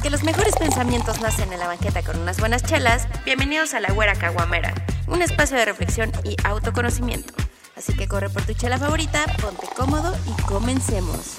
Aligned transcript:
Porque 0.00 0.08
los 0.08 0.24
mejores 0.24 0.56
pensamientos 0.56 1.20
nacen 1.20 1.52
en 1.52 1.58
la 1.58 1.66
banqueta 1.66 2.02
con 2.02 2.18
unas 2.18 2.40
buenas 2.40 2.62
chelas, 2.62 3.06
bienvenidos 3.26 3.74
a 3.74 3.80
La 3.80 3.92
Güera 3.92 4.14
Caguamera, 4.14 4.72
un 5.06 5.20
espacio 5.20 5.58
de 5.58 5.66
reflexión 5.66 6.10
y 6.24 6.36
autoconocimiento. 6.42 7.34
Así 7.76 7.94
que 7.94 8.08
corre 8.08 8.30
por 8.30 8.40
tu 8.46 8.54
chela 8.54 8.78
favorita, 8.78 9.26
ponte 9.42 9.66
cómodo 9.76 10.16
y 10.26 10.42
comencemos. 10.44 11.36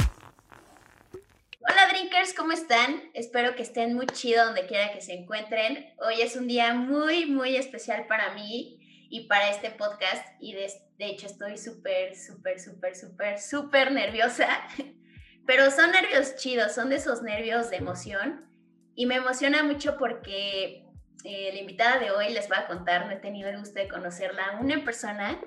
Hola 1.61 1.87
drinkers, 1.89 2.35
¿cómo 2.35 2.51
están? 2.51 3.01
Espero 3.15 3.55
que 3.55 3.63
estén 3.63 3.95
muy 3.95 4.05
chido 4.05 4.45
donde 4.45 4.67
quiera 4.67 4.93
que 4.93 5.01
se 5.01 5.13
encuentren. 5.13 5.95
Hoy 5.97 6.21
es 6.21 6.35
un 6.35 6.47
día 6.47 6.75
muy, 6.75 7.25
muy 7.25 7.55
especial 7.55 8.05
para 8.05 8.35
mí 8.35 8.77
y 9.09 9.21
para 9.21 9.49
este 9.49 9.71
podcast 9.71 10.23
y 10.39 10.53
de, 10.53 10.71
de 10.99 11.05
hecho 11.07 11.25
estoy 11.25 11.57
súper, 11.57 12.15
súper, 12.15 12.59
súper, 12.59 12.95
súper, 12.95 13.39
súper 13.39 13.91
nerviosa 13.91 14.47
Pero 15.45 15.71
son 15.71 15.91
nervios 15.91 16.35
chidos, 16.35 16.73
son 16.73 16.89
de 16.89 16.97
esos 16.97 17.23
nervios 17.23 17.69
de 17.69 17.77
emoción. 17.77 18.50
Y 18.95 19.05
me 19.05 19.15
emociona 19.15 19.63
mucho 19.63 19.97
porque 19.97 20.85
eh, 21.23 21.49
la 21.53 21.59
invitada 21.59 21.99
de 21.99 22.11
hoy 22.11 22.33
les 22.33 22.51
va 22.51 22.59
a 22.59 22.67
contar, 22.67 23.05
no 23.05 23.11
he 23.11 23.17
tenido 23.17 23.49
el 23.49 23.59
gusto 23.59 23.79
de 23.79 23.87
conocerla 23.87 24.59
una 24.59 24.73
en 24.73 24.83
persona 24.83 25.39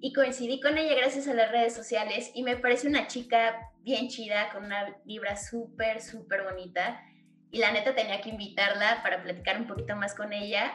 y 0.00 0.12
coincidí 0.12 0.60
con 0.60 0.78
ella 0.78 0.94
gracias 0.94 1.28
a 1.28 1.34
las 1.34 1.50
redes 1.50 1.74
sociales 1.74 2.30
y 2.34 2.42
me 2.42 2.56
parece 2.56 2.88
una 2.88 3.06
chica 3.06 3.70
bien 3.82 4.08
chida, 4.08 4.50
con 4.50 4.64
una 4.64 4.96
vibra 5.04 5.36
súper, 5.36 6.00
súper 6.00 6.44
bonita. 6.44 7.02
Y 7.50 7.58
la 7.58 7.72
neta 7.72 7.94
tenía 7.94 8.20
que 8.20 8.30
invitarla 8.30 9.02
para 9.02 9.22
platicar 9.22 9.60
un 9.60 9.66
poquito 9.66 9.96
más 9.96 10.14
con 10.14 10.32
ella 10.32 10.72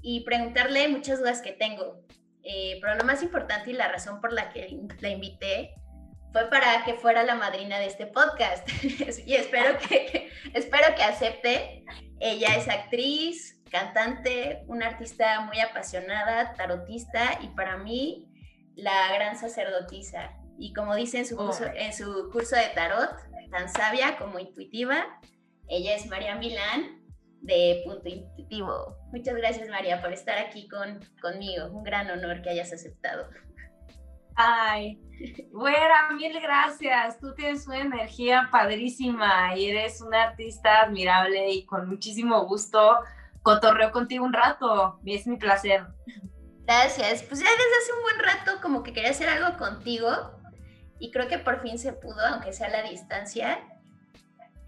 y 0.00 0.20
preguntarle 0.20 0.86
muchas 0.88 1.18
dudas 1.18 1.42
que 1.42 1.52
tengo. 1.52 2.04
Eh, 2.44 2.78
pero 2.80 2.94
lo 2.94 3.04
más 3.04 3.22
importante 3.22 3.70
y 3.70 3.74
la 3.74 3.88
razón 3.88 4.20
por 4.20 4.32
la 4.32 4.50
que 4.50 4.78
la 5.00 5.08
invité 5.08 5.74
fue 6.32 6.48
para 6.50 6.84
que 6.84 6.94
fuera 6.94 7.22
la 7.22 7.34
madrina 7.34 7.78
de 7.78 7.86
este 7.86 8.06
podcast 8.06 8.68
y 9.26 9.34
espero 9.34 9.78
que, 9.78 10.30
espero 10.54 10.94
que 10.94 11.02
acepte. 11.02 11.84
Ella 12.20 12.56
es 12.56 12.68
actriz, 12.68 13.60
cantante, 13.70 14.64
una 14.66 14.88
artista 14.88 15.40
muy 15.42 15.60
apasionada, 15.60 16.52
tarotista 16.54 17.38
y 17.42 17.48
para 17.48 17.76
mí 17.78 18.28
la 18.74 19.12
gran 19.14 19.38
sacerdotisa. 19.38 20.32
Y 20.58 20.72
como 20.72 20.94
dice 20.96 21.18
en 21.18 21.26
su 21.26 21.36
curso, 21.36 21.64
oh. 21.64 21.76
en 21.76 21.92
su 21.92 22.30
curso 22.32 22.56
de 22.56 22.68
tarot, 22.74 23.14
tan 23.50 23.68
sabia 23.68 24.16
como 24.18 24.38
intuitiva, 24.38 25.20
ella 25.68 25.94
es 25.94 26.06
María 26.06 26.34
Milán 26.34 26.98
de 27.40 27.82
Punto 27.84 28.08
Intuitivo. 28.08 28.96
Muchas 29.12 29.36
gracias 29.36 29.68
María 29.68 30.00
por 30.00 30.12
estar 30.12 30.38
aquí 30.38 30.68
con, 30.68 31.00
conmigo. 31.22 31.66
Un 31.66 31.84
gran 31.84 32.10
honor 32.10 32.42
que 32.42 32.50
hayas 32.50 32.72
aceptado. 32.72 33.28
Ay, 34.40 35.00
Güera, 35.50 36.10
mil 36.12 36.40
gracias. 36.40 37.18
Tú 37.18 37.34
tienes 37.34 37.66
una 37.66 37.78
energía 37.78 38.48
padrísima 38.52 39.56
y 39.56 39.70
eres 39.70 40.00
una 40.00 40.22
artista 40.22 40.82
admirable 40.82 41.50
y 41.50 41.66
con 41.66 41.88
muchísimo 41.88 42.46
gusto 42.46 42.98
cotorreo 43.42 43.90
contigo 43.90 44.24
un 44.24 44.32
rato. 44.32 45.00
Es 45.04 45.26
mi 45.26 45.36
placer. 45.36 45.86
Gracias. 46.64 47.24
Pues 47.24 47.40
ya 47.40 47.50
desde 47.50 47.78
hace 47.82 47.92
un 47.96 48.02
buen 48.02 48.18
rato 48.20 48.60
como 48.62 48.84
que 48.84 48.92
quería 48.92 49.10
hacer 49.10 49.28
algo 49.28 49.58
contigo 49.58 50.08
y 51.00 51.10
creo 51.10 51.26
que 51.26 51.38
por 51.38 51.60
fin 51.60 51.76
se 51.78 51.92
pudo, 51.92 52.24
aunque 52.24 52.52
sea 52.52 52.68
a 52.68 52.70
la 52.70 52.82
distancia. 52.82 53.58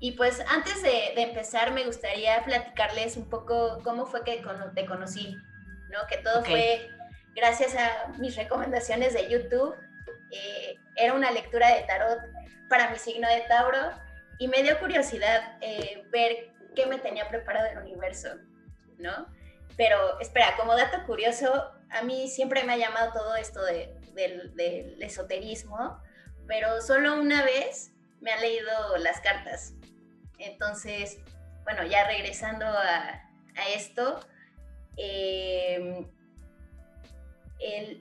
Y 0.01 0.13
pues 0.13 0.43
antes 0.49 0.83
de, 0.83 1.13
empezar 1.23 1.73
me 1.73 1.85
gustaría 1.85 2.43
platicarles 2.43 3.17
un 3.17 3.29
poco 3.29 3.79
cómo 3.85 4.07
fue 4.07 4.25
que 4.25 4.43
te 4.75 4.87
conocí, 4.87 5.37
¿no? 5.91 5.99
Que 6.09 6.17
todo 6.17 6.43
fue 6.43 6.89
gracias 7.35 7.75
a 7.77 8.09
mis 8.19 8.37
recomendaciones 8.37 9.15
de 9.15 9.29
YouTube 9.29 9.75
eh, 10.31 10.77
era 10.97 11.15
una 11.15 11.31
lectura 11.31 11.75
de 11.75 11.83
tarot 11.83 12.19
para 12.69 12.91
mi 12.91 12.99
signo 12.99 13.29
de 13.29 13.41
Tauro 13.49 13.91
y 14.39 14.49
me 14.49 14.63
dio 14.63 14.79
curiosidad 14.79 15.59
eh, 15.61 16.05
ver 16.11 16.53
qué 16.75 16.87
me 16.87 16.99
tenía 16.99 17.29
preparado 17.29 17.67
el 17.67 17.79
universo, 17.79 18.29
¿no? 18.99 19.27
Pero 19.77 20.21
espera, 20.21 20.57
como 20.57 20.77
dato 20.77 21.05
curioso, 21.05 21.73
a 21.91 22.03
mí 22.03 22.29
siempre 22.29 22.65
me 22.65 22.75
ha 22.75 22.77
llamado 22.77 23.13
todo 23.13 23.35
esto 23.37 23.63
de, 23.65 23.95
del, 24.15 25.03
esoterismo, 25.03 26.01
pero 26.47 26.81
solo 26.81 27.21
una 27.21 27.43
vez 27.43 27.93
me 28.21 28.31
han 28.33 28.41
leído 28.41 28.97
las 28.99 29.21
cartas. 29.21 29.75
Entonces, 30.39 31.19
bueno, 31.65 31.85
ya 31.85 32.07
regresando 32.07 32.67
a, 32.67 33.23
a 33.57 33.69
esto, 33.75 34.21
eh, 34.97 36.07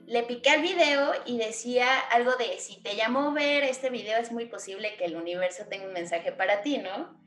le 0.06 0.22
piqué 0.22 0.50
al 0.50 0.62
video 0.62 1.12
y 1.26 1.36
decía 1.38 2.00
algo 2.10 2.34
de, 2.36 2.58
si 2.58 2.82
te 2.82 2.96
llamó 2.96 3.32
ver 3.32 3.62
este 3.64 3.90
video 3.90 4.18
es 4.18 4.32
muy 4.32 4.46
posible 4.46 4.96
que 4.96 5.04
el 5.04 5.16
universo 5.16 5.66
tenga 5.68 5.86
un 5.86 5.92
mensaje 5.92 6.32
para 6.32 6.62
ti, 6.62 6.78
¿no? 6.78 7.18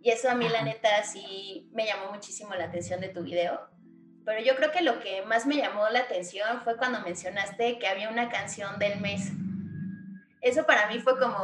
Y 0.00 0.10
eso 0.10 0.30
a 0.30 0.34
mí 0.34 0.48
la 0.48 0.62
neta 0.62 1.04
sí 1.04 1.68
me 1.72 1.86
llamó 1.86 2.10
muchísimo 2.12 2.54
la 2.54 2.64
atención 2.64 3.00
de 3.00 3.08
tu 3.08 3.22
video. 3.22 3.68
Pero 4.24 4.40
yo 4.40 4.56
creo 4.56 4.72
que 4.72 4.82
lo 4.82 5.00
que 5.00 5.22
más 5.22 5.46
me 5.46 5.56
llamó 5.56 5.88
la 5.90 6.00
atención 6.00 6.62
fue 6.62 6.76
cuando 6.76 7.00
mencionaste 7.00 7.78
que 7.78 7.86
había 7.86 8.08
una 8.08 8.30
canción 8.30 8.78
del 8.78 9.00
mes. 9.00 9.30
Eso 10.40 10.64
para 10.64 10.88
mí 10.88 10.98
fue 10.98 11.18
como, 11.18 11.36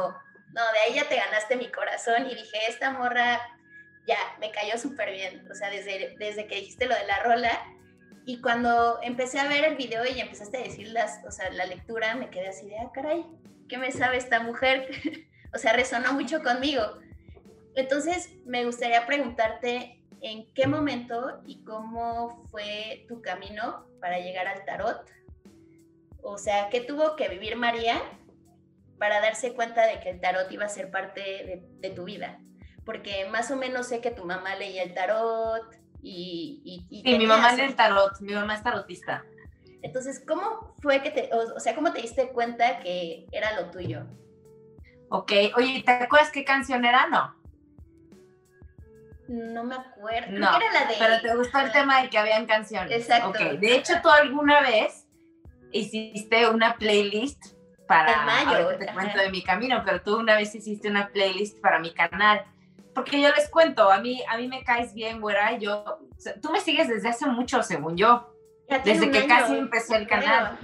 no, 0.53 0.71
de 0.73 0.79
ahí 0.79 0.95
ya 0.95 1.07
te 1.07 1.15
ganaste 1.15 1.57
mi 1.57 1.71
corazón 1.71 2.25
y 2.25 2.35
dije, 2.35 2.57
esta 2.67 2.91
morra 2.91 3.39
ya 4.07 4.17
me 4.39 4.51
cayó 4.51 4.77
súper 4.77 5.11
bien. 5.11 5.47
O 5.49 5.55
sea, 5.55 5.69
desde, 5.69 6.15
desde 6.17 6.47
que 6.47 6.55
dijiste 6.55 6.85
lo 6.85 6.95
de 6.95 7.05
la 7.05 7.19
rola, 7.19 7.51
y 8.29 8.41
cuando 8.41 8.99
empecé 9.01 9.39
a 9.39 9.47
ver 9.47 9.65
el 9.65 9.75
video 9.75 10.05
y 10.05 10.19
empezaste 10.19 10.57
a 10.57 10.61
decir 10.61 10.89
las, 10.89 11.25
o 11.25 11.31
sea, 11.31 11.49
la 11.49 11.65
lectura, 11.65 12.13
me 12.13 12.29
quedé 12.29 12.49
así 12.49 12.67
de, 12.67 12.77
ah, 12.77 12.91
caray, 12.93 13.25
¿qué 13.67 13.79
me 13.79 13.91
sabe 13.91 14.17
esta 14.17 14.39
mujer? 14.39 14.87
o 15.55 15.57
sea, 15.57 15.73
resonó 15.73 16.13
mucho 16.13 16.43
conmigo. 16.43 16.83
Entonces, 17.73 18.29
me 18.45 18.65
gustaría 18.65 19.07
preguntarte 19.07 20.03
en 20.21 20.45
qué 20.53 20.67
momento 20.67 21.41
y 21.47 21.63
cómo 21.63 22.45
fue 22.51 23.03
tu 23.07 23.19
camino 23.23 23.87
para 23.99 24.19
llegar 24.19 24.45
al 24.45 24.63
tarot. 24.63 25.09
O 26.21 26.37
sea, 26.37 26.69
¿qué 26.69 26.81
tuvo 26.81 27.15
que 27.15 27.29
vivir 27.29 27.55
María 27.55 27.99
para 28.99 29.21
darse 29.21 29.55
cuenta 29.55 29.87
de 29.87 30.01
que 30.01 30.11
el 30.11 30.21
tarot 30.21 30.51
iba 30.51 30.65
a 30.65 30.69
ser 30.69 30.91
parte 30.91 31.21
de, 31.21 31.63
de 31.79 31.89
tu 31.95 32.03
vida? 32.03 32.39
Porque 32.85 33.27
más 33.27 33.49
o 33.49 33.55
menos 33.55 33.87
sé 33.87 34.01
que 34.01 34.11
tu 34.11 34.23
mamá 34.23 34.55
leía 34.55 34.83
el 34.83 34.93
tarot, 34.93 35.79
y, 36.01 36.85
y, 36.89 37.17
mi 37.17 37.27
mamá 37.27 37.53
es 37.53 37.59
el 37.59 37.75
tarot, 37.75 38.19
mi 38.21 38.33
mamá 38.33 38.55
es 38.55 38.63
tarotista. 38.63 39.25
Entonces, 39.81 40.23
¿cómo 40.25 40.75
fue 40.81 41.01
que 41.01 41.11
te, 41.11 41.29
o, 41.33 41.59
sea, 41.59 41.75
cómo 41.75 41.91
te 41.91 42.01
diste 42.01 42.29
cuenta 42.29 42.79
que 42.79 43.27
era 43.31 43.59
lo 43.59 43.71
tuyo? 43.71 44.05
Ok, 45.09 45.31
oye, 45.55 45.83
¿te 45.85 45.91
acuerdas 45.91 46.31
qué 46.31 46.43
canción 46.43 46.85
era? 46.85 47.07
No. 47.07 47.35
No 49.27 49.63
me 49.63 49.75
acuerdo. 49.75 50.31
No, 50.39 50.57
era 50.57 50.71
la 50.71 50.85
de... 50.85 50.95
pero 50.97 51.21
te 51.21 51.35
gustó 51.35 51.59
el 51.59 51.71
tema 51.71 52.01
de 52.01 52.09
que 52.09 52.17
habían 52.17 52.45
canciones. 52.45 52.91
Exacto. 52.91 53.29
Ok, 53.29 53.59
de 53.59 53.75
hecho, 53.75 53.93
tú 54.01 54.09
alguna 54.09 54.61
vez 54.61 55.07
hiciste 55.71 56.49
una 56.49 56.75
playlist 56.75 57.53
para... 57.87 58.25
mayo. 58.25 58.77
Te 58.77 58.87
cuento 58.87 59.19
de 59.19 59.29
mi 59.29 59.43
camino, 59.43 59.83
pero 59.85 60.01
tú 60.01 60.17
una 60.17 60.35
vez 60.35 60.53
hiciste 60.55 60.89
una 60.89 61.09
playlist 61.09 61.59
para 61.61 61.79
mi 61.79 61.93
canal 61.93 62.43
porque 62.93 63.21
yo 63.21 63.29
les 63.29 63.49
cuento, 63.49 63.91
a 63.91 63.99
mí, 63.99 64.21
a 64.27 64.37
mí 64.37 64.47
me 64.47 64.63
caes 64.63 64.93
bien, 64.93 65.21
güera, 65.21 65.57
yo, 65.57 65.99
tú 66.41 66.51
me 66.51 66.59
sigues 66.59 66.87
desde 66.87 67.09
hace 67.09 67.27
mucho, 67.27 67.61
según 67.63 67.97
yo, 67.97 68.33
desde 68.83 69.11
que 69.11 69.27
casi 69.27 69.55
empecé 69.55 69.95
el 69.97 70.07
canal. 70.07 70.59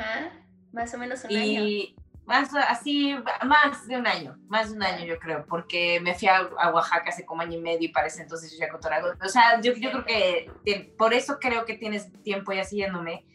Más 0.71 0.93
o 0.93 0.97
menos 0.97 1.23
un 1.23 1.31
y 1.31 1.95
Más, 2.25 2.53
así, 2.55 3.15
más 3.45 3.87
de 3.87 3.97
un 3.97 4.07
año, 4.07 4.37
más 4.47 4.69
de 4.69 4.75
un 4.75 4.83
año 4.83 5.05
yo 5.05 5.19
creo, 5.19 5.45
porque 5.45 5.99
me 6.01 6.15
fui 6.15 6.27
a, 6.27 6.41
Oaxaca 6.73 7.09
hace 7.09 7.25
como 7.25 7.41
año 7.41 7.57
y 7.57 7.61
medio 7.61 7.87
y 7.87 7.91
parece 7.91 8.21
entonces 8.23 8.51
yo 8.51 8.57
ya 8.59 8.69
cotorago. 8.69 9.09
O 9.23 9.29
sea, 9.29 9.61
yo, 9.61 9.73
yo 9.73 9.91
creo 9.91 10.05
que 10.05 10.93
por 10.97 11.13
eso 11.13 11.37
creo 11.39 11.65
que 11.65 11.77
tienes 11.77 12.11
tiempo 12.23 12.51
ya 12.51 12.63
siguiéndome. 12.63 13.25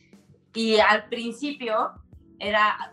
Y 0.52 0.80
al 0.80 1.08
principio 1.08 1.92
era, 2.40 2.92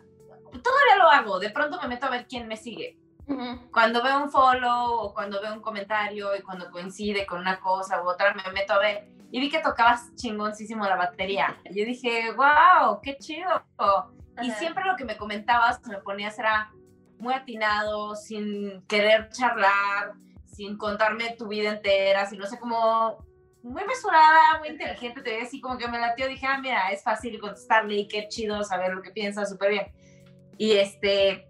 todavía 0.52 0.96
lo 1.00 1.10
hago, 1.10 1.40
de 1.40 1.50
pronto 1.50 1.82
me 1.82 1.88
meto 1.88 2.06
a 2.06 2.12
ver 2.12 2.28
quién 2.28 2.48
me 2.48 2.56
sigue 2.56 3.00
cuando 3.72 4.02
veo 4.04 4.24
un 4.24 4.32
follow 4.32 4.94
o 5.02 5.14
cuando 5.14 5.42
veo 5.42 5.54
un 5.54 5.62
comentario 5.62 6.36
y 6.36 6.42
cuando 6.42 6.72
coincide 6.72 7.26
con 7.26 7.40
una 7.40 7.60
cosa 7.60 8.02
u 8.02 8.08
otra, 8.08 8.34
me 8.34 8.52
meto 8.54 8.74
a 8.74 8.80
ver 8.80 9.10
y 9.32 9.40
vi 9.40 9.50
que 9.50 9.60
tocabas 9.60 10.14
chingoncísimo 10.16 10.86
la 10.86 10.96
batería. 10.96 11.58
Y 11.66 11.80
yo 11.80 11.86
dije, 11.86 12.32
wow, 12.32 13.02
qué 13.02 13.18
chido. 13.18 13.64
Y 14.42 14.52
siempre 14.52 14.86
lo 14.86 14.96
que 14.96 15.06
me 15.06 15.18
comentabas, 15.18 15.86
me 15.88 15.98
ponías 15.98 16.38
era 16.40 16.72
muy 17.20 17.34
atinado, 17.34 18.16
sin 18.16 18.82
querer 18.84 19.30
charlar, 19.30 20.14
sin 20.46 20.78
contarme 20.78 21.36
tu 21.38 21.48
vida 21.48 21.72
entera, 21.72 22.26
sino 22.26 22.44
no 22.44 22.50
sé, 22.50 22.60
como 22.60 23.26
muy 23.64 23.84
mesurada, 23.86 24.60
muy 24.60 24.70
inteligente, 24.70 25.22
te 25.22 25.32
veía 25.32 25.44
así 25.44 25.60
como 25.60 25.78
que 25.78 25.88
me 25.88 26.00
latió, 26.00 26.28
dije, 26.28 26.46
ah, 26.46 26.60
mira, 26.60 26.90
es 26.92 27.04
fácil 27.04 27.40
contestarle 27.40 27.96
y 27.96 28.08
qué 28.08 28.28
chido 28.30 28.64
saber 28.64 28.94
lo 28.94 29.02
que 29.02 29.12
piensa, 29.12 29.46
súper 29.46 29.72
bien. 29.72 29.92
Y 30.58 30.74
este, 30.74 31.50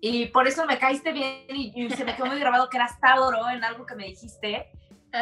y 0.00 0.26
por 0.26 0.46
eso 0.46 0.64
me 0.66 0.78
caíste 0.78 1.12
bien 1.12 1.44
y, 1.48 1.90
se 1.90 2.04
me 2.04 2.14
quedó 2.14 2.26
muy 2.26 2.38
grabado 2.38 2.68
que 2.68 2.76
eras 2.76 2.98
Tauro 3.00 3.48
en 3.50 3.64
algo 3.64 3.84
que 3.86 3.94
me 3.94 4.06
dijiste. 4.06 4.70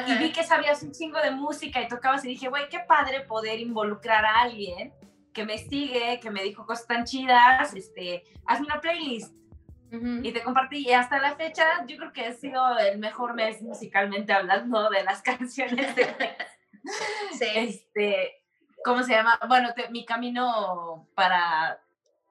Y 0.06 0.14
vi 0.16 0.32
que 0.32 0.42
sabías 0.42 0.82
un 0.82 0.92
chingo 0.92 1.20
de 1.20 1.30
música 1.30 1.80
y 1.80 1.88
tocabas 1.88 2.24
y 2.24 2.28
dije, 2.28 2.48
güey, 2.48 2.68
qué 2.68 2.80
padre 2.80 3.20
poder 3.20 3.60
involucrar 3.60 4.24
a 4.24 4.40
alguien 4.40 4.92
que 5.32 5.44
me 5.44 5.58
sigue, 5.58 6.18
que 6.20 6.30
me 6.30 6.42
dijo 6.42 6.66
cosas 6.66 6.86
tan 6.86 7.04
chidas, 7.04 7.72
este, 7.74 8.24
hazme 8.46 8.66
una 8.66 8.80
playlist. 8.80 9.32
y 9.90 10.32
te 10.32 10.42
compartí. 10.42 10.78
Y 10.88 10.92
hasta 10.92 11.18
la 11.20 11.36
fecha, 11.36 11.64
yo 11.86 11.96
creo 11.96 12.12
que 12.12 12.26
ha 12.26 12.32
sido 12.32 12.76
el 12.78 12.98
mejor 12.98 13.34
mes 13.34 13.62
musicalmente 13.62 14.32
hablando 14.32 14.90
de 14.90 15.04
las 15.04 15.22
canciones 15.30 15.94
de 15.94 16.06
Sí. 17.38 17.46
Este, 17.54 18.42
¿cómo 18.84 19.02
se 19.02 19.12
llama? 19.12 19.38
Bueno, 19.48 19.72
te- 19.74 19.88
mi 19.90 20.04
camino 20.04 21.08
para 21.14 21.80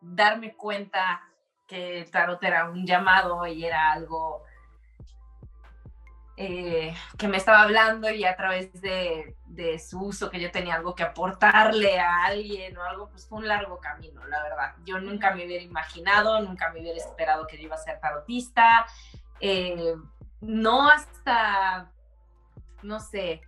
darme 0.01 0.53
cuenta 0.55 1.21
que 1.67 1.99
el 1.99 2.11
tarot 2.11 2.43
era 2.43 2.69
un 2.69 2.85
llamado 2.85 3.45
y 3.47 3.65
era 3.65 3.91
algo 3.91 4.43
eh, 6.37 6.93
que 7.17 7.27
me 7.27 7.37
estaba 7.37 7.61
hablando 7.61 8.09
y 8.09 8.25
a 8.25 8.35
través 8.35 8.81
de, 8.81 9.35
su 9.79 10.01
uso 10.01 10.29
que 10.29 10.39
yo 10.39 10.51
tenía 10.51 10.75
algo 10.75 10.93
que 10.93 11.03
aportarle 11.03 11.97
a 11.99 12.25
alguien 12.25 12.77
o 12.77 12.83
algo, 12.83 13.09
pues 13.09 13.25
fue 13.25 13.39
un 13.39 13.47
largo 13.47 13.79
camino, 13.79 14.25
la 14.27 14.43
verdad. 14.43 14.75
Yo 14.83 14.99
nunca 14.99 15.33
me 15.33 15.45
hubiera 15.45 15.63
imaginado, 15.63 16.41
nunca 16.41 16.71
me 16.71 16.81
hubiera 16.81 16.97
esperado 16.97 17.47
que 17.47 17.57
yo 17.57 17.63
iba 17.63 17.75
a 17.75 17.79
ser 17.79 17.99
tarotista. 17.99 18.85
eh, 19.39 19.95
no 20.41 20.89
hasta, 20.89 21.89
no 22.83 22.99
sé, 22.99 23.41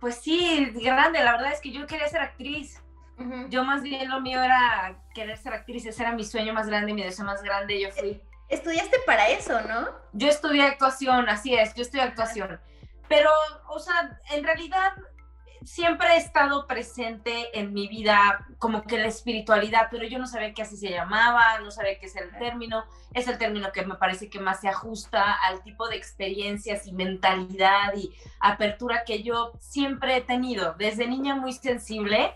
pues 0.00 0.16
sí, 0.16 0.70
grande, 0.74 1.22
la 1.22 1.32
verdad 1.32 1.52
es 1.52 1.60
que 1.60 1.72
yo 1.72 1.86
quería 1.86 2.08
ser 2.08 2.20
actriz. 2.20 2.82
Ujú. 3.18 3.48
Yo 3.48 3.64
más 3.64 3.82
bien 3.82 4.08
lo 4.08 4.20
mío 4.20 4.42
era 4.42 4.96
querer 5.14 5.36
ser 5.36 5.52
actriz, 5.54 5.84
ese 5.86 6.02
era 6.02 6.12
mi 6.12 6.24
sueño 6.24 6.52
más 6.52 6.68
grande, 6.68 6.92
mi 6.92 7.02
deseo 7.02 7.24
más 7.24 7.42
grande. 7.42 7.80
Yo 7.80 7.90
fui 7.90 8.22
Estudiaste 8.48 8.96
para 9.04 9.28
eso, 9.28 9.60
¿no? 9.62 9.88
yo 10.14 10.28
estudié 10.28 10.62
actuación, 10.62 11.28
así 11.28 11.54
es, 11.54 11.74
yo 11.74 11.82
estudié 11.82 12.02
actuación. 12.02 12.58
Pero, 13.06 13.30
o 13.68 13.78
sea, 13.78 14.18
en 14.30 14.42
realidad 14.42 14.94
siempre 15.64 16.14
he 16.14 16.16
estado 16.16 16.66
presente 16.66 17.58
en 17.58 17.74
mi 17.74 17.88
vida 17.88 18.46
como 18.58 18.82
que 18.82 18.98
la 18.98 19.06
espiritualidad, 19.06 19.88
pero 19.90 20.04
yo 20.04 20.18
no 20.18 20.26
sabía 20.26 20.54
que 20.54 20.62
así 20.62 20.78
se 20.78 20.90
llamaba, 20.90 21.58
no 21.60 21.70
sabía 21.70 21.98
qué 21.98 22.06
es 22.06 22.16
el 22.16 22.30
término. 22.38 22.84
Es 23.12 23.28
el 23.28 23.36
término 23.38 23.70
que 23.72 23.84
me 23.84 23.96
parece 23.96 24.30
que 24.30 24.40
más 24.40 24.60
se 24.60 24.68
ajusta 24.68 25.34
al 25.34 25.62
tipo 25.62 25.88
de 25.88 25.96
experiencias 25.96 26.86
y 26.86 26.92
mentalidad 26.92 27.94
y 27.96 28.14
apertura 28.40 29.04
que 29.04 29.22
yo 29.22 29.52
siempre 29.60 30.16
he 30.16 30.20
tenido. 30.22 30.74
Desde 30.78 31.06
niña 31.06 31.34
muy 31.34 31.52
sensible. 31.52 32.34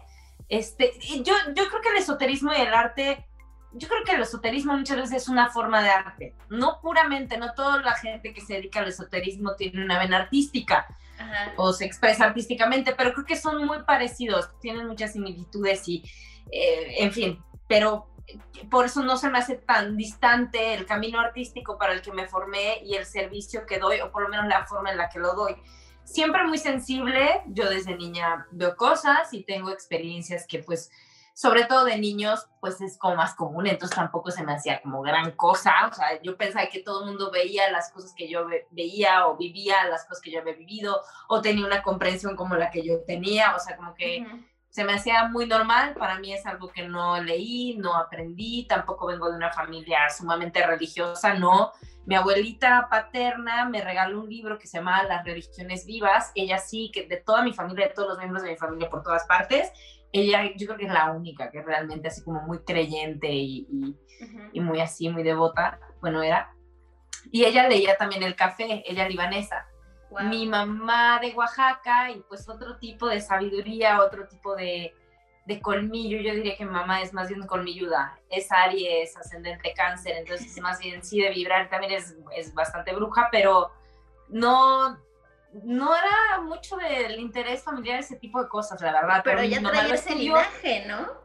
Este, 0.52 0.92
yo, 1.22 1.32
yo 1.56 1.66
creo 1.66 1.80
que 1.80 1.88
el 1.88 1.96
esoterismo 1.96 2.52
y 2.52 2.60
el 2.60 2.74
arte 2.74 3.24
yo 3.72 3.88
creo 3.88 4.04
que 4.04 4.12
el 4.12 4.20
esoterismo 4.20 4.76
muchas 4.76 4.98
veces 4.98 5.22
es 5.22 5.28
una 5.30 5.48
forma 5.48 5.82
de 5.82 5.88
arte, 5.88 6.34
no 6.50 6.78
puramente, 6.82 7.38
no 7.38 7.54
toda 7.54 7.80
la 7.80 7.94
gente 7.94 8.34
que 8.34 8.42
se 8.42 8.56
dedica 8.56 8.80
al 8.80 8.88
esoterismo 8.88 9.54
tiene 9.54 9.82
una 9.82 9.98
vena 9.98 10.18
artística 10.18 10.86
Ajá. 11.18 11.54
o 11.56 11.72
se 11.72 11.86
expresa 11.86 12.26
artísticamente, 12.26 12.94
pero 12.94 13.14
creo 13.14 13.24
que 13.24 13.36
son 13.36 13.64
muy 13.64 13.82
parecidos, 13.84 14.50
tienen 14.60 14.86
muchas 14.86 15.14
similitudes 15.14 15.88
y, 15.88 16.04
eh, 16.50 16.96
en 16.98 17.12
fin, 17.12 17.42
pero 17.66 18.08
por 18.70 18.84
eso 18.84 19.02
no 19.02 19.16
se 19.16 19.30
me 19.30 19.38
hace 19.38 19.54
tan 19.54 19.96
distante 19.96 20.74
el 20.74 20.84
camino 20.84 21.18
artístico 21.18 21.78
para 21.78 21.94
el 21.94 22.02
que 22.02 22.12
me 22.12 22.28
formé 22.28 22.82
y 22.84 22.96
el 22.96 23.06
servicio 23.06 23.64
que 23.64 23.78
doy, 23.78 24.00
o 24.00 24.12
por 24.12 24.22
lo 24.22 24.28
menos 24.28 24.46
la 24.48 24.66
forma 24.66 24.90
en 24.90 24.98
la 24.98 25.08
que 25.08 25.18
lo 25.18 25.32
doy. 25.32 25.56
Siempre 26.04 26.44
muy 26.44 26.58
sensible, 26.58 27.42
yo 27.46 27.68
desde 27.70 27.96
niña 27.96 28.46
veo 28.50 28.76
cosas 28.76 29.32
y 29.32 29.44
tengo 29.44 29.70
experiencias 29.70 30.46
que 30.46 30.58
pues 30.60 30.90
sobre 31.34 31.64
todo 31.64 31.86
de 31.86 31.96
niños, 31.96 32.46
pues 32.60 32.82
es 32.82 32.98
como 32.98 33.14
más 33.16 33.34
común, 33.34 33.66
entonces 33.66 33.96
tampoco 33.96 34.30
se 34.30 34.44
me 34.44 34.52
hacía 34.52 34.82
como 34.82 35.00
gran 35.00 35.30
cosa, 35.30 35.72
o 35.90 35.94
sea, 35.94 36.20
yo 36.20 36.36
pensaba 36.36 36.66
que 36.66 36.80
todo 36.80 37.00
el 37.00 37.06
mundo 37.10 37.30
veía 37.30 37.70
las 37.70 37.90
cosas 37.90 38.12
que 38.14 38.28
yo 38.28 38.46
ve- 38.46 38.66
veía 38.70 39.26
o 39.26 39.38
vivía 39.38 39.86
las 39.88 40.04
cosas 40.04 40.20
que 40.22 40.30
yo 40.30 40.40
había 40.40 40.52
vivido 40.52 41.00
o 41.28 41.40
tenía 41.40 41.64
una 41.64 41.82
comprensión 41.82 42.36
como 42.36 42.54
la 42.56 42.70
que 42.70 42.82
yo 42.82 43.00
tenía, 43.06 43.56
o 43.56 43.58
sea, 43.58 43.76
como 43.76 43.94
que. 43.94 44.18
Se 44.72 44.84
me 44.84 44.94
hacía 44.94 45.28
muy 45.28 45.44
normal, 45.46 45.92
para 45.98 46.18
mí 46.18 46.32
es 46.32 46.46
algo 46.46 46.68
que 46.68 46.88
no 46.88 47.20
leí, 47.22 47.76
no 47.76 47.94
aprendí, 47.94 48.66
tampoco 48.66 49.06
vengo 49.06 49.30
de 49.30 49.36
una 49.36 49.52
familia 49.52 50.08
sumamente 50.08 50.66
religiosa, 50.66 51.34
no. 51.34 51.72
Mi 52.06 52.14
abuelita 52.14 52.88
paterna 52.90 53.66
me 53.66 53.82
regaló 53.82 54.22
un 54.22 54.30
libro 54.30 54.58
que 54.58 54.66
se 54.66 54.78
llama 54.78 55.02
Las 55.02 55.26
religiones 55.26 55.84
vivas, 55.84 56.32
ella 56.34 56.56
sí, 56.56 56.90
que 56.92 57.06
de 57.06 57.18
toda 57.18 57.42
mi 57.42 57.52
familia, 57.52 57.88
de 57.88 57.92
todos 57.92 58.08
los 58.08 58.18
miembros 58.18 58.42
de 58.42 58.50
mi 58.52 58.56
familia 58.56 58.88
por 58.88 59.02
todas 59.02 59.26
partes, 59.26 59.70
ella 60.10 60.50
yo 60.56 60.66
creo 60.66 60.78
que 60.78 60.86
es 60.86 60.92
la 60.92 61.12
única 61.12 61.50
que 61.50 61.60
realmente 61.62 62.08
así 62.08 62.24
como 62.24 62.40
muy 62.40 62.60
creyente 62.64 63.30
y, 63.30 63.66
y- 63.70 63.96
Ujú. 64.24 64.40
y 64.54 64.60
muy 64.60 64.80
así, 64.80 65.10
muy 65.10 65.22
devota, 65.22 65.80
bueno, 66.00 66.22
era. 66.22 66.54
Y 67.30 67.44
ella 67.44 67.68
leía 67.68 67.96
también 67.98 68.22
el 68.22 68.36
café, 68.36 68.82
ella 68.86 69.06
libanesa 69.06 69.66
Mi 70.24 70.46
mamá 70.46 71.18
de 71.20 71.32
Oaxaca 71.34 72.10
y 72.10 72.20
pues 72.28 72.48
otro 72.48 72.76
tipo 72.76 73.06
de 73.06 73.20
sabiduría, 73.20 74.02
otro 74.02 74.26
tipo 74.26 74.54
de, 74.54 74.94
de 75.46 75.60
colmillo. 75.60 76.18
Yo 76.18 76.34
diría 76.34 76.56
que 76.56 76.64
mi 76.64 76.70
mamá 76.70 77.02
es 77.02 77.12
más 77.12 77.28
bien 77.28 77.46
colmilluda, 77.46 78.18
es 78.28 78.50
Aries, 78.50 79.16
ascendente 79.16 79.72
cáncer, 79.74 80.16
entonces 80.16 80.56
es 80.56 80.60
más 80.62 80.78
bien 80.78 81.02
sí 81.02 81.20
de 81.20 81.30
vibrar, 81.30 81.68
también 81.68 81.92
es, 81.92 82.16
es 82.34 82.54
bastante 82.54 82.92
bruja, 82.94 83.28
pero 83.30 83.72
no, 84.28 84.98
no 85.64 85.96
era 85.96 86.40
mucho 86.40 86.76
del 86.76 87.18
interés 87.20 87.62
familiar 87.62 87.98
ese 87.98 88.16
tipo 88.16 88.42
de 88.42 88.48
cosas, 88.48 88.80
la 88.80 88.92
verdad. 88.92 89.22
Pero 89.24 89.40
mi 89.40 89.48
ya 89.48 89.62
traía 89.62 89.94
ese 89.94 90.14
linaje, 90.14 90.86
¿no? 90.86 91.22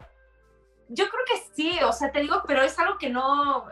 Yo 0.90 1.10
creo 1.10 1.24
que 1.26 1.54
sí, 1.54 1.80
o 1.84 1.92
sea, 1.92 2.12
te 2.12 2.22
digo, 2.22 2.44
pero 2.48 2.62
es 2.62 2.78
algo 2.80 2.98
que 2.98 3.10
no, 3.10 3.68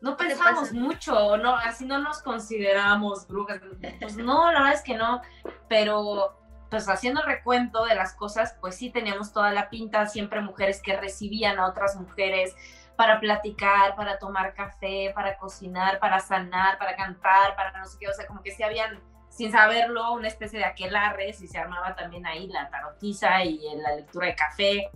no 0.00 0.16
¿Qué 0.16 0.24
te 0.24 0.30
pensamos 0.30 0.72
mucho, 0.72 1.36
no, 1.38 1.56
así 1.56 1.86
no 1.86 1.98
nos 1.98 2.22
consideramos 2.22 3.26
brujas. 3.26 3.60
Pues 4.00 4.16
no, 4.16 4.52
la 4.52 4.60
verdad 4.60 4.74
es 4.74 4.82
que 4.82 4.96
no, 4.96 5.22
pero 5.68 6.38
pues 6.70 6.88
haciendo 6.88 7.22
recuento 7.22 7.84
de 7.84 7.94
las 7.94 8.14
cosas, 8.14 8.56
pues 8.60 8.74
sí 8.76 8.90
teníamos 8.90 9.32
toda 9.32 9.52
la 9.52 9.70
pinta, 9.70 10.06
siempre 10.06 10.40
mujeres 10.40 10.82
que 10.82 10.96
recibían 10.96 11.58
a 11.58 11.66
otras 11.66 11.96
mujeres 11.96 12.54
para 12.96 13.20
platicar, 13.20 13.94
para 13.94 14.18
tomar 14.18 14.54
café, 14.54 15.12
para 15.14 15.36
cocinar, 15.38 15.98
para 15.98 16.18
sanar, 16.18 16.78
para 16.78 16.96
cantar, 16.96 17.54
para 17.54 17.78
no 17.78 17.86
sé 17.86 17.98
qué, 18.00 18.08
o 18.08 18.12
sea, 18.12 18.26
como 18.26 18.42
que 18.42 18.52
sí 18.52 18.62
habían, 18.62 19.00
sin 19.28 19.52
saberlo, 19.52 20.12
una 20.12 20.28
especie 20.28 20.58
de 20.58 20.64
aquelarres 20.64 21.40
y 21.40 21.46
se 21.46 21.58
armaba 21.58 21.94
también 21.94 22.26
ahí 22.26 22.48
la 22.48 22.68
tarotiza 22.70 23.44
y 23.44 23.60
la 23.76 23.96
lectura 23.96 24.26
de 24.28 24.34
café, 24.34 24.90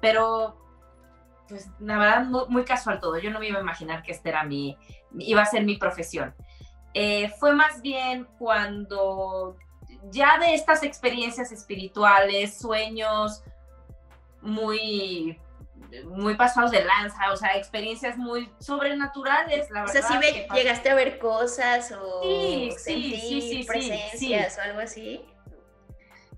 pero 0.00 0.65
pues 1.48 1.68
la 1.78 1.98
verdad 1.98 2.24
muy, 2.24 2.42
muy 2.48 2.64
casual 2.64 3.00
todo, 3.00 3.18
yo 3.18 3.30
no 3.30 3.38
me 3.38 3.48
iba 3.48 3.58
a 3.58 3.62
imaginar 3.62 4.02
que 4.02 4.12
este 4.12 4.28
era 4.28 4.44
mi, 4.44 4.76
iba 5.18 5.42
a 5.42 5.46
ser 5.46 5.64
mi 5.64 5.76
profesión. 5.76 6.34
Eh, 6.94 7.28
fue 7.38 7.54
más 7.54 7.82
bien 7.82 8.26
cuando 8.38 9.56
ya 10.10 10.38
de 10.38 10.54
estas 10.54 10.82
experiencias 10.82 11.52
espirituales, 11.52 12.58
sueños 12.58 13.42
muy 14.40 15.38
muy 16.06 16.34
pasados 16.36 16.70
de 16.70 16.84
lanza, 16.84 17.30
o 17.32 17.36
sea, 17.36 17.56
experiencias 17.56 18.16
muy 18.16 18.50
sobrenaturales, 18.58 19.70
la 19.70 19.84
O 19.84 19.86
verdad. 19.86 20.08
sea, 20.08 20.20
si 20.20 20.28
pas- 20.48 20.54
llegaste 20.54 20.90
a 20.90 20.94
ver 20.94 21.18
cosas 21.18 21.92
o 21.92 22.22
Sí, 22.22 22.70
sí, 22.70 22.78
sentir 22.78 23.20
sí, 23.20 23.40
sí, 23.40 23.62
sí, 23.62 23.64
presencias 23.66 24.58
o 24.58 24.62
algo 24.62 24.80
así. 24.80 25.20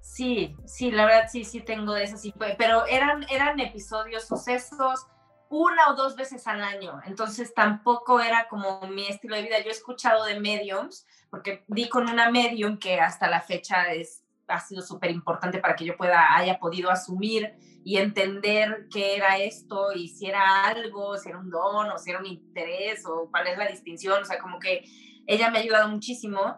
Sí, 0.01 0.57
sí, 0.67 0.91
la 0.91 1.07
verdad 1.07 1.29
sí, 1.31 1.45
sí 1.45 1.61
tengo 1.61 1.93
de 1.95 2.05
esas, 2.05 2.23
pero 2.57 2.87
eran, 2.87 3.27
eran 3.31 3.61
episodios, 3.61 4.27
sucesos, 4.27 5.07
una 5.51 5.91
o 5.91 5.95
dos 5.95 6.15
veces 6.17 6.47
al 6.47 6.63
año, 6.63 7.01
entonces 7.07 7.55
tampoco 7.55 8.21
era 8.21 8.49
como 8.49 8.83
mi 8.89 9.07
estilo 9.07 9.37
de 9.37 9.43
vida. 9.43 9.61
Yo 9.61 9.69
he 9.69 9.73
escuchado 9.73 10.25
de 10.25 10.41
mediums, 10.41 11.07
porque 11.31 11.65
di 11.69 11.89
con 11.89 12.09
una 12.09 12.31
medium 12.31 12.79
que 12.79 13.01
hasta 13.01 13.29
la 13.29 13.41
fecha 13.41 13.93
es, 13.93 14.25
ha 14.47 14.61
sido 14.61 14.83
súper 14.83 15.11
importante 15.11 15.59
para 15.59 15.75
que 15.75 15.85
yo 15.85 15.97
pueda, 15.97 16.37
haya 16.37 16.59
podido 16.59 16.91
asumir 16.91 17.55
y 17.85 17.97
entender 17.97 18.89
qué 18.91 19.17
era 19.17 19.39
esto 19.39 19.93
y 19.95 20.09
si 20.09 20.27
era 20.27 20.65
algo, 20.65 21.17
si 21.17 21.31
era 21.31 21.39
un 21.39 21.51
don 21.51 21.91
o 21.91 21.99
si 21.99 22.11
era 22.11 22.19
un 22.19 22.27
interés 22.27 23.07
o 23.07 23.29
cuál 23.31 23.47
es 23.47 23.57
la 23.57 23.67
distinción, 23.67 24.23
o 24.23 24.25
sea, 24.25 24.39
como 24.39 24.59
que 24.59 24.85
ella 25.27 25.51
me 25.51 25.59
ha 25.59 25.63
ayudado 25.63 25.89
muchísimo 25.89 26.57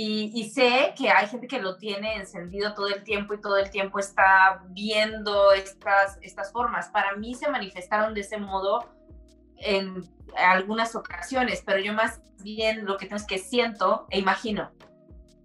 y, 0.00 0.50
sé 0.50 0.94
que 0.96 1.10
hay 1.10 1.26
gente 1.26 1.48
que 1.48 1.60
lo 1.60 1.76
tiene 1.76 2.14
encendido 2.14 2.72
todo 2.72 2.86
el 2.86 3.02
tiempo 3.02 3.34
y 3.34 3.40
todo 3.40 3.56
el 3.56 3.68
tiempo 3.68 3.98
está 3.98 4.62
viendo 4.68 5.50
estas, 5.52 6.18
estas 6.22 6.52
formas. 6.52 6.88
Para 6.90 7.16
mí 7.16 7.34
se 7.34 7.50
manifestaron 7.50 8.14
de 8.14 8.20
ese 8.20 8.38
modo 8.38 8.88
en 9.56 10.08
algunas 10.36 10.94
ocasiones, 10.94 11.64
pero 11.66 11.80
yo 11.80 11.94
más 11.94 12.20
bien 12.44 12.84
lo 12.84 12.96
que 12.96 13.06
tengo 13.06 13.16
es 13.16 13.26
que 13.26 13.38
siento 13.38 14.06
e 14.10 14.20
imagino. 14.20 14.70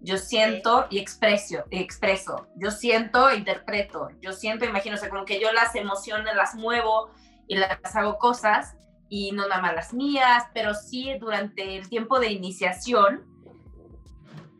Yo 0.00 0.18
siento 0.18 0.86
y 0.88 1.00
expreso, 1.00 1.64
expreso. 1.72 2.46
Yo 2.54 2.70
siento 2.70 3.28
e 3.30 3.36
interpreto. 3.36 4.10
Yo 4.20 4.32
siento, 4.32 4.64
e 4.64 4.68
imagino. 4.68 4.94
O 4.94 4.98
sea, 4.98 5.08
como 5.08 5.24
que 5.24 5.40
yo 5.40 5.52
las 5.52 5.74
emociones 5.74 6.32
las 6.36 6.54
muevo 6.54 7.10
y 7.48 7.56
las 7.56 7.96
hago 7.96 8.18
cosas 8.18 8.76
y 9.08 9.32
no 9.32 9.48
nada 9.48 9.60
más 9.60 9.74
las 9.74 9.94
mías, 9.94 10.44
pero 10.54 10.74
sí 10.74 11.12
durante 11.18 11.76
el 11.76 11.88
tiempo 11.88 12.20
de 12.20 12.30
iniciación, 12.30 13.33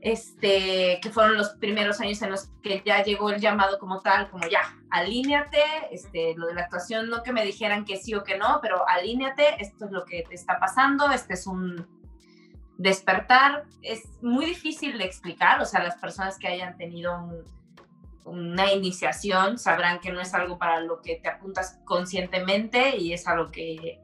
este, 0.04 1.00
que 1.02 1.08
fueron 1.11 1.38
los 1.38 1.54
primeros 1.54 1.99
años 1.99 2.20
en 2.20 2.30
los 2.30 2.50
que 2.62 2.82
ya 2.84 3.02
llegó 3.02 3.30
el 3.30 3.40
llamado 3.40 3.78
como 3.78 4.02
tal, 4.02 4.28
como 4.28 4.46
ya, 4.46 4.61
alíñate, 4.90 5.62
este, 5.90 6.34
lo 6.37 6.46
de 6.46 6.54
la 6.54 6.61
actuación, 6.64 7.08
no 7.08 7.23
que 7.23 7.32
me 7.32 7.42
dijeran 7.42 7.87
que 7.87 7.96
sí 7.96 8.14
o 8.14 8.23
que 8.23 8.37
no, 8.37 8.58
pero 8.61 8.87
alíñate, 8.87 9.62
esto 9.62 9.87
es 9.87 9.90
lo 9.90 10.04
que 10.04 10.23
te 10.28 10.34
está 10.34 10.61
pasando, 10.61 11.11
este 11.11 11.32
es 11.32 11.46
un 11.46 11.88
despertar, 12.76 13.64
es 13.80 14.02
muy 14.20 14.44
difícil 14.44 14.99
de 14.99 15.04
explicar, 15.04 15.61
o 15.62 15.64
sea, 15.64 15.82
las 15.82 15.96
personas 15.96 16.38
que 16.38 16.49
hayan 16.49 16.76
tenido 16.76 17.18
un- 17.18 17.42
una 18.26 18.73
iniciación 18.73 19.58
sabrán 19.58 20.00
que 20.00 20.12
no 20.12 20.20
es 20.20 20.34
algo 20.34 20.58
para 20.58 20.80
lo 20.80 21.00
que 21.00 21.16
te 21.16 21.28
apuntas 21.28 21.78
conscientemente 21.84 22.96
y 22.96 23.12
es 23.14 23.26
algo 23.26 23.50
que 23.50 24.00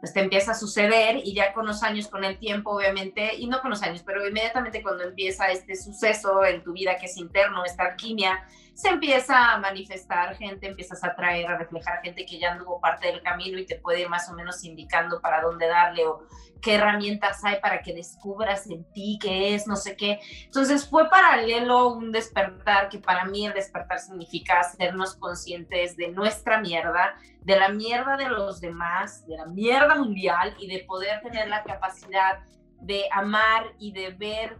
pues 0.00 0.14
te 0.14 0.20
empieza 0.20 0.52
a 0.52 0.54
suceder 0.54 1.20
y 1.22 1.34
ya 1.34 1.52
con 1.52 1.66
los 1.66 1.82
años, 1.82 2.08
con 2.08 2.24
el 2.24 2.38
tiempo, 2.38 2.70
obviamente, 2.70 3.36
y 3.36 3.46
no 3.46 3.60
con 3.60 3.70
los 3.70 3.82
años, 3.82 4.02
pero 4.04 4.26
inmediatamente 4.26 4.82
cuando 4.82 5.04
empieza 5.04 5.46
este 5.48 5.76
suceso 5.76 6.44
en 6.44 6.62
tu 6.62 6.72
vida 6.72 6.96
que 6.96 7.06
es 7.06 7.18
interno, 7.18 7.64
esta 7.64 7.84
alquimia, 7.84 8.42
se 8.80 8.88
empieza 8.88 9.52
a 9.52 9.58
manifestar 9.58 10.34
gente, 10.36 10.66
empiezas 10.66 11.04
a 11.04 11.08
atraer, 11.08 11.46
a 11.48 11.58
reflejar 11.58 12.00
gente 12.02 12.24
que 12.24 12.38
ya 12.38 12.52
anduvo 12.52 12.80
parte 12.80 13.08
del 13.08 13.20
camino 13.20 13.58
y 13.58 13.66
te 13.66 13.76
puede 13.76 14.08
más 14.08 14.30
o 14.30 14.32
menos 14.32 14.64
indicando 14.64 15.20
para 15.20 15.42
dónde 15.42 15.66
darle 15.66 16.06
o 16.06 16.22
qué 16.62 16.76
herramientas 16.76 17.44
hay 17.44 17.60
para 17.60 17.82
que 17.82 17.92
descubras 17.92 18.66
en 18.70 18.90
ti 18.92 19.18
qué 19.20 19.54
es, 19.54 19.66
no 19.66 19.76
sé 19.76 19.96
qué. 19.96 20.18
Entonces 20.46 20.88
fue 20.88 21.10
paralelo 21.10 21.88
un 21.88 22.10
despertar, 22.10 22.88
que 22.88 22.98
para 22.98 23.26
mí 23.26 23.46
el 23.46 23.52
despertar 23.52 23.98
significa 23.98 24.60
hacernos 24.60 25.14
conscientes 25.16 25.94
de 25.98 26.08
nuestra 26.08 26.58
mierda, 26.58 27.16
de 27.42 27.58
la 27.58 27.68
mierda 27.68 28.16
de 28.16 28.30
los 28.30 28.62
demás, 28.62 29.26
de 29.26 29.36
la 29.36 29.44
mierda 29.44 29.94
mundial 29.96 30.56
y 30.58 30.68
de 30.68 30.84
poder 30.84 31.20
tener 31.20 31.48
la 31.48 31.64
capacidad 31.64 32.38
de 32.80 33.04
amar 33.12 33.74
y 33.78 33.92
de 33.92 34.10
ver 34.12 34.56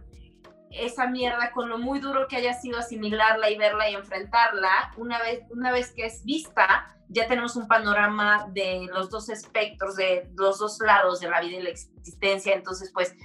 esa 0.71 1.07
mierda 1.07 1.51
con 1.51 1.69
lo 1.69 1.77
muy 1.77 1.99
duro 1.99 2.27
que 2.27 2.37
haya 2.37 2.53
sido 2.53 2.79
asimilarla 2.79 3.49
y 3.49 3.57
verla 3.57 3.89
y 3.89 3.95
enfrentarla, 3.95 4.93
una 4.97 5.19
vez, 5.19 5.43
una 5.49 5.71
vez 5.71 5.91
que 5.91 6.05
es 6.05 6.23
vista, 6.23 6.95
ya 7.09 7.27
tenemos 7.27 7.55
un 7.55 7.67
panorama 7.67 8.47
de 8.51 8.87
los 8.91 9.09
dos 9.09 9.29
espectros, 9.29 9.95
de 9.97 10.29
los 10.35 10.59
dos 10.59 10.79
lados 10.79 11.19
de 11.19 11.29
la 11.29 11.41
vida 11.41 11.57
y 11.57 11.63
la 11.63 11.69
existencia. 11.69 12.55
Entonces, 12.55 12.91
pues, 12.93 13.15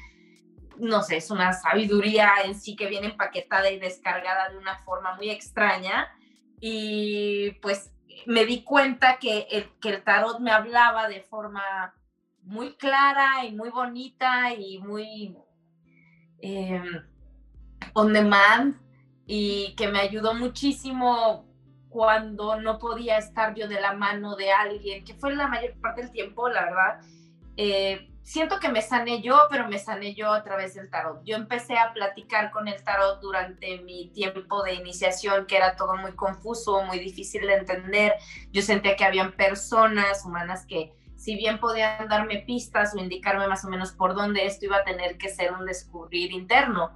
no 0.77 1.03
sé, 1.03 1.19
es 1.19 1.31
una 1.31 1.53
sabiduría 1.53 2.33
en 2.45 2.55
sí 2.55 2.75
que 2.75 2.89
viene 2.89 3.09
empaquetada 3.09 3.71
y 3.71 3.79
descargada 3.79 4.49
de 4.49 4.59
una 4.59 4.77
forma 4.79 5.15
muy 5.15 5.31
extraña. 5.31 6.09
Y 6.61 7.53
pues 7.63 7.93
me 8.27 8.45
di 8.45 8.65
cuenta 8.65 9.19
que 9.19 9.47
el, 9.51 9.71
que 9.81 9.91
el 9.91 10.03
tarot 10.03 10.41
me 10.41 10.51
hablaba 10.51 11.09
de 11.09 11.21
forma 11.21 11.95
muy 12.43 12.77
clara 12.77 13.45
y 13.45 13.53
muy 13.55 13.71
bonita 13.71 14.53
y 14.53 14.79
muy... 14.79 15.37
Eh, 16.41 16.83
on 17.97 18.13
demand 18.13 18.77
y 19.27 19.75
que 19.75 19.89
me 19.89 20.01
ayudó 20.01 20.35
muchísimo 20.35 21.47
cuando 21.89 22.61
no 22.61 22.79
podía 22.79 23.17
estar 23.17 23.55
yo 23.55 23.69
de 23.69 23.81
la 23.81 23.95
mano 23.95 24.37
de 24.37 24.53
alguien, 24.53 25.03
que 25.03 25.15
fue 25.15 25.35
la 25.35 25.49
mayor 25.49 25.73
parte 25.81 26.03
del 26.03 26.13
tiempo, 26.13 26.49
la 26.51 26.67
verdad. 26.67 27.01
Eh, 27.57 28.11
siento 28.23 28.61
que 28.61 28.69
me 28.69 28.83
sané 28.83 29.23
yo, 29.23 29.39
pero 29.51 29.67
me 29.67 29.79
sané 29.79 30.15
yo 30.15 30.31
a 30.31 30.45
través 30.45 30.75
del 30.75 30.91
tarot. 30.91 31.23
Yo 31.25 31.37
empecé 31.37 31.79
a 31.79 31.95
platicar 31.95 32.51
con 32.51 32.69
el 32.69 32.85
tarot 32.85 33.19
durante 33.23 33.79
mi 33.79 34.11
tiempo 34.11 34.63
de 34.63 34.75
iniciación, 34.75 35.47
que 35.47 35.57
era 35.57 35.75
todo 35.75 35.97
muy 35.97 36.13
confuso, 36.13 36.83
muy 36.83 36.99
difícil 36.99 37.47
de 37.47 37.55
entender. 37.55 38.13
Yo 38.53 38.61
sentía 38.61 38.95
que 38.95 39.05
habían 39.07 39.33
personas 39.33 40.23
humanas 40.27 40.67
que, 40.67 40.93
si 41.17 41.35
bien 41.35 41.59
podían 41.61 42.09
darme 42.09 42.41
pistas 42.41 42.95
o 42.95 42.99
indicarme 42.99 43.49
más 43.49 43.65
o 43.65 43.71
menos 43.71 43.93
por 43.93 44.15
dónde 44.15 44.45
esto 44.45 44.67
iba 44.67 44.77
a 44.77 44.85
tener 44.85 45.17
que 45.17 45.31
ser 45.31 45.53
un 45.53 45.65
descubrir 45.65 46.31
interno. 46.31 46.95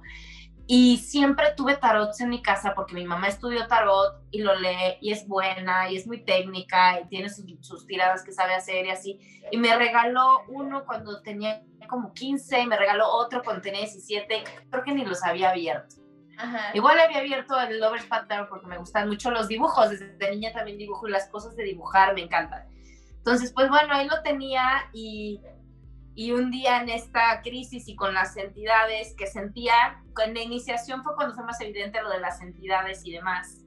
Y 0.73 0.99
siempre 0.99 1.47
tuve 1.57 1.75
tarots 1.75 2.21
en 2.21 2.29
mi 2.29 2.41
casa 2.41 2.73
porque 2.73 2.93
mi 2.93 3.03
mamá 3.03 3.27
estudió 3.27 3.67
tarot 3.67 4.23
y 4.31 4.41
lo 4.41 4.57
lee 4.57 4.95
y 5.01 5.11
es 5.11 5.27
buena 5.27 5.91
y 5.91 5.97
es 5.97 6.07
muy 6.07 6.23
técnica 6.23 6.97
y 7.01 7.09
tiene 7.09 7.27
sus, 7.27 7.85
tiradas 7.85 8.23
que 8.23 8.31
sabe 8.31 8.53
hacer 8.53 8.85
y 8.85 8.89
así. 8.89 9.19
Y 9.51 9.57
me 9.57 9.75
regaló 9.75 10.45
uno 10.47 10.85
cuando 10.85 11.21
tenía 11.23 11.61
como 11.89 12.13
15 12.13 12.61
y 12.61 12.67
me 12.67 12.77
regaló 12.77 13.05
otro 13.09 13.43
cuando 13.43 13.61
tenía 13.61 13.81
17. 13.81 14.45
Creo 14.69 14.83
que 14.85 14.93
ni 14.93 15.03
los 15.03 15.21
había 15.25 15.49
abierto. 15.49 15.97
Igual 16.73 17.01
había 17.01 17.17
abierto 17.17 17.59
el 17.59 17.81
Lover's 17.81 18.05
Pattern 18.05 18.47
porque 18.47 18.67
me 18.67 18.77
gustan 18.77 19.09
mucho 19.09 19.29
los 19.29 19.49
dibujos. 19.49 19.89
Desde 19.89 20.31
niña 20.31 20.53
también 20.53 20.77
dibujo 20.77 21.05
y 21.05 21.11
las 21.11 21.27
cosas 21.27 21.53
de 21.57 21.65
dibujar 21.65 22.13
me 22.13 22.21
encantan. 22.21 22.63
Entonces, 23.17 23.51
pues 23.51 23.67
bueno, 23.67 23.93
ahí 23.93 24.07
lo 24.07 24.21
tenía 24.21 24.89
y 24.93 25.41
y 26.15 26.31
un 26.31 26.51
día 26.51 26.81
en 26.81 26.89
esta 26.89 27.41
crisis 27.41 27.87
y 27.87 27.95
con 27.95 28.13
las 28.13 28.35
entidades 28.35 29.15
que 29.17 29.27
sentía, 29.27 30.03
con 30.13 30.33
la 30.33 30.41
iniciación 30.41 31.03
fue 31.03 31.15
cuando 31.15 31.33
fue 31.33 31.45
más 31.45 31.59
evidente 31.61 32.01
lo 32.01 32.09
de 32.09 32.19
las 32.19 32.41
entidades 32.41 33.05
y 33.05 33.11
demás. 33.11 33.59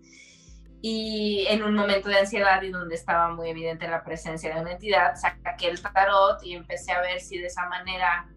Y 0.83 1.47
en 1.49 1.63
un 1.63 1.75
momento 1.75 2.11
de 2.11 2.19
ansiedad 2.19 2.61
y 2.61 2.71
donde 2.71 2.95
estaba 2.95 3.35
muy 3.35 3.49
evidente 3.49 3.89
la 3.89 4.05
presencia 4.05 4.55
de 4.55 4.61
una 4.61 4.73
entidad, 4.73 5.15
saqué 5.17 5.69
el 5.69 5.81
tarot 5.81 6.45
y 6.45 6.53
empecé 6.55 6.93
a 6.93 7.01
ver 7.01 7.21
si 7.21 7.39
de 7.39 7.47
esa 7.47 7.67
manera, 7.69 8.29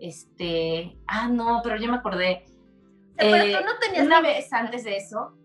este, 0.00 0.98
ah, 1.06 1.28
no, 1.28 1.60
pero 1.62 1.76
yo 1.76 1.88
me 1.88 1.98
acordé. 1.98 2.44
Pero 3.16 3.58
tú 3.58 3.64
no 3.64 3.78
tenías 3.78 4.06
una 4.06 4.20
vez 4.20 4.52
antes 4.52 4.82
de 4.82 4.96
eso, 4.96 5.38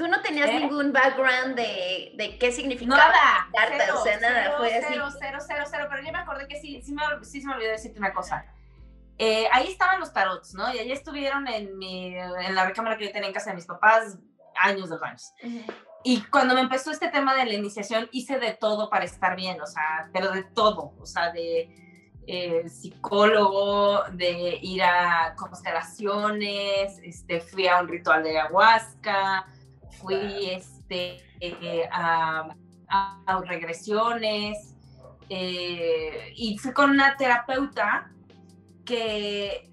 Tú 0.00 0.08
no 0.08 0.22
tenías 0.22 0.48
¿Eh? 0.48 0.60
ningún 0.60 0.94
background 0.94 1.56
de, 1.56 2.12
de 2.14 2.38
qué 2.38 2.50
significaba 2.52 2.96
nada, 2.96 3.48
carta, 3.52 3.94
o 3.94 4.02
sea, 4.02 4.18
nada, 4.18 4.56
fue 4.56 4.74
así. 4.74 4.86
Cero, 4.88 5.08
cero, 5.18 5.38
cero, 5.46 5.64
cero, 5.70 5.86
pero 5.90 6.02
yo 6.02 6.10
me 6.10 6.16
acordé 6.20 6.48
que 6.48 6.58
sí, 6.58 6.80
sí, 6.80 6.94
me, 6.94 7.02
sí 7.22 7.42
se 7.42 7.46
me 7.46 7.52
olvidó 7.52 7.72
decirte 7.72 7.98
una 7.98 8.14
cosa. 8.14 8.46
Eh, 9.18 9.46
ahí 9.52 9.68
estaban 9.68 10.00
los 10.00 10.10
tarots, 10.14 10.54
¿no? 10.54 10.72
Y 10.72 10.78
allí 10.78 10.92
estuvieron 10.92 11.46
en, 11.48 11.76
mi, 11.76 12.16
en 12.16 12.54
la 12.54 12.64
recámara 12.64 12.96
que 12.96 13.08
yo 13.08 13.12
tenía 13.12 13.28
en 13.28 13.34
casa 13.34 13.50
de 13.50 13.56
mis 13.56 13.66
papás 13.66 14.16
años, 14.58 14.88
dos 14.88 15.02
años. 15.02 15.34
Y 16.02 16.22
cuando 16.30 16.54
me 16.54 16.62
empezó 16.62 16.90
este 16.90 17.08
tema 17.08 17.34
de 17.34 17.44
la 17.44 17.52
iniciación, 17.52 18.08
hice 18.10 18.38
de 18.38 18.54
todo 18.54 18.88
para 18.88 19.04
estar 19.04 19.36
bien, 19.36 19.60
o 19.60 19.66
sea, 19.66 20.08
pero 20.14 20.30
de 20.30 20.44
todo, 20.44 20.94
o 20.98 21.04
sea, 21.04 21.30
de 21.30 21.68
eh, 22.26 22.66
psicólogo, 22.70 24.04
de 24.12 24.60
ir 24.62 24.82
a 24.82 25.34
constelaciones, 25.36 26.98
este, 27.02 27.42
fui 27.42 27.68
a 27.68 27.80
un 27.80 27.88
ritual 27.88 28.22
de 28.22 28.38
ayahuasca, 28.40 29.46
fui 30.00 30.50
este, 30.50 31.22
eh, 31.40 31.88
a, 31.90 32.54
regresiones 33.46 34.74
eh, 35.28 36.32
y 36.34 36.58
fui 36.58 36.72
con 36.72 36.90
una 36.90 37.16
terapeuta 37.16 38.10
que 38.84 39.70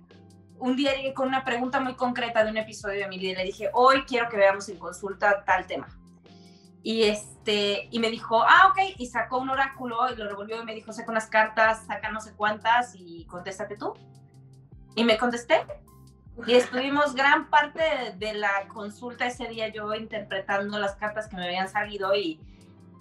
un 0.60 0.76
día 0.76 0.96
llegué 0.96 1.14
con 1.14 1.28
una 1.28 1.44
pregunta 1.44 1.80
muy 1.80 1.96
concreta 1.96 2.44
de 2.44 2.52
un 2.52 2.58
episodio 2.58 3.00
de 3.00 3.08
mi 3.08 3.18
vida 3.18 3.32
y 3.32 3.36
le 3.36 3.44
dije, 3.46 3.70
hoy 3.74 4.04
quiero 4.04 4.30
que 4.30 4.38
veamos 4.38 4.70
en 4.70 4.78
consulta 4.78 5.44
tal 5.46 5.66
tema. 5.66 5.88
Y, 6.84 7.04
este, 7.04 7.88
y 7.92 8.00
me 8.00 8.10
dijo, 8.10 8.44
ah, 8.44 8.72
ok, 8.72 8.96
y 8.98 9.08
sacó 9.08 9.40
un 9.40 9.50
oráculo 9.50 10.12
y 10.12 10.16
lo 10.16 10.28
revolvió 10.28 10.62
y 10.62 10.66
me 10.66 10.74
dijo, 10.74 10.94
saca 10.94 11.12
unas 11.12 11.28
cartas, 11.28 11.86
saca 11.86 12.12
no 12.12 12.22
sé 12.22 12.34
cuántas 12.36 12.94
y 12.96 13.26
contéstate 13.26 13.78
tú. 13.78 13.94
Y 14.96 15.04
me 15.04 15.18
contesté 15.18 15.66
y 16.46 16.54
estuvimos 16.54 17.16
gran 17.16 17.50
parte 17.50 17.82
de, 18.18 18.34
la 18.34 18.68
consulta 18.68 19.28
ese 19.28 19.48
día 19.48 19.70
yo 19.70 19.94
interpretando 19.96 20.78
las 20.78 20.96
cartas 20.96 21.28
que 21.28 21.36
me 21.36 21.46
habían 21.46 21.68
salido 21.68 22.14
y, 22.16 22.40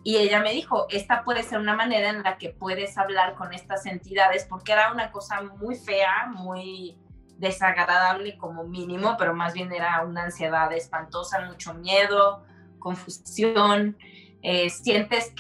y 0.05 0.17
ella 0.17 0.41
me 0.41 0.53
dijo, 0.53 0.87
esta 0.89 1.25
puede 1.25 1.43
ser 1.43 1.59
una 1.59 1.75
manera 1.75 2.11
en 2.11 2.23
la 2.23 2.39
que 2.39 2.51
puedes 2.51 2.97
hablar 2.97 3.35
con 3.35 3.53
estas 3.53 3.85
entidades, 3.87 4.47
porque 4.49 4.73
era 4.73 4.93
una 4.93 5.11
cosa 5.11 5.43
muy 5.43 5.75
fea, 5.75 6.29
muy 6.29 6.97
desagradable 7.39 8.39
como 8.39 8.65
mínimo, 8.65 9.17
pero 9.19 9.35
más 9.35 9.53
bien 9.53 9.73
era 9.73 10.03
una 10.05 10.25
ansiedad 10.25 10.73
espantosa, 10.73 11.41
mucho 11.41 11.75
miedo, 11.75 12.45
confusión, 12.79 13.99
eh, 14.43 14.71
sientes 14.71 15.35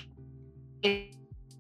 que 0.83 1.15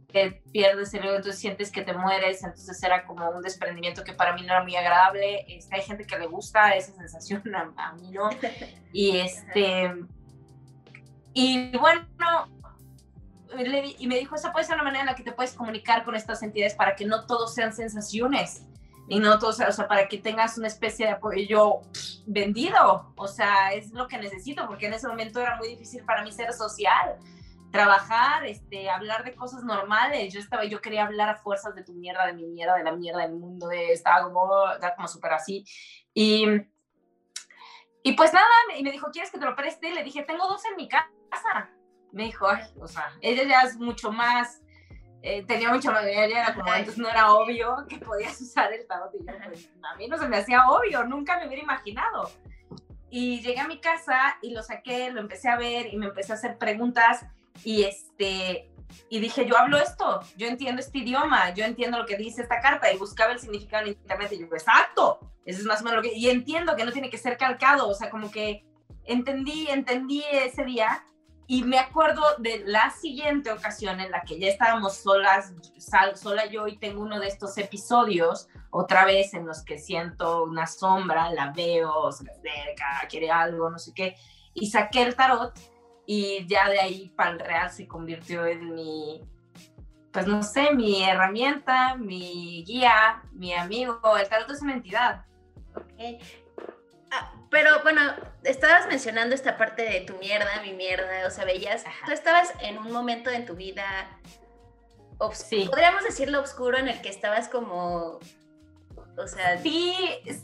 pierdes 0.06 0.94
el 0.94 1.04
ego, 1.04 1.16
entonces 1.16 1.38
sientes 1.38 1.70
que 1.70 1.82
te 1.82 1.92
mueres, 1.92 2.42
entonces 2.42 2.82
era 2.82 3.04
como 3.04 3.28
un 3.30 3.42
desprendimiento 3.42 4.04
que 4.04 4.12
para 4.12 4.34
mí 4.34 4.42
no 4.42 4.48
era 4.48 4.62
muy 4.62 4.76
agradable. 4.76 5.44
Este, 5.48 5.76
hay 5.76 5.82
gente 5.82 6.04
que 6.04 6.18
le 6.18 6.26
gusta 6.26 6.74
esa 6.74 6.94
sensación, 6.94 7.42
a, 7.76 7.92
mí 7.92 8.10
no. 8.10 8.30
Y 8.92 9.18
este, 9.18 9.92
y 11.34 11.76
bueno, 11.76 12.06
y 13.98 14.06
me 14.06 14.18
dijo, 14.18 14.34
esa 14.34 14.52
puede 14.52 14.64
ser 14.64 14.74
una 14.74 14.84
manera 14.84 15.00
en 15.02 15.06
la 15.06 15.14
que 15.14 15.22
te 15.22 15.32
puedes 15.32 15.52
comunicar 15.52 16.04
con 16.04 16.14
estas 16.14 16.42
entidades 16.42 16.74
para 16.74 16.96
que 16.96 17.04
no 17.04 17.26
todos 17.26 17.54
sean 17.54 17.72
sensaciones 17.72 18.62
y 19.08 19.20
no 19.20 19.38
todos, 19.38 19.60
o 19.60 19.72
sea, 19.72 19.86
para 19.86 20.08
que 20.08 20.18
tengas 20.18 20.58
una 20.58 20.66
especie 20.66 21.06
de 21.06 21.12
apoyo 21.12 21.80
vendido, 22.26 23.12
o 23.16 23.28
sea, 23.28 23.72
es 23.72 23.92
lo 23.92 24.08
que 24.08 24.18
necesito, 24.18 24.66
porque 24.66 24.86
en 24.86 24.94
ese 24.94 25.06
momento 25.06 25.40
era 25.40 25.56
muy 25.56 25.68
difícil 25.68 26.04
para 26.04 26.24
mí 26.24 26.32
ser 26.32 26.52
social 26.52 27.16
trabajar, 27.76 28.46
este, 28.46 28.88
hablar 28.88 29.24
de 29.24 29.34
cosas 29.34 29.62
normales. 29.62 30.32
Yo 30.32 30.40
estaba, 30.40 30.64
yo 30.64 30.80
quería 30.80 31.04
hablar 31.04 31.28
a 31.28 31.36
fuerzas 31.36 31.74
de 31.74 31.84
tu 31.84 31.92
mierda, 31.92 32.26
de 32.26 32.32
mi 32.32 32.46
mierda, 32.46 32.76
de 32.76 32.84
la 32.84 32.92
mierda 32.92 33.22
del 33.22 33.34
mundo, 33.34 33.68
de, 33.68 33.92
estaba 33.92 34.22
como, 34.22 34.72
estaba 34.72 34.94
como 34.94 35.08
súper 35.08 35.32
así. 35.34 35.64
Y, 36.14 36.46
y 38.02 38.12
pues 38.12 38.32
nada, 38.32 38.46
y 38.76 38.82
me 38.82 38.90
dijo, 38.90 39.10
¿quieres 39.12 39.30
que 39.30 39.38
te 39.38 39.44
lo 39.44 39.54
preste? 39.54 39.92
Le 39.92 40.02
dije, 40.02 40.22
tengo 40.22 40.46
dos 40.48 40.64
en 40.64 40.76
mi 40.76 40.88
casa. 40.88 41.70
Me 42.12 42.24
dijo, 42.24 42.48
Ay, 42.48 42.64
o 42.80 42.86
sea, 42.86 43.12
ella 43.20 43.44
ya 43.44 43.62
es 43.62 43.76
mucho 43.76 44.10
más, 44.10 44.62
eh, 45.22 45.44
tenía 45.44 45.70
mucho 45.70 45.92
más, 45.92 46.04
era 46.04 46.54
como, 46.54 46.72
entonces 46.72 46.98
no 46.98 47.08
era 47.08 47.34
obvio 47.34 47.84
que 47.88 47.98
podías 47.98 48.40
usar 48.40 48.72
el 48.72 48.86
tarot. 48.86 49.12
Y 49.14 49.18
yo, 49.18 49.32
pues, 49.44 49.70
a 49.82 49.96
mí 49.96 50.08
no 50.08 50.16
se 50.16 50.28
me 50.28 50.38
hacía 50.38 50.68
obvio, 50.68 51.04
nunca 51.04 51.38
me 51.38 51.46
hubiera 51.46 51.62
imaginado. 51.62 52.30
Y 53.10 53.40
llegué 53.40 53.60
a 53.60 53.68
mi 53.68 53.80
casa 53.80 54.38
y 54.40 54.50
lo 54.52 54.62
saqué, 54.62 55.10
lo 55.10 55.20
empecé 55.20 55.48
a 55.48 55.56
ver 55.56 55.92
y 55.92 55.96
me 55.96 56.06
empecé 56.06 56.32
a 56.32 56.36
hacer 56.36 56.58
preguntas 56.58 57.24
y 57.64 57.84
este 57.84 58.70
y 59.08 59.20
dije, 59.20 59.46
yo 59.46 59.56
hablo 59.56 59.78
esto, 59.78 60.20
yo 60.36 60.46
entiendo 60.46 60.80
este 60.80 60.98
idioma, 60.98 61.52
yo 61.54 61.64
entiendo 61.64 61.98
lo 61.98 62.06
que 62.06 62.16
dice 62.16 62.42
esta 62.42 62.60
carta 62.60 62.92
y 62.92 62.96
buscaba 62.96 63.32
el 63.32 63.40
significado 63.40 63.84
en 63.84 63.92
internet 63.92 64.32
y 64.32 64.38
yo, 64.38 64.46
exacto, 64.46 65.18
eso 65.44 65.60
es 65.60 65.64
más 65.64 65.80
o 65.80 65.84
menos 65.84 65.96
lo 65.96 66.02
que, 66.02 66.16
y 66.16 66.28
entiendo 66.30 66.76
que 66.76 66.84
no 66.84 66.92
tiene 66.92 67.10
que 67.10 67.18
ser 67.18 67.36
calcado, 67.36 67.88
o 67.88 67.94
sea, 67.94 68.10
como 68.10 68.30
que 68.30 68.64
entendí, 69.04 69.66
entendí 69.68 70.24
ese 70.32 70.64
día 70.64 71.04
y 71.48 71.62
me 71.62 71.78
acuerdo 71.78 72.22
de 72.38 72.62
la 72.66 72.90
siguiente 72.90 73.52
ocasión 73.52 74.00
en 74.00 74.10
la 74.10 74.22
que 74.22 74.38
ya 74.38 74.48
estábamos 74.48 74.96
solas, 74.96 75.52
sola 76.14 76.46
yo 76.46 76.66
y 76.66 76.76
tengo 76.78 77.02
uno 77.02 77.20
de 77.20 77.28
estos 77.28 77.56
episodios, 77.58 78.48
otra 78.70 79.04
vez 79.04 79.32
en 79.34 79.46
los 79.46 79.62
que 79.62 79.78
siento 79.78 80.42
una 80.44 80.66
sombra, 80.66 81.30
la 81.30 81.52
veo, 81.52 82.10
se 82.10 82.24
acerca, 82.28 83.06
quiere 83.08 83.30
algo, 83.30 83.70
no 83.70 83.78
sé 83.78 83.92
qué, 83.94 84.16
y 84.54 84.66
saqué 84.70 85.02
el 85.02 85.14
tarot 85.14 85.56
y 86.06 86.46
ya 86.46 86.68
de 86.68 86.80
ahí 86.80 87.12
para 87.16 87.30
el 87.30 87.40
real 87.40 87.70
se 87.70 87.86
convirtió 87.88 88.46
en 88.46 88.74
mi, 88.74 89.22
pues 90.12 90.26
no 90.26 90.42
sé, 90.42 90.72
mi 90.72 91.02
herramienta, 91.02 91.96
mi 91.96 92.64
guía, 92.64 93.22
mi 93.32 93.52
amigo, 93.52 94.00
el 94.16 94.28
tarot 94.28 94.50
es 94.50 94.62
una 94.62 94.74
entidad. 94.74 95.24
Okay. 95.74 96.18
Ah, 97.10 97.34
pero 97.50 97.82
bueno, 97.82 98.00
estabas 98.44 98.86
mencionando 98.86 99.34
esta 99.34 99.56
parte 99.56 99.82
de 99.82 100.00
tu 100.02 100.16
mierda, 100.18 100.62
mi 100.62 100.72
mierda, 100.72 101.26
o 101.26 101.30
sea, 101.30 101.44
veías, 101.44 101.84
tú 102.04 102.12
estabas 102.12 102.52
en 102.60 102.78
un 102.78 102.92
momento 102.92 103.30
en 103.30 103.44
tu 103.44 103.56
vida, 103.56 103.84
sí. 105.32 105.66
podríamos 105.68 106.04
decirlo 106.04 106.40
oscuro, 106.40 106.78
en 106.78 106.88
el 106.88 107.00
que 107.02 107.08
estabas 107.08 107.48
como, 107.48 108.20
o 109.18 109.26
sea... 109.26 109.58
Sí, 109.58 109.94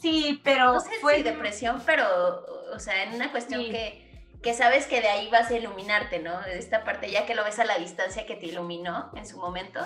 sí, 0.00 0.40
pero... 0.42 0.75
No 0.75 0.81
sé 0.81 0.90
fue... 1.00 1.16
si 1.16 1.23
depresión, 1.23 1.83
pero, 1.87 2.45
o 2.73 2.78
sea, 2.78 3.04
en 3.04 3.14
una 3.14 3.31
cuestión 3.31 3.62
que, 3.62 4.01
que 4.43 4.55
sabes 4.55 4.87
que 4.87 5.01
de 5.01 5.09
ahí 5.09 5.31
vas 5.31 5.51
a 5.51 5.55
iluminarte, 5.55 6.19
¿no? 6.19 6.41
De 6.43 6.59
esta 6.59 6.85
parte, 6.85 7.11
ya 7.11 7.27
que 7.27 7.35
lo 7.35 7.45
ves 7.45 7.59
a 7.59 7.65
la 7.65 7.79
distancia 7.79 8.27
que 8.27 8.37
te 8.37 8.47
iluminó 8.47 9.11
en 9.15 9.27
su 9.27 9.39
momento. 9.39 9.81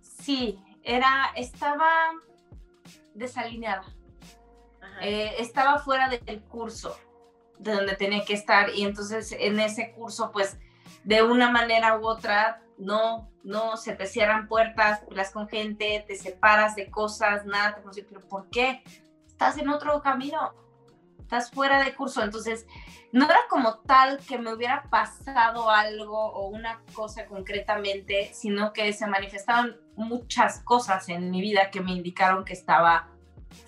Sí, 0.00 0.62
era, 0.82 1.32
estaba 1.36 2.12
desalineada 3.14 3.84
eh, 5.00 5.34
estaba 5.38 5.78
fuera 5.78 6.08
del 6.08 6.42
curso 6.42 6.98
de 7.58 7.72
donde 7.72 7.96
tenía 7.96 8.24
que 8.24 8.34
estar 8.34 8.68
y 8.74 8.84
entonces 8.84 9.34
en 9.38 9.58
ese 9.58 9.92
curso 9.92 10.30
pues 10.30 10.58
de 11.04 11.22
una 11.22 11.50
manera 11.50 11.98
u 11.98 12.06
otra 12.06 12.62
no, 12.76 13.30
no, 13.42 13.76
se 13.76 13.94
te 13.94 14.06
cierran 14.06 14.48
puertas, 14.48 15.02
hablas 15.02 15.30
con 15.30 15.48
gente, 15.48 16.04
te 16.06 16.16
separas 16.16 16.74
de 16.76 16.90
cosas, 16.90 17.44
nada, 17.44 17.76
te 17.76 18.02
pero 18.02 18.20
¿por 18.20 18.48
qué? 18.48 18.82
Estás 19.26 19.58
en 19.58 19.68
otro 19.68 20.00
camino, 20.00 20.54
estás 21.30 21.52
fuera 21.52 21.84
de 21.84 21.94
curso, 21.94 22.24
entonces 22.24 22.66
no 23.12 23.26
era 23.26 23.38
como 23.48 23.78
tal 23.78 24.18
que 24.18 24.36
me 24.36 24.52
hubiera 24.52 24.82
pasado 24.90 25.70
algo 25.70 26.18
o 26.18 26.48
una 26.48 26.82
cosa 26.92 27.26
concretamente, 27.26 28.30
sino 28.34 28.72
que 28.72 28.92
se 28.92 29.06
manifestaban 29.06 29.76
muchas 29.94 30.58
cosas 30.64 31.08
en 31.08 31.30
mi 31.30 31.40
vida 31.40 31.70
que 31.70 31.80
me 31.80 31.92
indicaron 31.92 32.44
que 32.44 32.52
estaba 32.52 33.10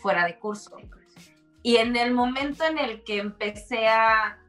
fuera 0.00 0.25
de 0.25 0.40
curso. 0.40 0.76
Y 1.62 1.76
en 1.76 1.95
el 1.95 2.12
momento 2.12 2.64
en 2.64 2.78
el 2.78 3.04
que 3.04 3.19
empecé 3.19 3.87
a 3.87 4.40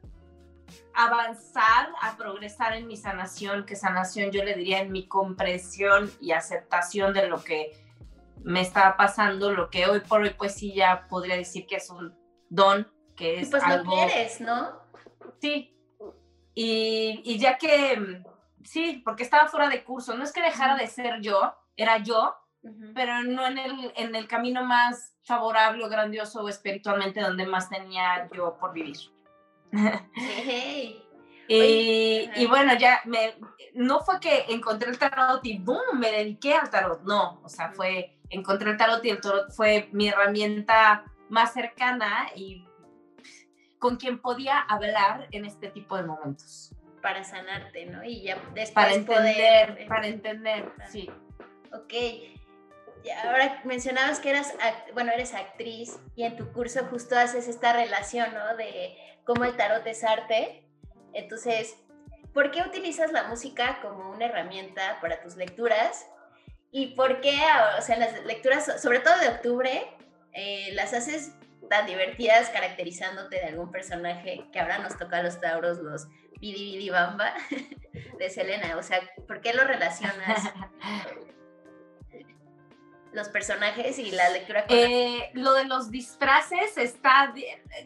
avanzar, 0.96 1.89
a 2.01 2.17
progresar 2.17 2.74
en 2.74 2.88
mi 2.88 2.98
sanación, 2.98 3.67
que 3.67 3.75
sanación 3.75 4.32
yo 4.32 4.43
le 4.43 4.55
diría 4.55 4.79
en 4.79 4.91
mi 4.91 5.08
comprensión 5.08 6.12
y 6.20 6.32
aceptación 6.32 7.13
de 7.13 7.27
lo 7.27 7.43
que 7.43 7.79
me 8.43 8.62
estaba 8.62 8.98
pasando, 8.98 9.51
lo 9.51 9.70
que 9.70 9.86
hoy 9.86 10.00
por 10.00 10.22
hoy 10.22 10.32
pues 10.36 10.55
sí 10.55 10.74
ya 10.74 11.05
podría 11.08 11.36
decir 11.36 11.67
que 11.67 11.75
es 11.75 11.91
un 11.91 12.15
don, 12.50 12.88
que 13.15 13.39
es 13.39 13.50
pues 13.50 13.63
algo... 13.63 13.96
lo 13.96 14.08
quieres, 14.08 14.41
¿no? 14.41 14.72
Sí. 15.39 15.75
Y, 16.55 17.22
y 17.24 17.39
ya 17.39 17.58
que, 17.58 18.22
sí, 18.63 19.01
porque 19.03 19.24
estaba 19.24 19.48
fuera 19.48 19.70
de 19.70 19.84
curso, 19.84 20.15
no 20.15 20.24
es 20.24 20.32
que 20.32 20.41
dejara 20.41 20.75
de 20.75 20.88
ser 20.88 21.20
yo, 21.22 21.55
era 21.75 21.98
yo, 21.98 22.36
pero 22.93 23.24
no 23.24 23.46
en 23.46 23.58
el, 23.58 23.93
en 23.96 24.15
el 24.15 24.27
camino 24.27 24.63
más 24.63 25.15
favorable 25.24 25.84
o 25.84 25.89
grandioso 25.89 26.41
o 26.41 26.50
espiritualmente 26.50 27.22
donde 27.22 27.46
más 27.46 27.70
tenía 27.70 28.29
yo 28.34 28.58
por 28.60 28.74
vivir. 28.74 28.98
y, 31.48 32.29
y, 32.36 32.46
bueno, 32.48 32.75
ya 32.77 33.01
me, 33.05 33.36
no 33.74 34.01
fue 34.01 34.20
que 34.20 34.46
encontré 34.50 34.89
el 34.89 35.00
tarot 35.00 35.43
y 35.46 35.58
boom, 35.58 36.00
me 36.00 36.12
dediqué 36.12 36.53
al 36.53 36.70
tarot, 36.70 37.01
no, 37.03 37.41
o 37.43 37.50
sea, 37.50 37.72
fue, 37.72 38.17
encontré 38.29 38.72
el 38.72 38.77
tarot 38.77 39.03
y 39.03 39.10
el 39.10 39.20
tarot 39.20 39.51
fue 39.51 39.89
mi 39.91 40.08
herramienta 40.10 41.05
más 41.29 41.53
cercana 41.53 42.27
y 42.36 42.65
con 43.84 43.98
quien 43.98 44.22
podía 44.22 44.62
hablar 44.62 45.28
en 45.32 45.44
este 45.44 45.67
tipo 45.67 45.98
de 45.98 46.04
momentos. 46.04 46.72
Para 47.02 47.26
sanarte, 47.26 47.86
¿no? 47.86 48.02
Y 48.02 48.22
ya 48.22 48.36
después 48.54 48.72
para 48.72 48.93
entender, 48.93 49.88
Para 49.89 50.08
entender, 50.08 50.72
sí. 50.89 51.12
Ok, 51.74 51.93
ahora 53.26 53.60
mencionabas 53.65 54.22
que 54.22 54.30
eras, 54.30 54.54
bueno, 54.93 55.12
eres 55.12 55.34
actriz 55.34 56.00
y 56.15 56.24
en 56.24 56.38
tu 56.38 56.50
curso 56.54 56.86
justo 56.86 57.17
haces 57.17 57.50
esta 57.50 57.74
relación, 57.74 58.34
¿no? 58.34 58.56
De 58.56 58.96
cómo 59.26 59.43
el 59.43 59.58
tarot 59.58 59.86
es 59.86 60.06
arte. 60.06 60.63
Entonces, 61.12 61.76
¿por 62.34 62.52
qué 62.52 62.62
utilizas 62.62 63.12
la 63.12 63.24
música 63.24 63.80
como 63.82 64.12
una 64.12 64.28
herramienta 64.28 64.98
para 65.02 65.22
tus 65.22 65.36
lecturas? 65.36 66.10
¿Y 66.72 66.96
por 66.96 67.19
qué, 67.19 67.38
o 67.78 67.82
sea, 67.82 67.98
las 67.98 68.24
lecturas, 68.24 68.82
sobre 68.82 69.00
todo 69.00 69.19
de 69.19 69.28
octubre, 69.28 69.86
eh, 70.32 70.69
las 70.72 70.93
haces 70.93 71.34
tan 71.69 71.86
divertidas 71.86 72.49
caracterizándote 72.49 73.38
de 73.38 73.45
algún 73.45 73.71
personaje 73.71 74.45
que 74.52 74.60
ahora 74.60 74.80
nos 74.80 74.97
toca 74.97 75.17
a 75.17 75.23
los 75.23 75.39
tauros, 75.39 75.80
los 75.80 76.08
Bidi 76.39 76.78
Bidi 76.78 76.89
Bamba 76.89 77.34
de 78.19 78.30
Selena? 78.30 78.78
O 78.78 78.84
sea, 78.84 79.02
¿por 79.28 79.41
qué 79.41 79.54
lo 79.54 79.63
relacionas 79.63 80.41
los 83.13 83.30
personajes 83.30 83.97
y 83.99 84.12
la 84.12 84.30
lectura. 84.30 84.65
Eh, 84.69 85.30
lo 85.34 85.54
de 85.54 85.65
los 85.65 85.91
disfraces 85.91 86.78
está. 86.78 87.34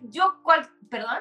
Yo, 0.04 0.40
¿cuál? 0.44 0.70
¿Perdón? 0.90 1.20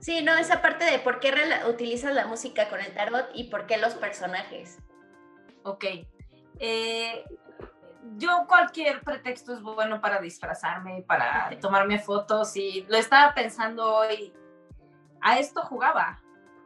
Sí, 0.00 0.22
no, 0.22 0.34
esa 0.34 0.62
parte 0.62 0.84
de 0.84 0.98
por 0.98 1.20
qué 1.20 1.32
utilizas 1.68 2.14
la 2.14 2.26
música 2.26 2.68
con 2.68 2.80
el 2.80 2.92
tarot 2.94 3.28
y 3.34 3.44
por 3.44 3.66
qué 3.66 3.76
los 3.76 3.94
personajes. 3.94 4.78
Ok. 5.62 5.84
Eh, 6.58 7.24
yo 8.16 8.46
cualquier 8.46 9.00
pretexto 9.00 9.52
es 9.52 9.62
bueno 9.62 10.00
para 10.00 10.20
disfrazarme, 10.20 11.02
para 11.06 11.50
tomarme 11.60 11.98
fotos 11.98 12.56
y 12.56 12.86
lo 12.88 12.96
estaba 12.96 13.34
pensando 13.34 13.94
hoy. 13.94 14.32
A 15.22 15.38
esto 15.38 15.62
jugaba 15.62 16.20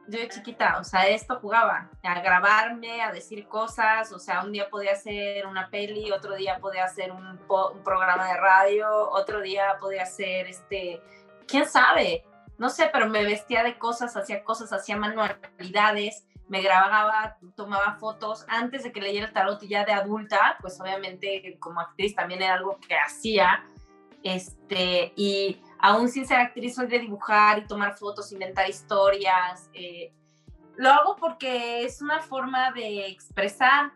yo 0.06 0.18
de 0.18 0.28
chiquita, 0.28 0.78
o 0.78 0.84
sea, 0.84 1.08
esto 1.08 1.38
jugaba, 1.40 1.90
a 2.02 2.20
grabarme, 2.20 3.02
a 3.02 3.10
decir 3.10 3.48
cosas, 3.48 4.12
o 4.12 4.18
sea, 4.18 4.42
un 4.42 4.52
día 4.52 4.68
podía 4.68 4.92
hacer 4.92 5.46
una 5.46 5.70
peli, 5.70 6.12
otro 6.12 6.34
día 6.34 6.58
podía 6.60 6.84
hacer 6.84 7.10
un, 7.10 7.26
un 7.26 7.82
programa 7.82 8.28
de 8.28 8.36
radio, 8.36 9.10
otro 9.10 9.40
día 9.40 9.76
podía 9.80 10.02
hacer, 10.02 10.46
este, 10.46 11.02
quién 11.48 11.66
sabe, 11.66 12.24
no 12.58 12.68
sé, 12.68 12.90
pero 12.92 13.08
me 13.08 13.24
vestía 13.24 13.62
de 13.62 13.78
cosas, 13.78 14.16
hacía 14.16 14.44
cosas, 14.44 14.72
hacía 14.72 14.96
manualidades, 14.96 16.26
me 16.48 16.60
grababa, 16.60 17.36
tomaba 17.56 17.96
fotos 17.98 18.44
antes 18.48 18.84
de 18.84 18.92
que 18.92 19.00
leyera 19.00 19.26
el 19.26 19.32
tarot 19.32 19.62
y 19.62 19.68
ya 19.68 19.84
de 19.84 19.92
adulta, 19.92 20.58
pues 20.60 20.78
obviamente 20.80 21.56
como 21.58 21.80
actriz 21.80 22.14
también 22.14 22.42
era 22.42 22.54
algo 22.54 22.78
que 22.86 22.94
hacía, 22.96 23.64
este, 24.22 25.12
y 25.16 25.60
aún 25.78 26.08
sin 26.08 26.26
ser 26.26 26.38
actriz, 26.38 26.74
soy 26.74 26.86
de 26.86 26.98
dibujar 26.98 27.58
y 27.58 27.66
tomar 27.66 27.96
fotos, 27.96 28.32
inventar 28.32 28.68
historias. 28.68 29.68
Eh, 29.74 30.12
lo 30.76 30.90
hago 30.90 31.16
porque 31.16 31.84
es 31.84 32.00
una 32.00 32.20
forma 32.20 32.72
de 32.72 33.06
expresar, 33.06 33.92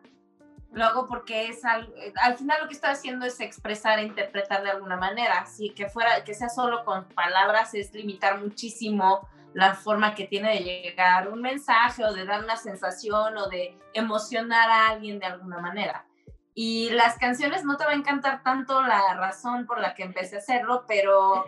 lo 0.70 0.84
hago 0.84 1.06
porque 1.06 1.48
es 1.48 1.64
al, 1.64 1.92
al, 2.22 2.36
final 2.36 2.58
lo 2.60 2.68
que 2.68 2.74
estoy 2.74 2.90
haciendo 2.90 3.24
es 3.24 3.40
expresar 3.40 3.98
e 3.98 4.02
interpretar 4.02 4.62
de 4.62 4.70
alguna 4.70 4.98
manera. 4.98 5.46
Si 5.46 5.70
que 5.70 5.88
fuera, 5.88 6.22
que 6.24 6.34
sea 6.34 6.50
solo 6.50 6.84
con 6.84 7.08
palabras 7.08 7.74
es 7.74 7.92
limitar 7.94 8.38
muchísimo 8.38 9.26
la 9.58 9.74
forma 9.74 10.14
que 10.14 10.28
tiene 10.28 10.50
de 10.54 10.60
llegar 10.60 11.28
un 11.28 11.42
mensaje 11.42 12.04
o 12.04 12.12
de 12.12 12.24
dar 12.24 12.44
una 12.44 12.56
sensación 12.56 13.36
o 13.36 13.48
de 13.48 13.76
emocionar 13.92 14.70
a 14.70 14.88
alguien 14.90 15.18
de 15.18 15.26
alguna 15.26 15.58
manera. 15.58 16.06
Y 16.54 16.90
las 16.90 17.18
canciones 17.18 17.64
no 17.64 17.76
te 17.76 17.84
va 17.84 17.90
a 17.90 17.96
encantar 17.96 18.44
tanto 18.44 18.80
la 18.82 19.14
razón 19.14 19.66
por 19.66 19.80
la 19.80 19.94
que 19.96 20.04
empecé 20.04 20.36
a 20.36 20.38
hacerlo, 20.38 20.84
pero 20.86 21.44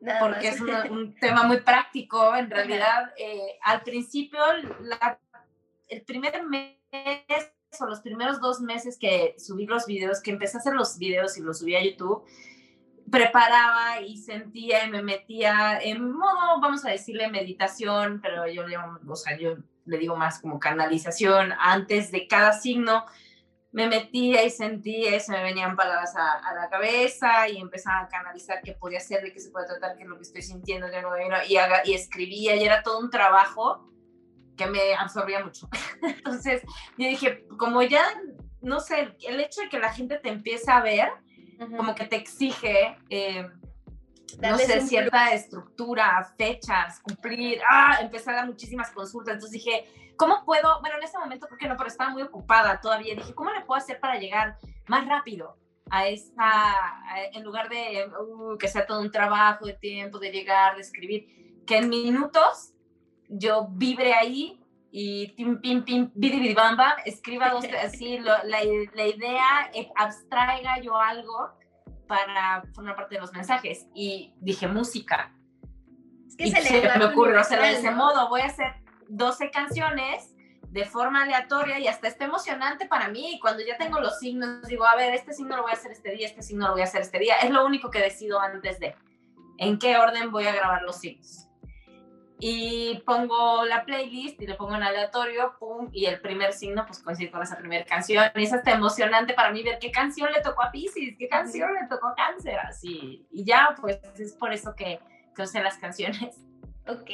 porque 0.20 0.48
es 0.48 0.60
un, 0.60 1.14
tema 1.20 1.44
muy 1.44 1.60
práctico. 1.60 2.34
En 2.34 2.50
realidad, 2.50 3.12
eh, 3.16 3.56
al 3.62 3.82
principio, 3.82 4.40
el 5.86 6.02
primer 6.02 6.42
mes 6.42 6.76
o 7.78 7.86
los 7.86 8.00
primeros 8.00 8.40
dos 8.40 8.60
meses 8.60 8.98
que 8.98 9.36
subí 9.38 9.64
los 9.64 9.86
videos, 9.86 10.20
que 10.20 10.32
empecé 10.32 10.56
a 10.56 10.60
hacer 10.60 10.74
los 10.74 10.98
videos 10.98 11.38
y 11.38 11.40
los 11.40 11.60
subí 11.60 11.76
a 11.76 11.84
YouTube, 11.84 12.24
preparaba 13.10 14.00
y 14.00 14.16
sentía 14.16 14.84
y 14.86 14.90
me 14.90 15.02
metía 15.02 15.78
en 15.80 16.12
modo, 16.12 16.60
vamos 16.60 16.84
a 16.84 16.90
decirle, 16.90 17.28
meditación, 17.28 18.20
pero 18.22 18.46
yo, 18.46 18.64
o 19.06 19.16
sea, 19.16 19.38
yo 19.38 19.56
le 19.84 19.98
digo 19.98 20.16
más 20.16 20.40
como 20.40 20.58
canalización 20.58 21.52
antes 21.58 22.10
de 22.10 22.26
cada 22.26 22.52
signo 22.52 23.04
me 23.74 23.88
metía 23.88 24.44
y 24.44 24.50
sentía 24.50 25.16
y 25.16 25.20
se 25.20 25.32
me 25.32 25.42
venían 25.42 25.74
palabras 25.74 26.14
a, 26.14 26.54
la 26.54 26.70
cabeza 26.70 27.48
y 27.48 27.56
empezaba 27.56 28.02
a 28.02 28.08
canalizar 28.08 28.60
qué 28.62 28.72
podía 28.72 29.00
ser, 29.00 29.24
de 29.24 29.32
qué 29.32 29.40
se 29.40 29.50
puede 29.50 29.66
tratar, 29.66 29.96
qué 29.96 30.04
es 30.04 30.08
lo 30.08 30.14
que 30.14 30.22
estoy 30.22 30.42
sintiendo, 30.42 30.86
y, 31.48 31.56
haga, 31.56 31.82
y 31.84 31.94
escribía 31.94 32.54
y 32.54 32.62
era 32.62 32.84
todo 32.84 33.00
un 33.00 33.10
trabajo 33.10 33.90
que 34.56 34.68
me 34.68 34.94
absorbía 34.94 35.42
mucho. 35.42 35.68
Entonces 36.02 36.62
yo 36.96 37.08
dije, 37.08 37.48
como 37.58 37.82
ya, 37.82 38.04
no 38.60 38.78
sé, 38.78 39.16
el 39.26 39.40
hecho 39.40 39.62
de 39.62 39.68
que 39.68 39.80
la 39.80 39.92
gente 39.92 40.18
te 40.18 40.28
empiece 40.28 40.70
a 40.70 40.80
ver, 40.80 41.08
como 41.58 41.94
que 41.94 42.04
te 42.06 42.16
exige, 42.16 42.96
eh, 43.10 43.48
no 44.40 44.58
sé, 44.58 44.80
cierta 44.80 45.32
estructura, 45.32 46.32
fechas, 46.36 47.00
cumplir, 47.00 47.60
ah, 47.68 47.98
empezar 48.00 48.36
a 48.36 48.46
muchísimas 48.46 48.90
consultas. 48.90 49.34
Entonces 49.34 49.62
dije, 49.62 49.84
¿cómo 50.16 50.44
puedo? 50.44 50.80
Bueno, 50.80 50.96
en 50.96 51.04
ese 51.04 51.18
momento 51.18 51.46
creo 51.46 51.58
que 51.58 51.68
no, 51.68 51.76
pero 51.76 51.88
estaba 51.88 52.10
muy 52.10 52.22
ocupada 52.22 52.80
todavía. 52.80 53.14
Dije, 53.14 53.34
¿cómo 53.34 53.50
le 53.50 53.60
puedo 53.62 53.78
hacer 53.78 54.00
para 54.00 54.18
llegar 54.18 54.58
más 54.86 55.06
rápido 55.06 55.56
a 55.90 56.08
esa, 56.08 56.74
en 57.32 57.44
lugar 57.44 57.68
de 57.68 58.06
uh, 58.06 58.56
que 58.56 58.68
sea 58.68 58.86
todo 58.86 59.00
un 59.00 59.10
trabajo 59.10 59.66
de 59.66 59.74
tiempo, 59.74 60.18
de 60.18 60.30
llegar, 60.30 60.76
de 60.76 60.80
escribir, 60.80 61.62
que 61.66 61.78
en 61.78 61.88
minutos 61.88 62.72
yo 63.28 63.68
vibre 63.70 64.14
ahí 64.14 64.63
y 64.96 65.26
pim, 65.32 65.60
pim, 65.60 65.82
pim, 65.84 66.12
bidi, 66.14 66.54
bamba, 66.54 66.98
escriba 67.04 67.50
dos, 67.50 67.64
así, 67.84 68.20
la, 68.20 68.44
la 68.44 68.62
idea, 68.62 69.68
eh, 69.74 69.90
abstraiga 69.96 70.78
yo 70.80 70.96
algo 70.96 71.50
para 72.06 72.62
formar 72.72 72.94
parte 72.94 73.16
de 73.16 73.20
los 73.20 73.32
mensajes. 73.32 73.88
Y 73.92 74.34
dije, 74.36 74.68
música. 74.68 75.34
Es 76.28 76.36
que 76.36 76.46
se, 76.46 76.96
me 76.96 77.06
ocurrió 77.06 77.40
hacer 77.40 77.60
de 77.60 77.72
ese 77.72 77.90
modo. 77.90 78.28
Voy 78.28 78.42
a 78.42 78.46
hacer 78.46 78.72
12 79.08 79.50
canciones 79.50 80.32
de 80.70 80.84
forma 80.84 81.24
aleatoria 81.24 81.80
y 81.80 81.88
hasta 81.88 82.06
está 82.06 82.26
emocionante 82.26 82.86
para 82.86 83.08
mí. 83.08 83.34
Y 83.34 83.40
cuando 83.40 83.64
ya 83.66 83.76
tengo 83.76 83.98
los 83.98 84.20
signos, 84.20 84.62
digo, 84.68 84.86
a 84.86 84.94
ver, 84.94 85.12
este 85.12 85.32
signo 85.32 85.56
lo 85.56 85.62
voy 85.62 85.72
a 85.72 85.74
hacer 85.74 85.90
este 85.90 86.12
día, 86.12 86.28
este 86.28 86.42
signo 86.42 86.68
lo 86.68 86.74
voy 86.74 86.82
a 86.82 86.84
hacer 86.84 87.00
este 87.00 87.18
día. 87.18 87.34
Es 87.42 87.50
lo 87.50 87.66
único 87.66 87.90
que 87.90 87.98
decido 87.98 88.40
antes 88.40 88.78
de 88.78 88.94
en 89.58 89.76
qué 89.80 89.96
orden 89.96 90.30
voy 90.30 90.46
a 90.46 90.54
grabar 90.54 90.82
los 90.82 91.00
signos 91.00 91.48
y 92.38 93.02
pongo 93.06 93.64
la 93.64 93.84
playlist 93.84 94.40
y 94.42 94.46
le 94.46 94.54
pongo 94.54 94.74
en 94.74 94.82
aleatorio, 94.82 95.56
pum, 95.58 95.88
y 95.92 96.06
el 96.06 96.20
primer 96.20 96.52
signo 96.52 96.84
pues 96.86 96.98
coincide 96.98 97.30
con 97.30 97.42
esa 97.42 97.56
primera 97.56 97.84
canción. 97.84 98.24
Y 98.34 98.42
es 98.42 98.52
hasta 98.52 98.72
emocionante 98.72 99.34
para 99.34 99.50
mí 99.50 99.62
ver 99.62 99.78
qué 99.78 99.90
canción 99.90 100.32
le 100.32 100.40
tocó 100.42 100.62
a 100.62 100.70
Pisces, 100.70 101.14
qué 101.18 101.28
canción 101.28 101.72
le 101.74 101.86
tocó 101.88 102.08
a 102.08 102.14
Cáncer, 102.14 102.58
así. 102.58 103.26
Y 103.30 103.44
ya, 103.44 103.74
pues 103.80 103.98
es 104.18 104.32
por 104.32 104.52
eso 104.52 104.74
que, 104.74 105.00
que 105.34 105.42
usé 105.42 105.62
las 105.62 105.78
canciones. 105.78 106.40
Ok, 106.86 107.08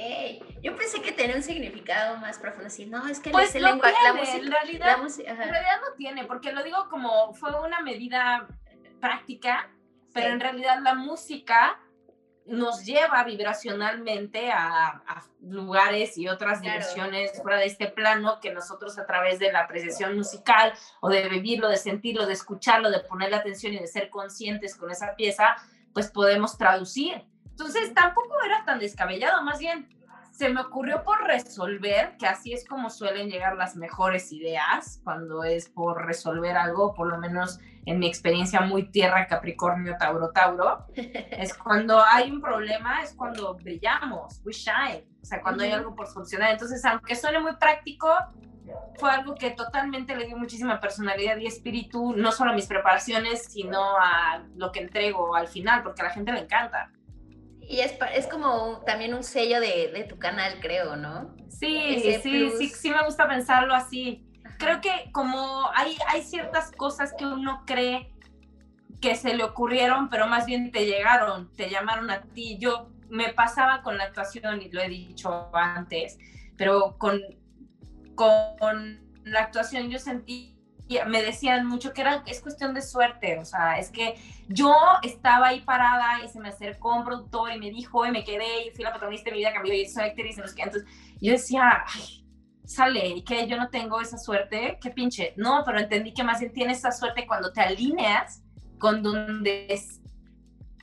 yo 0.63 0.75
pensé 0.75 1.01
que 1.01 1.13
tenía 1.13 1.37
un 1.37 1.45
significado 1.45 2.17
más 2.17 2.41
profundo, 2.41 2.67
así, 2.67 2.87
no, 2.87 3.07
es 3.07 3.21
que 3.21 3.31
pues 3.31 3.55
la 3.55 3.77
música, 3.77 4.09
en 4.09 4.51
realidad, 4.51 4.97
en 4.99 5.37
realidad 5.37 5.81
no 5.81 5.95
tiene, 5.97 6.25
porque 6.25 6.51
lo 6.51 6.65
digo 6.65 6.89
como 6.91 7.33
fue 7.35 7.55
una 7.61 7.81
medida 7.81 8.49
práctica, 9.01 9.71
pero 10.13 10.33
en 10.33 10.41
realidad 10.41 10.81
la 10.83 10.95
música 10.95 11.79
nos 12.47 12.85
lleva 12.85 13.23
vibracionalmente 13.25 14.51
a, 14.51 15.03
lugares 15.43 16.19
y 16.19 16.29
otras 16.29 16.61
dimensiones 16.61 17.41
fuera 17.41 17.59
de 17.59 17.65
este 17.65 17.87
plano 17.87 18.41
que 18.41 18.53
nosotros 18.53 18.99
a 18.99 19.07
través 19.07 19.39
de 19.39 19.51
la 19.51 19.61
apreciación 19.61 20.17
musical 20.17 20.75
o 21.01 21.09
de 21.09 21.29
vivirlo, 21.29 21.69
de 21.69 21.79
sentirlo, 21.79 22.27
de 22.27 22.35
escucharlo, 22.35 22.91
de 22.91 23.01
ponerle 23.01 23.37
atención 23.37 23.73
y 23.73 23.79
de 23.79 23.87
ser 23.87 24.11
conscientes 24.11 24.77
con 24.77 24.91
esa 24.91 25.15
pieza, 25.17 25.57
pues 25.95 26.11
podemos 26.11 26.59
traducir. 26.59 27.25
Entonces 27.47 27.95
tampoco 27.95 28.35
era 28.45 28.65
tan 28.67 28.79
descabellado, 28.79 29.43
más 29.43 29.59
bien 29.59 29.89
se 30.41 30.49
me 30.49 30.63
ocurrió 30.63 31.03
por 31.05 31.23
resolver, 31.27 32.17
que 32.19 32.27
así 32.27 32.55
es 32.55 32.67
como 32.67 32.89
suelen 32.89 33.29
llegar 33.29 33.57
las 33.57 33.77
mejores 33.77 34.33
ideas, 34.33 34.99
cuando 35.05 35.45
es 35.45 35.69
por 35.69 36.07
resolver 36.07 36.57
algo, 36.57 36.95
por 36.95 37.09
lo 37.09 37.19
menos 37.19 37.59
en 37.85 37.99
mi 37.99 38.07
experiencia 38.07 38.63
muy 38.63 38.91
tierra, 38.91 39.27
Capricornio, 39.27 39.99
Tauro, 39.99 40.31
Tauro, 40.31 40.87
es 40.97 41.53
cuando 41.53 42.03
hay 42.03 42.31
un 42.31 42.41
problema, 42.41 43.03
es 43.03 43.13
cuando 43.13 43.53
brillamos, 43.53 44.41
we 44.43 44.55
shine, 44.55 45.07
o 45.21 45.27
sea, 45.27 45.43
cuando 45.43 45.63
hay 45.63 45.73
algo 45.73 45.95
por 45.95 46.07
solucionar. 46.07 46.53
Entonces, 46.53 46.83
aunque 46.87 47.17
suene 47.17 47.39
muy 47.39 47.57
práctico, 47.57 48.09
fue 48.99 49.11
algo 49.11 49.35
que 49.35 49.51
totalmente 49.51 50.17
le 50.17 50.25
dio 50.25 50.39
muchísima 50.39 50.81
personalidad 50.81 51.37
y 51.37 51.49
espíritu, 51.49 52.15
no 52.17 52.33
solo 52.33 52.53
a 52.53 52.55
mis 52.55 52.67
preparaciones, 52.67 53.45
sino 53.45 53.79
a 53.99 54.43
lo 54.57 54.73
que 54.73 54.81
entrego 54.81 55.37
al 55.37 55.49
final, 55.49 55.83
porque 55.83 56.01
a 56.01 56.05
la 56.05 56.11
gente 56.13 56.33
le 56.33 56.41
encanta. 56.41 56.91
Y 57.71 57.83
es, 57.83 57.97
es 58.17 58.27
como 58.27 58.81
también 58.85 59.15
un 59.15 59.23
sello 59.23 59.61
de, 59.61 59.93
de, 59.95 60.03
tu 60.03 60.19
canal, 60.19 60.59
creo, 60.61 60.97
¿no? 60.97 61.37
Sí, 61.49 62.01
sí, 62.03 62.51
sí, 62.59 62.69
sí 62.69 62.91
me 62.91 63.05
gusta 63.05 63.29
pensarlo 63.29 63.73
así. 63.75 64.27
Creo 64.59 64.81
que 64.81 65.13
como 65.13 65.71
hay, 65.77 65.97
hay 66.09 66.23
ciertas 66.23 66.73
cosas 66.73 67.15
que 67.17 67.25
uno 67.25 67.63
cree 67.69 68.13
que 69.01 69.15
se 69.15 69.35
le 69.35 69.45
ocurrieron, 69.45 70.09
pero 70.09 70.27
más 70.27 70.47
bien 70.47 70.73
te 70.73 70.85
llegaron, 70.85 71.53
te 71.53 71.71
llamaron 71.71 72.11
a 72.11 72.23
ti. 72.23 72.59
Yo 72.59 72.91
me 73.09 73.33
pasaba 73.35 73.83
con 73.83 73.97
la 73.99 74.03
actuación, 74.03 74.61
y 74.63 74.69
lo 74.73 74.83
he 74.83 74.89
dicho 74.89 75.55
antes, 75.55 76.19
pero 76.57 76.99
con, 76.99 77.21
con 78.17 79.15
la 79.23 79.43
actuación 79.43 79.91
yo 79.91 80.01
sentí 80.01 80.60
me 81.07 81.23
decían 81.23 81.67
mucho 81.67 81.93
que 81.93 82.01
era, 82.01 82.23
es 82.27 82.41
cuestión 82.41 82.75
de 82.75 82.83
suerte, 82.83 83.39
o 83.39 83.45
sea, 83.45 83.79
es 83.79 83.91
que 83.91 84.17
yo 84.49 84.75
estaba 85.03 85.49
ahí 85.49 85.61
parada 85.61 86.25
y 86.25 86.29
se 86.29 86.41
me 86.41 86.49
acercó 86.49 86.97
un 86.97 87.05
productor 87.05 87.53
y 87.53 87.59
me 87.59 87.71
dijo 87.71 88.05
y 88.05 88.11
me 88.11 88.25
quedé 88.25 88.67
y 88.67 88.71
fui 88.71 88.83
la 88.83 88.91
protagonista 88.91 89.31
de 89.31 89.33
mi 89.33 89.39
vida, 89.39 89.53
cambió 89.53 89.75
y 89.75 89.87
soy 89.89 90.05
actriz 90.05 90.37
y 90.37 90.41
no 90.41 90.49
sé 90.49 90.57
qué. 90.57 90.63
Entonces 90.63 90.89
yo 91.21 91.33
decía, 91.33 91.85
sale 92.65 93.07
y 93.09 93.23
que 93.23 93.47
yo 93.47 93.57
no 93.57 93.69
tengo 93.69 94.01
esa 94.01 94.19
suerte, 94.19 94.79
qué 94.81 94.91
pinche. 94.91 95.35
No, 95.37 95.63
pero 95.65 95.79
entendí 95.79 96.13
que 96.13 96.25
más 96.25 96.41
bien 96.41 96.53
tienes 96.53 96.79
esa 96.79 96.93
suerte 96.93 97.27
cuando 97.27 97.53
te 97.53 97.61
alineas 97.61 98.43
con 98.79 99.03
donde 99.03 99.81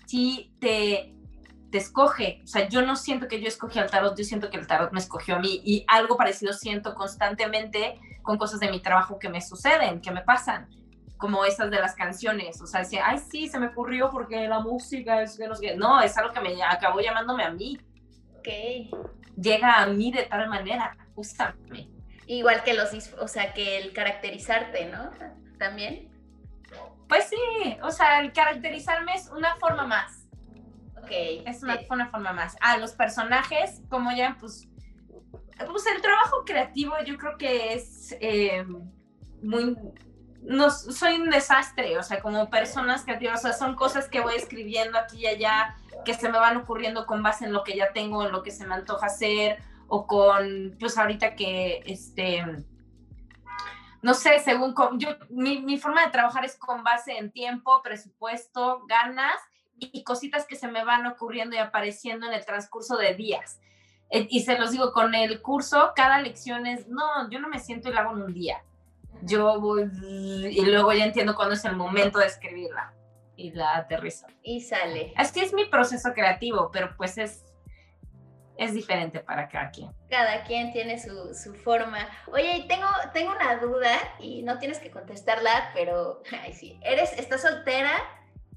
sí 0.06 0.54
te, 0.60 1.17
te 1.72 1.78
escoge. 1.78 2.42
O 2.44 2.48
sea, 2.48 2.68
yo 2.68 2.82
no 2.82 2.96
siento 2.96 3.28
que 3.28 3.42
yo 3.42 3.48
escogí 3.48 3.80
al 3.80 3.90
tarot, 3.90 4.18
yo 4.18 4.24
siento 4.24 4.50
que 4.50 4.58
el 4.58 4.68
tarot 4.68 4.92
me 4.92 5.00
escogió 5.00 5.36
a 5.36 5.40
mí 5.40 5.62
y 5.64 5.86
algo 5.88 6.18
parecido 6.18 6.54
siento 6.54 6.96
constantemente 6.96 8.00
con 8.22 8.38
cosas 8.38 8.60
de 8.60 8.70
mi 8.70 8.80
trabajo 8.80 9.20
que 9.20 9.30
me 9.30 9.42
suceden, 9.42 10.02
que 10.02 10.12
me 10.12 10.22
pasan, 10.22 10.70
como 11.18 11.46
esas 11.46 11.70
de 11.72 11.80
las 11.80 11.96
canciones. 11.96 12.62
O 12.62 12.68
sea, 12.68 12.82
decía, 12.82 13.04
ay, 13.06 13.20
sí, 13.20 13.48
se 13.48 13.60
me 13.60 13.68
ocurrió 13.68 14.10
porque 14.12 14.48
la 14.48 14.60
música 14.60 15.22
es 15.22 15.38
que 15.38 15.48
no 15.76 15.90
No, 15.90 16.02
es 16.02 16.18
algo 16.18 16.34
que 16.34 16.42
me 16.42 16.62
acabó 16.64 17.00
llamándome 17.00 17.44
a 17.44 17.52
mí. 17.52 17.78
Ok. 18.38 18.48
Llega 19.36 19.82
a 19.82 19.88
mí 19.88 20.12
de 20.12 20.24
tal 20.24 20.48
manera, 20.48 20.96
úsame. 21.16 21.90
Igual 22.28 22.64
que 22.64 22.74
los, 22.74 22.92
o 23.20 23.28
sea, 23.28 23.54
que 23.54 23.78
el 23.78 23.94
caracterizarte, 23.94 24.86
¿no? 24.86 25.10
También. 25.58 26.12
Pues 27.08 27.30
sí, 27.30 27.78
o 27.82 27.90
sea, 27.90 28.20
el 28.20 28.34
caracterizarme 28.34 29.14
es 29.14 29.30
una 29.30 29.56
forma 29.56 29.86
más. 29.86 30.27
Ok. 31.08 31.44
Es 31.46 31.64
una, 31.64 31.80
una 31.90 32.10
forma 32.10 32.34
más. 32.34 32.58
Ah, 32.60 32.78
los 32.78 32.92
personajes, 32.92 33.82
como 33.90 34.12
ya, 34.12 34.36
pues, 34.40 34.68
pues 35.66 35.86
el 35.88 36.02
trabajo 36.02 36.44
creativo 36.46 36.94
yo 37.06 37.18
creo 37.18 37.38
que 37.38 37.74
es 37.74 38.16
eh, 38.20 38.66
muy... 39.42 39.78
No, 40.42 40.70
soy 40.70 41.16
un 41.16 41.30
desastre, 41.30 41.98
o 41.98 42.04
sea, 42.04 42.22
como 42.22 42.50
personas 42.50 43.04
creativas, 43.04 43.40
o 43.40 43.42
sea, 43.44 43.54
son 43.54 43.76
cosas 43.76 44.08
que 44.08 44.22
voy 44.22 44.36
escribiendo 44.36 44.98
aquí 44.98 45.22
y 45.22 45.28
allá, 45.28 45.76
que 46.06 46.14
se 46.14 46.30
me 46.30 46.38
van 46.38 46.58
ocurriendo 46.58 47.06
con 47.06 47.24
base 47.24 47.46
en 47.46 47.54
lo 47.54 47.64
que 47.64 47.76
ya 47.76 47.92
tengo, 47.92 48.24
en 48.26 48.32
lo 48.32 48.44
que 48.44 48.52
se 48.52 48.66
me 48.66 48.76
antoja 48.76 49.08
hacer, 49.08 49.58
o 49.88 50.08
con, 50.08 50.78
pues 50.80 50.98
ahorita 50.98 51.36
que, 51.36 51.84
este, 51.86 52.46
no 54.02 54.14
sé, 54.14 54.40
según, 54.40 54.74
yo, 55.00 55.10
mi, 55.30 55.60
mi 55.60 55.78
forma 55.78 56.06
de 56.06 56.12
trabajar 56.12 56.46
es 56.46 56.58
con 56.58 56.84
base 56.84 57.18
en 57.18 57.32
tiempo, 57.32 57.82
presupuesto, 57.82 58.86
ganas 58.88 59.38
y 59.80 60.04
cositas 60.04 60.46
que 60.46 60.56
se 60.56 60.68
me 60.68 60.84
van 60.84 61.06
ocurriendo 61.06 61.56
y 61.56 61.60
apareciendo 61.60 62.28
en 62.28 62.34
el 62.34 62.46
transcurso 62.46 62.98
de 62.98 63.14
días. 63.14 63.60
Eh, 64.10 64.28
y 64.30 64.42
se 64.42 64.58
los 64.58 64.72
digo, 64.72 64.94
con 64.94 65.16
el 65.16 65.42
curso, 65.42 65.92
cada 65.96 66.22
lección 66.22 66.66
es, 66.66 66.88
no, 66.88 67.30
yo 67.30 67.40
no 67.40 67.50
me 67.50 67.60
siento 67.60 67.90
y 67.90 67.94
la 67.94 68.02
hago 68.02 68.16
en 68.16 68.24
un 68.24 68.34
día. 68.34 68.64
Yo 69.24 69.60
voy 69.60 69.90
y 70.52 70.64
luego 70.66 70.94
ya 70.94 71.06
entiendo 71.06 71.36
cuándo 71.36 71.56
es 71.56 71.66
el 71.66 71.76
momento 71.76 72.20
de 72.20 72.28
escribirla 72.28 72.94
y 73.36 73.52
la 73.52 73.78
aterrizo. 73.78 74.28
Y 74.44 74.62
sale. 74.62 75.14
Que 75.34 75.42
es 75.42 75.54
mi 75.54 75.66
proceso 75.66 76.14
creativo, 76.14 76.70
pero 76.72 76.96
pues 76.98 77.18
es, 77.18 77.44
es 78.58 78.74
diferente 78.74 79.20
para 79.20 79.50
cada 79.50 79.72
quien. 79.72 79.92
Cada 80.10 80.44
quien 80.44 80.72
tiene 80.72 81.00
su, 81.00 81.34
su 81.34 81.56
forma. 81.56 82.08
Oye, 82.32 82.66
tengo, 82.68 82.88
tengo 83.14 83.32
una 83.32 83.58
duda 83.58 83.98
y 84.20 84.44
no 84.44 84.60
tienes 84.60 84.80
que 84.80 84.92
contestarla, 84.92 85.72
pero, 85.74 86.22
ay, 86.44 86.54
sí, 86.54 86.80
eres, 86.84 87.14
estás 87.18 87.42
soltera, 87.42 87.92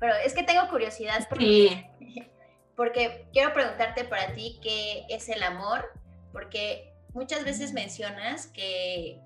pero 0.01 0.15
es 0.25 0.35
que 0.35 0.43
tengo 0.43 0.69
curiosidad 0.69 1.25
porque... 1.29 1.87
Sí 2.01 2.27
porque 2.81 3.27
quiero 3.35 3.53
preguntarte 3.53 4.05
para 4.05 4.33
ti 4.33 4.59
qué 4.63 5.05
es 5.11 5.29
el 5.29 5.43
amor, 5.43 5.93
porque 6.33 6.95
muchas 7.13 7.45
veces 7.45 7.75
mencionas 7.75 8.47
que, 8.47 9.21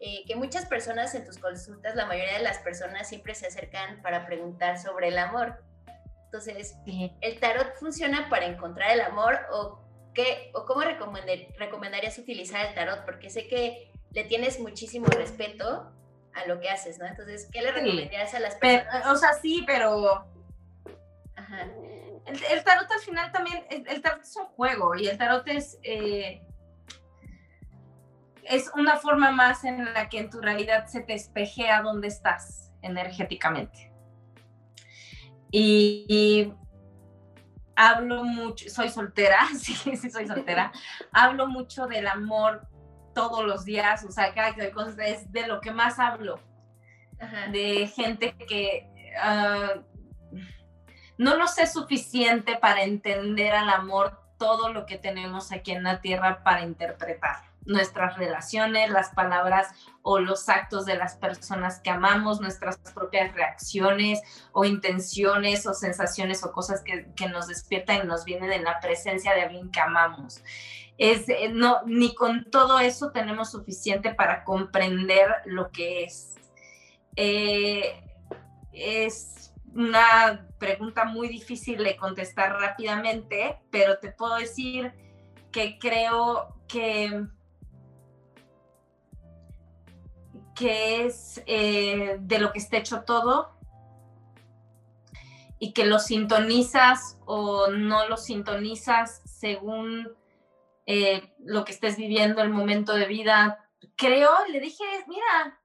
eh, 0.00 0.24
que 0.26 0.34
muchas 0.34 0.64
personas 0.64 1.14
en 1.14 1.26
tus 1.26 1.36
consultas, 1.36 1.94
la 1.94 2.06
mayoría 2.06 2.38
de 2.38 2.42
las 2.42 2.56
personas 2.60 3.06
siempre 3.06 3.34
se 3.34 3.48
acercan 3.48 4.00
para 4.00 4.24
preguntar 4.24 4.78
sobre 4.78 5.08
el 5.08 5.18
amor. 5.18 5.62
Entonces, 6.24 6.78
¿el 7.20 7.38
tarot 7.38 7.74
funciona 7.74 8.30
para 8.30 8.46
encontrar 8.46 8.90
el 8.92 9.02
amor 9.02 9.40
o, 9.52 9.78
qué, 10.14 10.50
o 10.54 10.64
cómo 10.64 10.80
recomendarías 10.80 12.16
utilizar 12.16 12.64
el 12.64 12.74
tarot? 12.74 13.04
Porque 13.04 13.28
sé 13.28 13.46
que 13.46 13.92
le 14.12 14.24
tienes 14.24 14.58
muchísimo 14.58 15.04
respeto 15.08 15.92
a 16.36 16.46
lo 16.46 16.60
que 16.60 16.70
haces, 16.70 16.98
¿no? 16.98 17.06
Entonces, 17.06 17.48
¿qué 17.50 17.62
le 17.62 17.72
recomendarías 17.72 18.34
a 18.34 18.40
las 18.40 18.54
personas? 18.54 19.06
o 19.06 19.16
sea, 19.16 19.32
sí, 19.34 19.64
pero... 19.66 20.26
Ajá 21.34 21.66
el, 22.26 22.64
tarot 22.64 22.90
al 22.90 23.00
final 23.00 23.32
también, 23.32 23.64
el, 23.70 24.02
tarot 24.02 24.22
es 24.22 24.36
un 24.36 24.46
juego 24.46 24.94
y 24.96 25.06
el 25.06 25.16
tarot 25.16 25.46
es, 25.48 25.78
eh, 25.82 26.42
es 28.42 28.70
una 28.74 28.96
forma 28.96 29.30
más 29.30 29.64
en 29.64 29.92
la 29.94 30.08
que 30.08 30.18
en 30.18 30.30
tu 30.30 30.40
realidad 30.40 30.86
se 30.86 31.00
te 31.00 31.14
espejea 31.14 31.82
dónde 31.82 32.08
estás 32.08 32.72
energéticamente. 32.82 33.92
Y, 35.50 36.52
hablo 37.76 38.24
mucho, 38.24 38.68
soy 38.68 38.88
soltera, 38.88 39.46
sí, 39.58 39.74
sí 39.96 40.10
soy 40.10 40.26
soltera, 40.26 40.72
hablo 41.12 41.46
mucho 41.46 41.86
del 41.86 42.06
amor 42.08 42.66
todos 43.16 43.46
los 43.46 43.64
días, 43.64 44.04
o 44.04 44.12
sea, 44.12 44.34
que 44.34 44.70
cosas 44.72 44.98
es 44.98 45.32
de 45.32 45.46
lo 45.46 45.62
que 45.62 45.70
más 45.70 45.98
hablo, 45.98 46.38
de 47.50 47.86
gente 47.86 48.36
que 48.36 48.90
uh, 49.24 49.80
no 51.16 51.38
nos 51.38 51.56
es 51.56 51.72
suficiente 51.72 52.56
para 52.56 52.82
entender 52.82 53.54
al 53.54 53.70
amor 53.70 54.20
todo 54.36 54.70
lo 54.70 54.84
que 54.84 54.98
tenemos 54.98 55.50
aquí 55.50 55.72
en 55.72 55.84
la 55.84 56.02
tierra 56.02 56.44
para 56.44 56.60
interpretar 56.60 57.36
nuestras 57.64 58.18
relaciones, 58.18 58.90
las 58.90 59.08
palabras 59.14 59.68
o 60.02 60.18
los 60.18 60.50
actos 60.50 60.84
de 60.84 60.96
las 60.96 61.16
personas 61.16 61.80
que 61.80 61.88
amamos, 61.88 62.40
nuestras 62.40 62.76
propias 62.94 63.34
reacciones 63.34 64.20
o 64.52 64.66
intenciones 64.66 65.66
o 65.66 65.72
sensaciones 65.72 66.44
o 66.44 66.52
cosas 66.52 66.82
que, 66.82 67.28
nos 67.28 67.48
despiertan 67.48 68.02
y 68.04 68.06
nos 68.06 68.26
vienen 68.26 68.52
en 68.52 68.64
la 68.64 68.78
presencia 68.80 69.32
de 69.32 69.42
alguien 69.42 69.70
que 69.70 69.80
amamos. 69.80 70.42
Es, 70.98 71.28
eh, 71.28 71.50
no, 71.52 71.82
ni 71.86 72.14
con 72.14 72.50
todo 72.50 72.78
eso 72.78 73.10
tenemos 73.10 73.50
suficiente 73.50 74.14
para 74.14 74.44
comprender 74.44 75.28
lo 75.44 75.70
que 75.70 76.04
es. 76.04 76.36
Eh, 77.16 78.02
es 78.72 79.52
una 79.74 80.46
pregunta 80.58 81.04
muy 81.04 81.28
difícil 81.28 81.84
de 81.84 81.96
contestar 81.96 82.52
rápidamente, 82.58 83.58
pero 83.70 83.98
te 83.98 84.10
puedo 84.10 84.36
decir 84.36 84.92
que 85.52 85.78
creo 85.78 86.56
que 86.68 87.26
que 90.56 91.04
es 91.04 91.42
eh, 91.46 92.16
de 92.18 92.38
lo 92.38 92.50
que 92.52 92.58
está 92.58 92.78
hecho 92.78 93.02
todo 93.02 93.50
y 95.58 95.72
que 95.72 95.84
lo 95.84 95.98
sintonizas 95.98 97.18
o 97.26 97.68
no 97.68 98.08
lo 98.08 98.16
sintonizas 98.16 99.20
según 99.24 100.16
eh, 100.86 101.34
lo 101.38 101.64
que 101.64 101.72
estés 101.72 101.96
viviendo, 101.96 102.42
el 102.42 102.50
momento 102.50 102.94
de 102.94 103.06
vida. 103.06 103.68
Creo, 103.96 104.30
le 104.48 104.60
dije, 104.60 104.84
mira, 105.06 105.60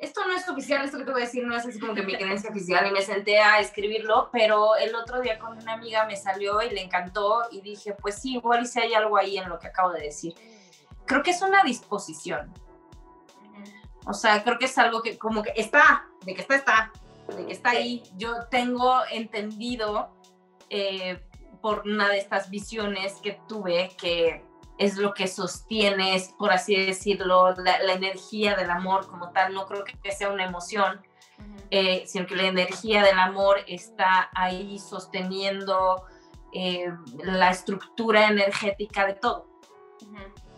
esto 0.00 0.24
no 0.26 0.34
es 0.34 0.48
oficial, 0.48 0.84
esto 0.84 0.98
que 0.98 1.04
te 1.04 1.12
voy 1.12 1.22
a 1.22 1.24
decir 1.24 1.44
no 1.44 1.56
es 1.56 1.66
así 1.66 1.80
como 1.80 1.94
que 1.94 2.02
mi 2.02 2.16
creencia 2.16 2.50
oficial 2.50 2.86
y 2.86 2.92
me 2.92 3.02
senté 3.02 3.40
a 3.40 3.58
escribirlo, 3.60 4.30
pero 4.32 4.76
el 4.76 4.94
otro 4.94 5.20
día 5.20 5.38
con 5.38 5.56
una 5.56 5.72
amiga 5.72 6.06
me 6.06 6.16
salió 6.16 6.62
y 6.62 6.70
le 6.70 6.82
encantó 6.82 7.42
y 7.50 7.60
dije, 7.60 7.94
pues 7.94 8.16
sí, 8.16 8.34
igual 8.34 8.64
y 8.64 8.66
si 8.66 8.80
hay 8.80 8.94
algo 8.94 9.16
ahí 9.16 9.38
en 9.38 9.48
lo 9.48 9.58
que 9.58 9.68
acabo 9.68 9.92
de 9.92 10.02
decir. 10.02 10.34
Creo 11.06 11.22
que 11.22 11.30
es 11.30 11.42
una 11.42 11.62
disposición 11.62 12.52
o 14.08 14.14
sea, 14.14 14.42
creo 14.42 14.58
que 14.58 14.64
es 14.64 14.78
algo 14.78 15.02
que 15.02 15.18
como 15.18 15.42
que 15.42 15.52
está, 15.54 16.08
de 16.24 16.34
que 16.34 16.40
está, 16.40 16.54
está, 16.54 16.92
de 17.36 17.44
que 17.44 17.52
está 17.52 17.70
ahí. 17.70 18.02
Yo 18.16 18.46
tengo 18.50 19.02
entendido 19.12 20.08
eh, 20.70 21.22
por 21.60 21.86
una 21.86 22.08
de 22.08 22.16
estas 22.16 22.48
visiones 22.48 23.16
que 23.22 23.38
tuve 23.46 23.90
que 24.00 24.42
es 24.78 24.96
lo 24.96 25.12
que 25.12 25.26
sostiene, 25.26 26.22
por 26.38 26.52
así 26.52 26.76
decirlo, 26.76 27.54
la, 27.56 27.92
energía 27.92 28.54
del 28.54 28.70
amor 28.70 29.08
como 29.08 29.30
tal. 29.30 29.52
No 29.52 29.66
creo 29.66 29.84
que 29.84 30.12
sea 30.12 30.30
una 30.30 30.44
emoción, 30.44 31.00
eh, 31.70 32.04
sino 32.06 32.26
que 32.26 32.36
la 32.36 32.44
energía 32.44 33.02
del 33.02 33.18
amor 33.18 33.58
está 33.66 34.30
ahí 34.34 34.78
sosteniendo 34.78 36.04
eh, 36.52 36.92
la 37.24 37.50
estructura 37.50 38.28
energética 38.28 39.04
de 39.06 39.14
todo. 39.14 39.48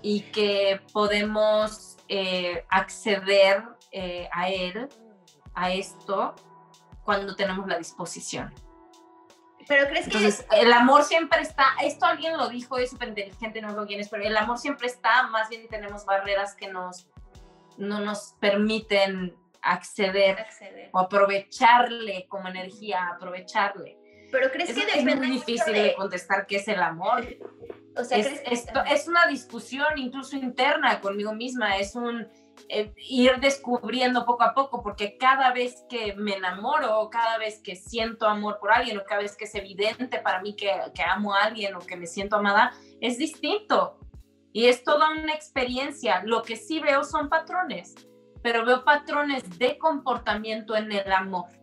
Y 0.03 0.21
que 0.33 0.81
podemos 0.93 1.97
eh, 2.09 2.65
acceder 2.69 3.65
a 4.33 4.49
él, 4.49 4.89
a 5.55 5.73
esto, 5.73 6.35
cuando 7.05 7.35
tenemos 7.35 7.67
la 7.67 7.79
disposición. 7.79 8.55
Pero 9.69 9.89
crees 9.89 10.09
que 10.09 10.17
Entonces, 10.17 10.47
el 10.53 10.73
amor 10.73 11.05
siempre 11.05 11.41
está, 11.41 11.67
esto 11.83 12.07
alguien 12.07 12.37
lo 12.37 12.49
dijo, 12.49 12.79
es 12.79 12.91
súper 12.91 13.09
inteligente, 13.09 13.61
no 13.61 13.73
lo 13.73 13.87
quién 13.87 14.01
pero 14.11 14.25
el 14.25 14.37
amor 14.37 14.59
siempre 14.59 14.87
está, 14.87 15.25
más 15.25 15.49
bien 15.49 15.69
tenemos 15.69 16.05
barreras 16.05 16.55
que 16.55 16.69
nos, 16.69 17.07
no 17.77 18.01
nos 18.01 18.35
permiten 18.41 19.37
acceder, 19.63 20.47
o 20.93 20.99
aprovecharle 20.99 22.27
como 22.29 22.49
energía, 22.49 23.09
aprovecharle. 23.15 23.99
Pero 24.33 24.51
crees 24.51 24.73
que 24.73 24.87
depende 24.87 25.13
es 25.13 25.19
muy 25.19 25.31
difícil 25.31 25.73
de... 25.73 25.95
contestar 25.95 26.47
qué 26.47 26.57
es 26.57 26.69
el 26.69 26.81
amor. 26.81 27.27
O 27.97 28.05
sea, 28.05 28.19
es, 28.19 28.67
es, 28.91 29.09
una 29.09 29.27
discusión 29.27 29.99
incluso 29.99 30.37
interna 30.37 31.01
conmigo 31.01 31.35
misma, 31.35 31.77
es 31.79 31.97
un 31.97 32.29
eh, 32.69 32.93
ir 32.97 33.39
descubriendo 33.41 34.25
poco 34.25 34.45
a 34.45 34.55
poco, 34.55 34.83
porque 34.83 35.17
cada 35.17 35.53
vez 35.53 35.85
que 35.89 36.15
me 36.15 36.35
enamoro, 36.35 37.09
cada 37.11 37.39
vez 37.39 37.61
que 37.63 37.77
siento 37.77 38.27
amor 38.27 38.59
por 38.61 38.73
alguien, 38.73 38.99
o 38.99 39.05
cada 39.05 39.23
vez 39.23 39.37
que 39.37 39.45
es 39.45 39.55
evidente 39.55 40.19
para 40.19 40.41
mí 40.41 40.55
que, 40.55 40.73
que 40.95 41.03
amo 41.03 41.35
a 41.35 41.45
alguien 41.45 41.75
o 41.75 41.81
que 41.81 41.97
me 41.97 42.07
siento 42.07 42.37
amada, 42.37 42.73
es 43.01 43.19
distinto. 43.19 43.99
Y 44.53 44.67
es 44.67 44.83
toda 44.83 45.11
una 45.11 45.33
experiencia. 45.33 46.23
Lo 46.25 46.43
que 46.43 46.57
sí 46.57 46.81
veo 46.81 47.05
son 47.05 47.29
patrones, 47.29 47.95
pero 48.43 48.65
veo 48.65 48.85
patrones 48.85 49.59
de 49.59 49.79
comportamiento 49.79 50.75
en 50.75 50.91
el 50.91 51.13
amor 51.13 51.60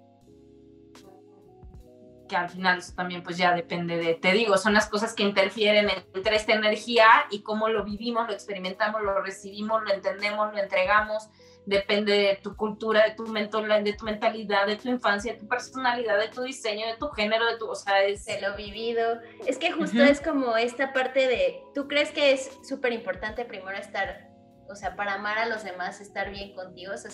que 2.28 2.36
al 2.36 2.50
final 2.50 2.80
eso 2.80 2.94
también 2.96 3.24
pues 3.24 3.38
ya 3.38 3.54
depende 3.54 3.98
de, 3.98 4.16
te 4.16 4.32
digo, 4.34 4.58
son 4.58 4.74
las 4.74 4.88
cosas 4.88 5.14
que 5.14 5.24
interfieren 5.24 5.90
entre 6.14 6.36
esta 6.36 6.54
energía 6.54 7.08
y 7.32 7.42
cómo 7.42 7.70
lo 7.70 7.84
vivimos, 7.84 8.28
lo 8.28 8.34
experimentamos, 8.34 9.02
lo 9.02 9.22
recibimos, 9.22 9.84
lo 9.84 9.94
entendemos, 9.94 10.54
lo 10.54 10.60
entregamos, 10.60 11.30
depende 11.68 12.14
de 12.14 12.40
tu 12.42 12.56
cultura, 12.56 13.04
de 13.04 13.12
tu, 13.12 13.26
de 13.26 13.94
tu 13.94 14.06
mentalidad, 14.06 14.66
de 14.66 14.78
tu 14.78 14.88
infancia, 14.88 15.34
de 15.34 15.40
tu 15.40 15.48
personalidad, 15.48 16.18
de 16.18 16.30
tu 16.30 16.44
diseño, 16.44 16.88
de 16.88 16.96
tu 16.96 17.10
género, 17.10 17.46
de 17.46 17.58
tu, 17.58 17.70
o 17.70 17.76
sea, 17.76 18.04
es... 18.04 18.26
De 18.26 18.40
lo 18.40 18.56
vivido. 18.56 19.20
Es 19.46 19.58
que 19.58 19.72
justo 19.74 20.02
es 20.02 20.22
como 20.22 20.56
esta 20.56 20.94
parte 20.94 21.28
de, 21.28 21.62
¿tú 21.76 21.90
crees 21.90 22.12
que 22.12 22.32
es 22.32 22.58
súper 22.64 22.94
importante 22.94 23.44
primero 23.44 23.78
estar, 23.78 24.30
o 24.70 24.76
sea, 24.76 24.96
para 24.96 25.16
amar 25.16 25.38
a 25.40 25.46
los 25.46 25.66
demás, 25.66 26.00
estar 26.00 26.32
bien 26.32 26.56
contigo? 26.56 26.94
O 26.94 26.98
sea, 26.98 27.12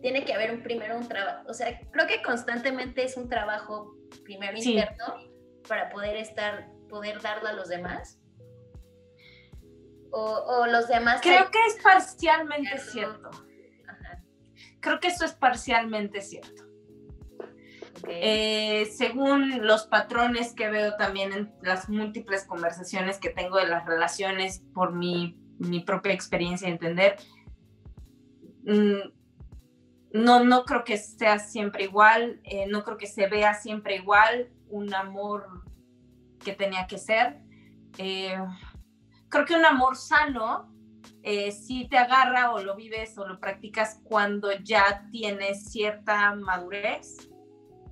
tiene 0.00 0.24
que 0.24 0.34
haber 0.34 0.52
un 0.52 0.62
primero 0.62 0.96
un 0.96 1.08
trabajo, 1.08 1.42
o 1.48 1.54
sea, 1.54 1.80
creo 1.90 2.06
que 2.06 2.22
constantemente 2.22 3.02
es 3.04 3.16
un 3.16 3.28
trabajo 3.28 3.95
primero 4.24 4.56
interno 4.56 5.16
para 5.68 5.90
poder 5.90 6.16
estar, 6.16 6.68
poder 6.88 7.20
darlo 7.20 7.48
a 7.48 7.52
los 7.52 7.68
demás. 7.68 8.20
O, 10.10 10.66
los 10.66 10.88
demás. 10.88 11.20
Creo 11.20 11.50
que 11.50 11.58
es 11.66 11.82
parcialmente 11.82 12.78
cierto. 12.78 13.30
Creo 14.80 15.00
que 15.00 15.08
eso 15.08 15.24
es 15.24 15.32
parcialmente 15.32 16.22
cierto. 16.22 16.64
Eh, 18.08 18.86
según 18.96 19.66
los 19.66 19.86
patrones 19.86 20.54
que 20.54 20.68
veo 20.70 20.96
también 20.96 21.32
en 21.32 21.54
las 21.62 21.88
múltiples 21.88 22.44
conversaciones 22.44 23.18
que 23.18 23.30
tengo 23.30 23.58
de 23.58 23.66
las 23.66 23.84
relaciones 23.84 24.62
por 24.74 24.94
mi, 24.94 25.38
mi 25.58 25.80
propia 25.80 26.12
experiencia 26.12 26.68
y 26.68 26.72
entender, 26.72 27.16
mm, 28.64 29.10
no, 30.16 30.44
no 30.44 30.64
creo 30.64 30.84
que 30.84 30.96
sea 30.96 31.38
siempre 31.38 31.84
igual, 31.84 32.40
eh, 32.44 32.66
no 32.66 32.84
creo 32.84 32.96
que 32.96 33.06
se 33.06 33.26
vea 33.28 33.54
siempre 33.54 33.96
igual 33.96 34.50
un 34.68 34.92
amor 34.94 35.64
que 36.44 36.52
tenía 36.52 36.86
que 36.86 36.98
ser. 36.98 37.40
Eh, 37.98 38.36
creo 39.28 39.44
que 39.44 39.54
un 39.54 39.64
amor 39.64 39.96
sano 39.96 40.72
eh, 41.22 41.52
sí 41.52 41.86
te 41.88 41.98
agarra 41.98 42.52
o 42.52 42.62
lo 42.62 42.76
vives 42.76 43.18
o 43.18 43.26
lo 43.26 43.38
practicas 43.40 44.00
cuando 44.04 44.52
ya 44.52 45.06
tienes 45.10 45.70
cierta 45.70 46.34
madurez, 46.34 47.28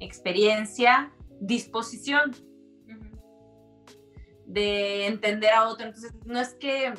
experiencia, 0.00 1.12
disposición 1.40 2.32
de 4.46 5.06
entender 5.06 5.52
a 5.52 5.68
otro. 5.68 5.86
Entonces, 5.86 6.14
no 6.24 6.40
es 6.40 6.54
que 6.54 6.94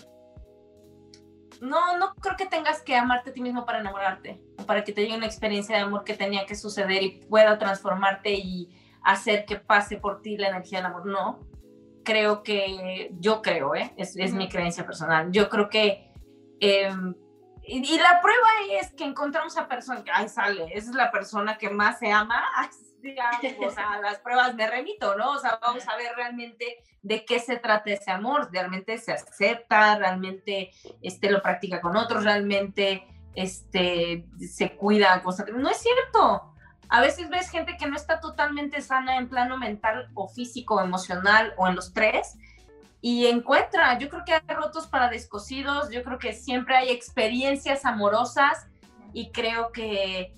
no, 1.65 1.97
no 1.97 2.15
creo 2.15 2.36
que 2.38 2.45
tengas 2.45 2.82
que 2.82 2.95
amarte 2.95 3.32
a 3.32 3.34
ti 3.34 3.41
mismo 3.41 3.65
para 3.65 3.80
enamorarte, 3.80 4.41
o 4.58 4.65
para 4.65 4.84
que 4.84 4.93
te 4.93 5.01
llegue 5.01 5.17
una 5.17 5.25
experiencia 5.25 5.75
de 5.75 5.84
amor 5.84 6.04
que 6.04 6.13
tenía 6.13 6.45
que 6.45 6.56
suceder 6.56 7.04
y 7.04 7.25
pueda 7.30 7.58
transformarte 7.58 8.34
y 8.34 8.69
hacer 9.04 9.45
que 9.45 9.58
pase 9.58 9.97
por 9.97 10.21
ti 10.21 10.38
la 10.38 10.49
energía 10.49 10.80
del 10.80 10.88
amor. 10.88 11.06
No, 11.06 11.39
creo 12.04 12.43
que, 12.43 13.12
yo 13.19 13.41
creo, 13.41 13.75
¿eh? 13.75 13.93
es, 13.97 14.15
es 14.15 14.34
mi 14.34 14.47
creencia 14.47 14.86
personal, 14.86 15.32
yo 15.32 15.49
creo 15.49 15.69
que, 15.69 16.12
em, 16.60 17.15
y, 17.67 17.97
la 17.97 18.21
prueba 18.21 18.47
es 18.80 18.93
que 18.93 19.04
encontramos 19.04 19.58
a 19.58 19.67
persona 19.67 20.04
que, 20.04 20.12
ay, 20.13 20.30
sale, 20.30 20.65
esa 20.73 20.91
es 20.91 20.95
la 20.95 21.12
persona 21.12 21.58
que 21.58 21.69
más 21.69 21.99
se 21.99 22.12
ama, 22.12 22.43
o 23.60 23.70
sea, 23.70 24.00
las 24.02 24.20
pruebas 24.20 24.56
me 24.56 24.68
remito, 24.68 25.15
¿no? 25.15 25.32
O 25.32 25.39
sea, 25.39 25.60
vamos 25.62 25.88
a 25.88 25.96
ver 25.96 26.13
realmente 26.15 26.84
de 27.02 27.26
qué 27.26 27.39
se 27.39 27.58
trata 27.58 27.91
ese 27.91 28.12
amor, 28.12 28.50
realmente 28.52 28.98
se 28.98 29.12
acepta, 29.12 29.98
realmente 29.98 30.72
este, 31.02 31.30
lo 31.30 31.41
practica 31.41 31.82
con 31.82 31.96
otros, 31.96 32.24
realmente 32.24 33.08
este, 33.36 34.26
se 34.39 34.76
cuida 34.76 35.22
constantemente. 35.22 35.63
No 35.63 35.70
es 35.70 35.78
cierto. 35.78 36.54
A 36.89 37.02
veces 37.02 37.30
ves 37.30 37.50
gente 37.50 37.78
que 37.78 37.88
no 37.88 37.96
está 37.96 38.20
totalmente 38.20 38.82
sana 38.82 39.18
en 39.18 39.30
plano 39.30 39.58
mental 39.58 40.10
o 40.13 40.28
físico, 40.28 40.82
emocional 40.82 41.54
o 41.58 41.68
en 41.68 41.76
los 41.76 41.94
tres 41.94 42.38
y 43.08 43.28
encuentra, 43.28 44.00
yo 44.00 44.10
creo 44.10 44.24
que 44.26 44.34
hay 44.34 44.56
rotos 44.56 44.88
para 44.88 45.10
descosidos, 45.10 45.91
yo 45.91 46.04
creo 46.04 46.18
que 46.18 46.34
siempre 46.34 46.76
hay 46.76 46.89
experiencias 46.89 47.86
amorosas 47.86 48.65
y 49.13 49.32
creo 49.32 49.72
que 49.72 50.34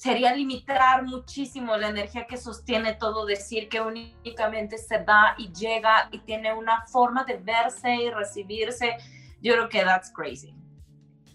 sería 0.00 0.34
limitar 0.34 1.02
muchísimo 1.02 1.76
la 1.76 1.88
energía 1.88 2.26
que 2.26 2.38
sostiene 2.38 2.94
todo, 2.94 3.26
decir 3.26 3.68
que 3.68 3.82
únicamente 3.82 4.78
se 4.78 5.04
da 5.04 5.34
y 5.36 5.52
llega 5.52 6.08
y 6.10 6.20
tiene 6.20 6.54
una 6.54 6.86
forma 6.86 7.22
de 7.24 7.36
verse 7.36 7.96
y 7.96 8.10
recibirse. 8.10 8.96
Yo 9.42 9.52
creo 9.52 9.68
que 9.68 9.84
that's 9.84 10.10
crazy. 10.10 10.54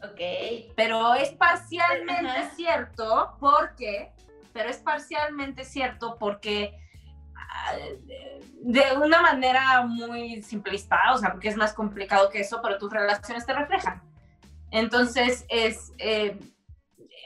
Ok. 0.04 0.74
Pero 0.76 1.14
es 1.14 1.30
parcialmente 1.34 2.50
cierto 2.56 3.38
porque, 3.40 4.12
pero 4.52 4.68
es 4.68 4.78
parcialmente 4.78 5.64
cierto 5.64 6.18
porque 6.20 6.76
ah, 7.38 7.76
de 8.64 8.98
una 8.98 9.22
manera 9.22 9.84
muy 9.86 10.42
simplista, 10.42 11.14
o 11.14 11.20
sea, 11.20 11.34
porque 11.34 11.50
es 11.50 11.56
más 11.56 11.72
complicado 11.72 12.32
que 12.32 12.40
eso, 12.40 12.64
pero 12.64 12.80
tus 12.80 12.92
relaciones 12.92 13.46
te 13.46 13.54
reflejan. 13.54 14.02
Entonces, 14.72 15.46
es, 15.50 15.94
eh, 16.00 16.40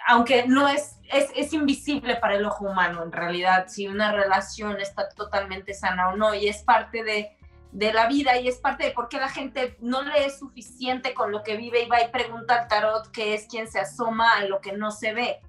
aunque 0.06 0.46
no 0.46 0.68
es, 0.68 0.99
es, 1.12 1.32
es, 1.36 1.54
invisible 1.54 2.16
para 2.16 2.36
el 2.36 2.46
ojo 2.46 2.66
humano, 2.66 3.04
en 3.04 3.12
realidad, 3.12 3.68
si 3.68 3.88
una 3.88 4.12
relación 4.12 4.80
está 4.80 5.10
totalmente 5.10 5.74
sana 5.74 6.10
o 6.10 6.18
no, 6.18 6.34
y 6.34 6.48
es 6.48 6.64
parte 6.64 7.04
de, 7.04 7.38
de 7.72 7.94
la 7.94 8.08
vida 8.08 8.38
y 8.38 8.48
es 8.48 8.58
parte 8.58 8.86
de 8.86 8.92
por 8.92 9.10
qué 9.10 9.18
la 9.18 9.30
gente 9.30 9.78
no 9.80 10.02
le 10.02 10.26
es 10.26 10.40
suficiente 10.40 11.14
con 11.14 11.32
lo 11.32 11.44
que 11.44 11.58
vive 11.58 11.84
y 11.84 11.90
va 11.90 12.02
y 12.02 12.10
pregunta 12.10 12.62
al 12.62 12.68
tarot 12.68 13.12
que 13.12 13.34
es 13.34 13.48
quien 13.48 13.68
se 13.68 13.80
asoma 13.80 14.38
a 14.38 14.46
lo 14.46 14.60
que 14.60 14.74
no 14.74 14.92
se 14.92 15.14
ve. 15.14 15.40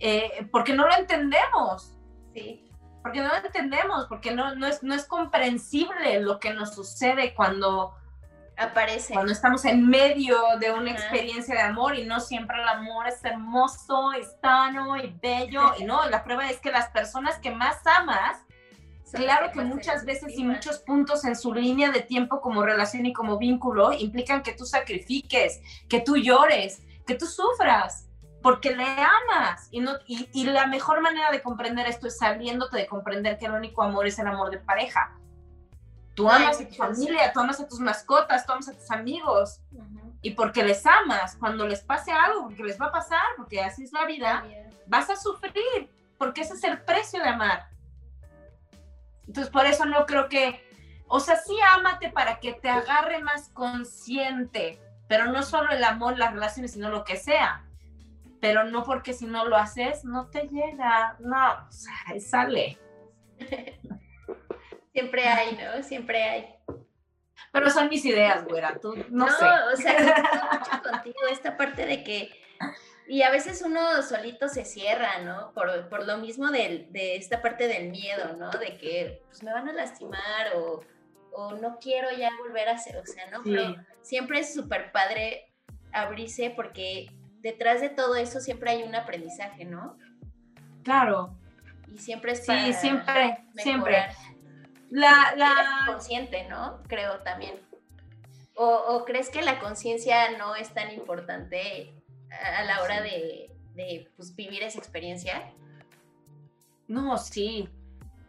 Eh, 0.00 0.48
porque 0.50 0.74
no 0.74 0.86
lo 0.86 0.94
entendemos. 0.94 1.96
Sí. 2.34 2.70
Porque 3.02 3.20
no 3.20 3.28
lo 3.28 3.36
entendemos, 3.36 4.06
porque 4.06 4.34
no, 4.34 4.54
no, 4.54 4.66
es, 4.66 4.82
no 4.82 4.94
es 4.94 5.06
comprensible 5.06 6.20
lo 6.20 6.40
que 6.40 6.54
nos 6.54 6.74
sucede 6.74 7.34
cuando 7.34 7.94
aparece. 8.56 9.14
Cuando 9.14 9.32
estamos 9.32 9.64
en 9.64 9.88
medio 9.88 10.36
de 10.60 10.70
una 10.70 10.90
experiencia 10.90 11.54
de 11.54 11.60
amor 11.60 11.96
y 11.96 12.04
no 12.04 12.20
siempre 12.20 12.60
el 12.60 12.68
amor 12.68 13.06
es 13.08 13.24
hermoso, 13.24 14.12
es 14.12 14.36
sano 14.40 14.96
y 14.96 15.16
bello. 15.22 15.74
y 15.78 15.84
no, 15.84 16.08
la 16.08 16.24
prueba 16.24 16.48
es 16.48 16.58
que 16.58 16.70
las 16.70 16.88
personas 16.90 17.38
que 17.38 17.50
más 17.50 17.78
amas 17.86 18.38
Claro 19.14 19.52
que 19.52 19.60
muchas 19.60 20.04
veces 20.04 20.36
y 20.36 20.44
muchos 20.44 20.78
puntos 20.80 21.24
en 21.24 21.36
su 21.36 21.54
línea 21.54 21.90
de 21.92 22.00
tiempo 22.00 22.40
como 22.40 22.62
relación 22.62 23.06
y 23.06 23.12
como 23.12 23.38
vínculo 23.38 23.92
implican 23.92 24.42
que 24.42 24.52
tú 24.52 24.64
sacrifiques, 24.64 25.60
que 25.88 26.00
tú 26.00 26.16
llores, 26.16 26.82
que 27.06 27.14
tú 27.14 27.26
sufras, 27.26 28.08
porque 28.42 28.74
le 28.74 28.84
amas. 28.84 29.68
Y, 29.70 29.80
no, 29.80 29.92
y, 30.06 30.44
la 30.44 30.66
mejor 30.66 31.00
manera 31.00 31.30
de 31.30 31.42
comprender 31.42 31.86
esto 31.86 32.08
es 32.08 32.18
sabiéndote 32.18 32.76
de 32.76 32.86
comprender 32.86 33.38
que 33.38 33.46
el 33.46 33.52
único 33.52 33.82
amor 33.82 34.06
es 34.06 34.18
el 34.18 34.26
amor 34.26 34.50
de 34.50 34.58
pareja. 34.58 35.16
Tú 36.14 36.30
amas 36.30 36.60
a 36.60 36.68
tu 36.68 36.74
familia, 36.74 37.32
tú 37.32 37.40
amas 37.40 37.60
a 37.60 37.66
tus 37.66 37.80
mascotas, 37.80 38.46
tú 38.46 38.52
amas 38.52 38.68
a 38.68 38.72
tus 38.72 38.90
amigos. 38.90 39.60
Y 40.22 40.30
porque 40.30 40.62
les 40.62 40.86
amas, 40.86 41.36
cuando 41.36 41.66
les 41.66 41.82
pase 41.82 42.12
algo, 42.12 42.44
porque 42.44 42.62
les 42.62 42.80
va 42.80 42.86
a 42.86 42.92
pasar, 42.92 43.24
porque 43.36 43.60
así 43.60 43.84
es 43.84 43.92
la 43.92 44.06
vida, 44.06 44.44
vas 44.86 45.10
a 45.10 45.16
sufrir, 45.16 45.90
porque 46.16 46.42
ese 46.42 46.54
es 46.54 46.64
el 46.64 46.80
precio 46.82 47.20
de 47.20 47.28
amar. 47.28 47.68
Entonces, 49.26 49.52
por 49.52 49.66
eso 49.66 49.84
no 49.84 50.06
creo 50.06 50.28
que, 50.28 50.66
o 51.08 51.20
sea, 51.20 51.36
sí 51.36 51.56
ámate 51.76 52.10
para 52.10 52.38
que 52.40 52.52
te 52.54 52.68
agarre 52.68 53.22
más 53.22 53.48
consciente, 53.50 54.80
pero 55.08 55.26
no 55.26 55.42
solo 55.42 55.70
el 55.72 55.82
amor, 55.82 56.18
las 56.18 56.32
relaciones, 56.32 56.72
sino 56.72 56.90
lo 56.90 57.04
que 57.04 57.16
sea. 57.16 57.64
Pero 58.40 58.64
no 58.64 58.84
porque 58.84 59.14
si 59.14 59.26
no 59.26 59.46
lo 59.46 59.56
haces, 59.56 60.04
no 60.04 60.26
te 60.26 60.48
llega, 60.48 61.16
no, 61.18 61.52
o 61.68 61.72
sea, 61.72 61.92
sale. 62.20 62.78
Siempre 64.94 65.26
hay, 65.26 65.56
¿no? 65.56 65.82
Siempre 65.82 66.22
hay. 66.22 66.54
Pero 67.52 67.68
son 67.68 67.88
mis 67.88 68.04
ideas, 68.04 68.44
güera, 68.46 68.78
tú 68.80 68.94
no, 69.10 69.28
sé. 69.28 69.44
No, 69.44 69.72
o 69.72 69.76
sea, 69.76 70.50
mucho 70.52 70.82
contigo 70.82 71.18
esta 71.30 71.56
parte 71.56 71.84
de 71.84 72.02
que 72.02 72.30
y 73.06 73.22
a 73.22 73.30
veces 73.30 73.62
uno 73.62 74.02
solito 74.02 74.48
se 74.48 74.64
cierra, 74.64 75.20
¿no? 75.20 75.52
Por, 75.52 75.88
por 75.88 76.06
lo 76.06 76.16
mismo 76.18 76.50
de, 76.50 76.86
de, 76.90 77.16
esta 77.16 77.42
parte 77.42 77.68
del 77.68 77.90
miedo, 77.90 78.36
¿no? 78.38 78.50
De 78.50 78.78
que 78.78 79.22
pues, 79.26 79.42
me 79.42 79.52
van 79.52 79.68
a 79.68 79.72
lastimar 79.72 80.56
o, 80.56 80.82
o, 81.32 81.52
no 81.56 81.78
quiero 81.78 82.10
ya 82.16 82.30
volver 82.38 82.68
a 82.68 82.72
hacer, 82.72 82.96
o 82.96 83.04
sea, 83.04 83.30
¿no? 83.30 83.42
Pero 83.42 83.76
siempre 84.00 84.40
es 84.40 84.54
súper 84.54 84.90
padre 84.90 85.52
abrirse 85.92 86.50
porque 86.56 87.10
detrás 87.40 87.82
de 87.82 87.90
todo 87.90 88.16
eso 88.16 88.40
siempre 88.40 88.70
hay 88.70 88.82
un 88.84 88.94
aprendizaje, 88.94 89.66
¿no? 89.66 89.98
Claro. 90.82 91.36
Y 91.92 91.98
siempre 91.98 92.32
es 92.32 92.40
para 92.46 92.64
Sí, 92.64 92.72
siempre, 92.72 93.44
siempre. 93.56 94.06
La, 94.94 95.34
la... 95.36 95.86
consciente, 95.86 96.46
¿no? 96.48 96.80
Creo 96.86 97.18
también. 97.24 97.58
O, 98.54 98.64
¿O 98.64 99.04
crees 99.04 99.28
que 99.28 99.42
la 99.42 99.58
conciencia 99.58 100.38
no 100.38 100.54
es 100.54 100.72
tan 100.72 100.92
importante 100.92 101.92
a 102.30 102.62
la 102.62 102.80
hora 102.80 103.02
de, 103.02 103.50
pues, 104.16 104.36
vivir 104.36 104.62
esa 104.62 104.78
experiencia? 104.78 105.50
No, 106.86 107.18
sí, 107.18 107.68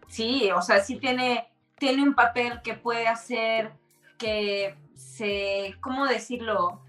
sí, 0.07 0.49
o 0.51 0.61
sea, 0.63 0.83
sí 0.83 0.95
tiene, 0.95 1.47
tiene 1.77 2.01
un 2.01 2.15
papel 2.15 2.59
que 2.63 2.73
puede 2.73 3.07
hacer 3.07 3.71
que 4.17 4.75
se, 4.95 5.75
¿cómo 5.81 6.07
decirlo? 6.07 6.81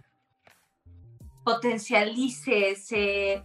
Potencialice, 1.44 2.76
se, 2.76 3.42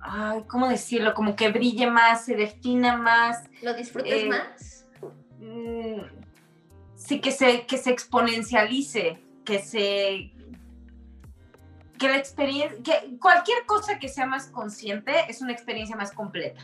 ay, 0.00 0.44
¿cómo 0.48 0.66
decirlo? 0.66 1.12
Como 1.12 1.36
que 1.36 1.50
brille 1.50 1.90
más, 1.90 2.24
se 2.24 2.36
defina 2.36 2.96
más. 2.96 3.44
¿Lo 3.60 3.74
disfrutes 3.74 4.22
eh, 4.22 4.28
más? 4.28 4.83
Mm, 5.44 6.00
sí, 6.94 7.20
que 7.20 7.30
se, 7.30 7.66
que 7.66 7.76
se 7.76 7.90
exponencialice, 7.90 9.20
que 9.44 9.58
se, 9.58 10.32
que 11.98 12.08
la 12.08 12.16
experiencia, 12.16 12.82
que 12.82 13.18
cualquier 13.18 13.66
cosa 13.66 13.98
que 13.98 14.08
sea 14.08 14.24
más 14.26 14.46
consciente 14.46 15.12
es 15.28 15.42
una 15.42 15.52
experiencia 15.52 15.96
más 15.96 16.12
completa. 16.12 16.62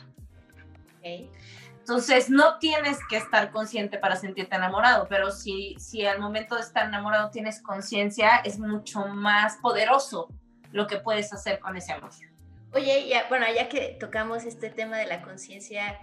Entonces, 1.02 2.30
no 2.30 2.58
tienes 2.58 2.98
que 3.08 3.16
estar 3.16 3.50
consciente 3.50 3.98
para 3.98 4.16
sentirte 4.16 4.56
enamorado, 4.56 5.06
pero 5.08 5.30
si, 5.30 5.76
si 5.78 6.06
al 6.06 6.20
momento 6.20 6.54
de 6.54 6.62
estar 6.62 6.86
enamorado 6.86 7.30
tienes 7.30 7.60
conciencia, 7.60 8.36
es 8.38 8.58
mucho 8.58 9.06
más 9.08 9.56
poderoso 9.56 10.28
lo 10.72 10.86
que 10.86 10.98
puedes 10.98 11.32
hacer 11.32 11.58
con 11.58 11.76
ese 11.76 11.92
amor. 11.92 12.10
Oye, 12.72 13.08
ya, 13.08 13.26
bueno, 13.28 13.46
ya 13.54 13.68
que 13.68 13.96
tocamos 13.98 14.44
este 14.44 14.70
tema 14.70 14.98
de 14.98 15.06
la 15.06 15.22
conciencia, 15.22 15.98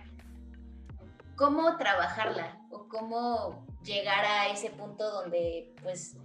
¿cómo 1.37 1.77
trabajarla? 1.77 2.59
¿O 2.71 2.89
cómo 2.89 3.65
llegar 3.83 4.25
a 4.25 4.47
ese 4.49 4.71
punto 4.71 5.09
donde, 5.09 5.73
pues, 5.81 6.17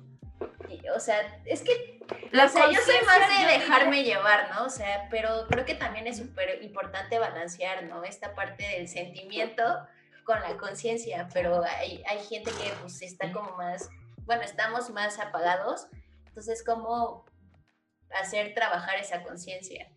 o 0.94 0.98
sea, 0.98 1.40
es 1.44 1.62
que 1.62 2.00
o 2.10 2.48
sea, 2.48 2.70
yo 2.70 2.80
soy 2.80 3.06
más 3.06 3.28
de 3.28 3.52
dejarme 3.52 4.02
llevar, 4.02 4.50
¿no? 4.52 4.64
O 4.64 4.70
sea, 4.70 5.06
pero 5.10 5.46
creo 5.48 5.64
que 5.64 5.74
también 5.74 6.06
es 6.08 6.18
súper 6.18 6.62
importante 6.62 7.18
balancear, 7.18 7.84
¿no? 7.84 8.02
Esta 8.02 8.34
parte 8.34 8.66
del 8.66 8.88
sentimiento 8.88 9.62
con 10.24 10.40
la 10.40 10.56
conciencia, 10.56 11.28
pero 11.32 11.62
hay, 11.64 12.02
hay 12.08 12.18
gente 12.24 12.50
que 12.50 12.72
pues 12.80 13.02
está 13.02 13.30
como 13.32 13.56
más, 13.56 13.88
bueno, 14.24 14.42
estamos 14.42 14.90
más 14.90 15.18
apagados, 15.18 15.86
entonces, 16.26 16.64
¿cómo 16.64 17.26
hacer 18.14 18.54
trabajar 18.54 18.96
esa 18.96 19.22
conciencia? 19.22 19.92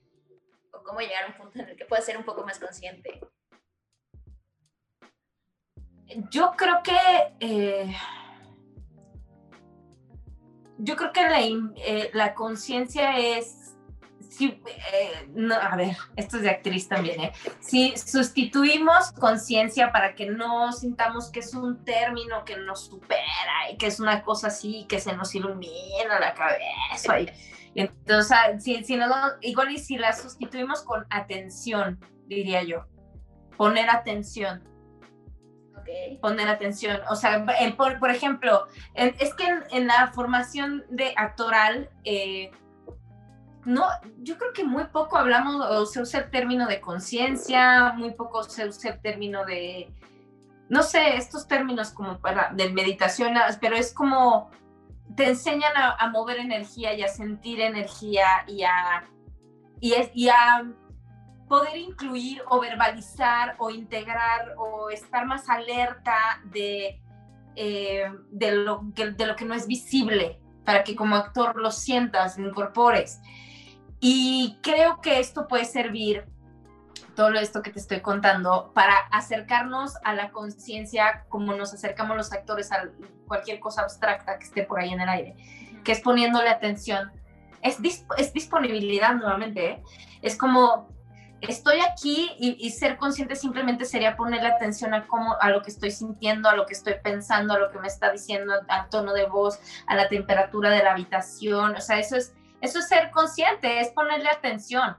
¿O 0.73 0.83
cómo 0.83 0.99
llegar 0.99 1.23
a 1.23 1.27
un 1.27 1.37
punto 1.37 1.59
en 1.59 1.69
el 1.69 1.77
que 1.77 1.85
pueda 1.85 2.01
ser 2.01 2.17
un 2.17 2.25
poco 2.25 2.43
más 2.43 2.59
consciente? 2.59 3.21
Yo 6.29 6.53
creo 6.55 6.81
que... 6.83 6.97
Eh 7.39 7.95
yo 10.77 10.95
creo 10.95 11.11
que 11.11 11.21
la, 11.21 11.39
eh, 11.41 12.09
la 12.13 12.33
conciencia 12.33 13.17
es, 13.17 13.75
eh, 14.39 15.29
no, 15.33 15.55
a 15.55 15.75
ver, 15.75 15.95
esto 16.15 16.37
es 16.37 16.43
de 16.43 16.49
actriz 16.49 16.87
también, 16.87 17.21
¿eh? 17.21 17.33
Si 17.61 17.95
sustituimos 17.97 19.11
conciencia 19.13 19.91
para 19.91 20.15
que 20.15 20.25
no 20.25 20.73
sintamos 20.73 21.29
que 21.29 21.39
es 21.39 21.53
un 21.53 21.83
término 21.85 22.43
que 22.43 22.57
nos 22.57 22.87
supera 22.87 23.71
y 23.71 23.77
que 23.77 23.87
es 23.87 23.99
una 23.99 24.23
cosa 24.23 24.47
así, 24.47 24.85
que 24.89 24.99
se 24.99 25.15
nos 25.15 25.33
ilumina 25.35 26.19
la 26.19 26.33
cabeza. 26.33 27.21
Y, 27.21 27.31
entonces, 27.75 28.37
si, 28.59 28.83
si 28.83 28.97
no, 28.97 29.07
igual 29.41 29.71
y 29.71 29.77
si 29.77 29.97
la 29.97 30.13
sustituimos 30.13 30.83
con 30.83 31.05
atención, 31.09 31.99
diría 32.27 32.63
yo, 32.63 32.85
poner 33.57 33.89
atención 33.89 34.63
poner 36.21 36.47
atención. 36.47 36.99
O 37.09 37.15
sea, 37.15 37.45
por, 37.77 38.09
ejemplo, 38.09 38.67
es 38.93 39.33
que 39.33 39.47
en, 39.71 39.87
la 39.87 40.11
formación 40.13 40.83
de 40.89 41.13
actoral, 41.17 41.89
eh, 42.03 42.51
no, 43.65 43.85
yo 44.19 44.37
creo 44.37 44.53
que 44.53 44.63
muy 44.63 44.85
poco 44.85 45.17
hablamos 45.17 45.65
o 45.65 45.85
se 45.85 46.01
usa 46.01 46.21
el 46.21 46.29
término 46.29 46.67
de 46.67 46.81
conciencia, 46.81 47.93
muy 47.93 48.11
poco 48.11 48.43
se 48.43 48.67
usa 48.67 48.91
el 48.91 49.01
término 49.01 49.45
de, 49.45 49.91
no 50.69 50.83
sé, 50.83 51.17
estos 51.17 51.47
términos 51.47 51.91
como 51.91 52.19
para, 52.19 52.51
de 52.53 52.69
meditación, 52.71 53.33
pero 53.59 53.75
es 53.75 53.93
como 53.93 54.51
te 55.15 55.29
enseñan 55.29 55.71
a, 55.75 56.09
mover 56.09 56.39
energía 56.39 56.93
y 56.93 57.03
a 57.03 57.07
sentir 57.07 57.61
energía 57.61 58.25
y 58.47 58.63
a, 58.63 59.03
y, 59.79 59.93
y 60.13 60.29
a 60.29 60.65
poder 61.47 61.77
incluir 61.77 62.41
o 62.49 62.59
verbalizar 62.59 63.55
o 63.59 63.69
integrar 63.69 64.55
o 64.57 64.89
estar 64.89 65.25
más 65.25 65.49
alerta 65.49 66.41
de, 66.45 67.01
eh, 67.55 68.11
de, 68.31 68.51
lo, 68.51 68.83
que, 68.95 69.11
de 69.11 69.25
lo 69.25 69.35
que 69.35 69.45
no 69.45 69.53
es 69.53 69.67
visible, 69.67 70.39
para 70.63 70.83
que 70.83 70.95
como 70.95 71.15
actor 71.15 71.55
lo 71.55 71.71
sientas, 71.71 72.37
lo 72.37 72.49
incorpores. 72.49 73.21
Y 73.99 74.57
creo 74.61 75.01
que 75.01 75.19
esto 75.19 75.47
puede 75.47 75.65
servir 75.65 76.25
todo 77.15 77.33
esto 77.35 77.61
que 77.61 77.71
te 77.71 77.79
estoy 77.79 78.01
contando 78.01 78.71
para 78.73 78.93
acercarnos 79.11 79.93
a 80.03 80.13
la 80.13 80.31
conciencia 80.31 81.25
como 81.29 81.53
nos 81.53 81.73
acercamos 81.73 82.17
los 82.17 82.33
actores 82.33 82.71
a 82.71 82.89
cualquier 83.25 83.59
cosa 83.59 83.83
abstracta 83.83 84.37
que 84.37 84.43
esté 84.43 84.63
por 84.63 84.79
ahí 84.79 84.91
en 84.91 85.01
el 85.01 85.09
aire, 85.09 85.35
que 85.83 85.93
es 85.93 86.01
poniéndole 86.01 86.49
atención. 86.49 87.11
Es, 87.61 87.79
es 88.17 88.33
disponibilidad 88.33 89.15
nuevamente, 89.15 89.65
¿eh? 89.65 89.83
es 90.21 90.37
como 90.37 90.94
estoy 91.47 91.79
aquí 91.79 92.31
y, 92.37 92.69
ser 92.71 92.97
consciente 92.97 93.35
simplemente 93.35 93.85
sería 93.85 94.15
ponerle 94.15 94.47
atención 94.47 94.93
a 94.93 95.07
cómo, 95.07 95.35
a 95.39 95.49
lo 95.49 95.61
que 95.61 95.71
estoy 95.71 95.91
sintiendo, 95.91 96.49
a 96.49 96.55
lo 96.55 96.65
que 96.65 96.73
estoy 96.73 96.95
pensando, 97.03 97.53
a 97.53 97.59
lo 97.59 97.71
que 97.71 97.79
me 97.79 97.87
está 97.87 98.11
diciendo, 98.11 98.53
al 98.67 98.89
tono 98.89 99.13
de 99.13 99.25
voz, 99.25 99.59
a 99.87 99.95
la 99.95 100.07
temperatura 100.09 100.69
de 100.69 100.83
la 100.83 100.91
habitación. 100.91 101.75
O 101.75 101.81
sea, 101.81 101.99
eso 101.99 102.15
es, 102.15 102.33
eso 102.61 102.79
es 102.79 102.87
ser 102.87 103.11
consciente, 103.11 103.79
es 103.79 103.89
ponerle 103.89 104.29
atención. 104.29 104.97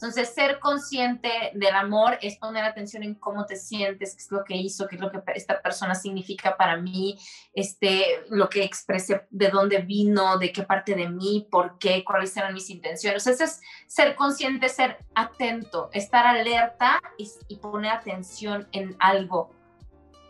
Entonces, 0.00 0.32
ser 0.32 0.60
consciente 0.60 1.50
del 1.54 1.74
amor 1.74 2.20
es 2.22 2.36
poner 2.36 2.62
atención 2.62 3.02
en 3.02 3.16
cómo 3.16 3.46
te 3.46 3.56
sientes, 3.56 4.14
qué 4.14 4.22
es 4.22 4.30
lo 4.30 4.44
que 4.44 4.54
hizo, 4.54 4.86
qué 4.86 4.94
es 4.94 5.00
lo 5.00 5.10
que 5.10 5.20
esta 5.34 5.60
persona 5.60 5.96
significa 5.96 6.56
para 6.56 6.76
mí, 6.76 7.18
este, 7.52 8.24
lo 8.30 8.48
que 8.48 8.62
expresé, 8.62 9.26
de 9.30 9.48
dónde 9.48 9.78
vino, 9.78 10.38
de 10.38 10.52
qué 10.52 10.62
parte 10.62 10.94
de 10.94 11.08
mí, 11.08 11.48
por 11.50 11.80
qué, 11.80 12.04
cuáles 12.04 12.36
eran 12.36 12.54
mis 12.54 12.70
intenciones. 12.70 13.26
Ese 13.26 13.42
es 13.42 13.60
ser 13.88 14.14
consciente, 14.14 14.68
ser 14.68 14.98
atento, 15.16 15.90
estar 15.92 16.24
alerta 16.28 17.00
y, 17.16 17.56
poner 17.56 17.90
atención 17.90 18.68
en 18.70 18.94
algo. 19.00 19.50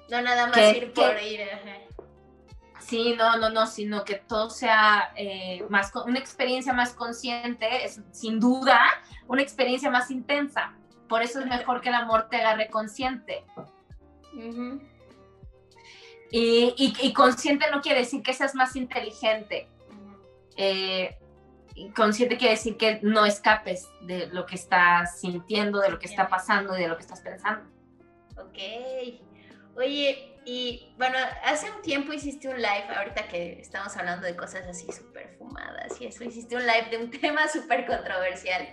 No 0.08 0.22
nada 0.22 0.46
más 0.46 0.74
ir 0.74 0.94
por 0.94 1.14
ir. 1.22 1.40
Sí, 2.88 3.14
no, 3.18 3.36
no, 3.36 3.50
no, 3.50 3.66
sino 3.66 4.02
que 4.02 4.14
todo 4.14 4.48
sea 4.48 5.12
eh, 5.14 5.62
más, 5.68 5.92
una 6.06 6.18
experiencia 6.18 6.72
más 6.72 6.94
consciente, 6.94 7.84
es 7.84 8.00
sin 8.12 8.40
duda 8.40 8.80
una 9.26 9.42
experiencia 9.42 9.90
más 9.90 10.10
intensa. 10.10 10.72
Por 11.06 11.22
eso 11.22 11.40
es 11.40 11.46
mejor 11.46 11.82
que 11.82 11.90
el 11.90 11.96
amor 11.96 12.30
te 12.30 12.38
agarre 12.38 12.70
consciente. 12.70 13.44
y, 16.30 17.12
consciente 17.12 17.66
no 17.70 17.82
quiere 17.82 18.00
decir 18.00 18.22
que 18.22 18.32
seas 18.32 18.54
más 18.54 18.74
inteligente. 18.74 19.68
Eh, 20.56 21.18
consciente 21.94 22.38
quiere 22.38 22.54
decir 22.54 22.78
que 22.78 23.00
no 23.02 23.26
escapes 23.26 23.86
de 24.00 24.28
lo 24.28 24.46
que 24.46 24.54
estás 24.54 25.20
sintiendo, 25.20 25.80
de 25.80 25.90
lo 25.90 25.98
que 25.98 26.06
está 26.06 26.26
pasando 26.28 26.74
y 26.74 26.80
de 26.80 26.88
lo 26.88 26.96
que 26.96 27.02
estás 27.02 27.20
pensando. 27.20 27.68
Ok. 28.38 28.58
Oye, 29.76 30.37
y 30.50 30.94
bueno, 30.96 31.18
hace 31.44 31.70
un 31.70 31.82
tiempo 31.82 32.10
hiciste 32.14 32.48
un 32.48 32.56
live, 32.56 32.86
ahorita 32.96 33.28
que 33.28 33.60
estamos 33.60 33.94
hablando 33.98 34.26
de 34.26 34.34
cosas 34.34 34.66
así 34.66 34.90
súper 34.90 35.36
fumadas 35.36 36.00
y 36.00 36.06
eso, 36.06 36.24
hiciste 36.24 36.56
un 36.56 36.62
live 36.62 36.88
de 36.90 36.96
un 36.96 37.10
tema 37.20 37.46
súper 37.48 37.84
controversial, 37.84 38.66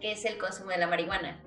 que 0.00 0.12
es 0.12 0.24
el 0.24 0.38
consumo 0.38 0.70
de 0.70 0.78
la 0.78 0.86
marihuana. 0.86 1.38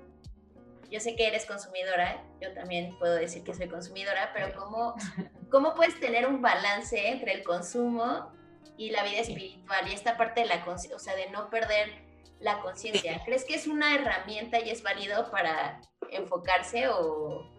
Yo 0.88 1.00
sé 1.00 1.16
que 1.16 1.26
eres 1.26 1.46
consumidora, 1.46 2.22
yo 2.40 2.54
también 2.54 2.96
puedo 3.00 3.16
decir 3.16 3.42
que 3.42 3.54
soy 3.54 3.66
consumidora, 3.68 4.30
pero 4.32 4.54
¿cómo, 4.56 4.94
cómo 5.50 5.74
puedes 5.74 5.98
tener 5.98 6.28
un 6.28 6.40
balance 6.40 7.08
entre 7.08 7.32
el 7.32 7.42
consumo 7.42 8.30
y 8.76 8.90
la 8.90 9.02
vida 9.02 9.18
espiritual 9.18 9.88
y 9.88 9.94
esta 9.94 10.16
parte 10.16 10.42
de 10.42 10.46
la 10.46 10.64
o 10.64 10.98
sea, 11.00 11.16
de 11.16 11.28
no 11.30 11.50
perder 11.50 11.88
la 12.38 12.60
conciencia? 12.60 13.20
¿Crees 13.24 13.44
que 13.44 13.56
es 13.56 13.66
una 13.66 13.96
herramienta 13.96 14.60
y 14.60 14.70
es 14.70 14.84
válido 14.84 15.28
para 15.32 15.80
enfocarse 16.08 16.86
o, 16.86 17.50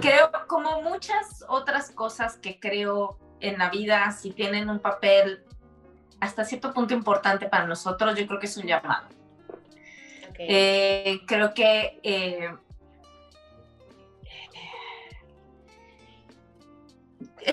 Creo, 0.00 0.30
como 0.46 0.82
muchas 0.82 1.44
otras 1.48 1.90
cosas 1.90 2.36
que 2.36 2.60
creo 2.60 3.18
en 3.40 3.58
la 3.58 3.70
vida, 3.70 4.10
si 4.12 4.32
tienen 4.32 4.68
un 4.68 4.80
papel 4.80 5.44
hasta 6.20 6.44
cierto 6.44 6.72
punto 6.74 6.94
importante 6.94 7.48
para 7.48 7.66
nosotros, 7.66 8.18
yo 8.18 8.26
creo 8.26 8.40
que 8.40 8.46
es 8.46 8.56
un 8.56 8.66
llamado. 8.66 9.08
Eh, 10.40 11.20
creo 11.26 11.52
que 11.52 11.98
eh, 12.02 12.48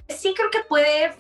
sí 0.10 0.34
creo 0.36 0.52
que 0.52 0.60
puede 0.68 1.16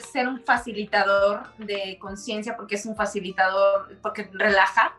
ser 0.00 0.28
un 0.28 0.40
facilitador 0.40 1.54
de 1.58 1.98
conciencia 1.98 2.56
porque 2.56 2.76
es 2.76 2.86
un 2.86 2.96
facilitador, 2.96 3.98
porque 4.00 4.30
relaja, 4.32 4.96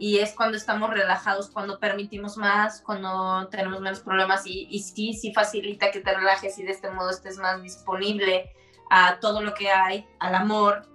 y 0.00 0.18
es 0.18 0.32
cuando 0.32 0.56
estamos 0.56 0.88
relajados, 0.88 1.50
cuando 1.50 1.78
permitimos 1.78 2.38
más, 2.38 2.80
cuando 2.80 3.46
tenemos 3.48 3.82
menos 3.82 4.00
problemas 4.00 4.46
y, 4.46 4.66
y 4.70 4.78
sí, 4.78 5.12
sí 5.12 5.34
facilita 5.34 5.90
que 5.90 6.00
te 6.00 6.14
relajes 6.14 6.58
y 6.58 6.62
de 6.62 6.70
este 6.70 6.90
modo 6.90 7.10
estés 7.10 7.36
más 7.36 7.62
disponible 7.62 8.50
a 8.88 9.20
todo 9.20 9.42
lo 9.42 9.52
que 9.52 9.70
hay, 9.70 10.08
al 10.18 10.34
amor, 10.34 10.88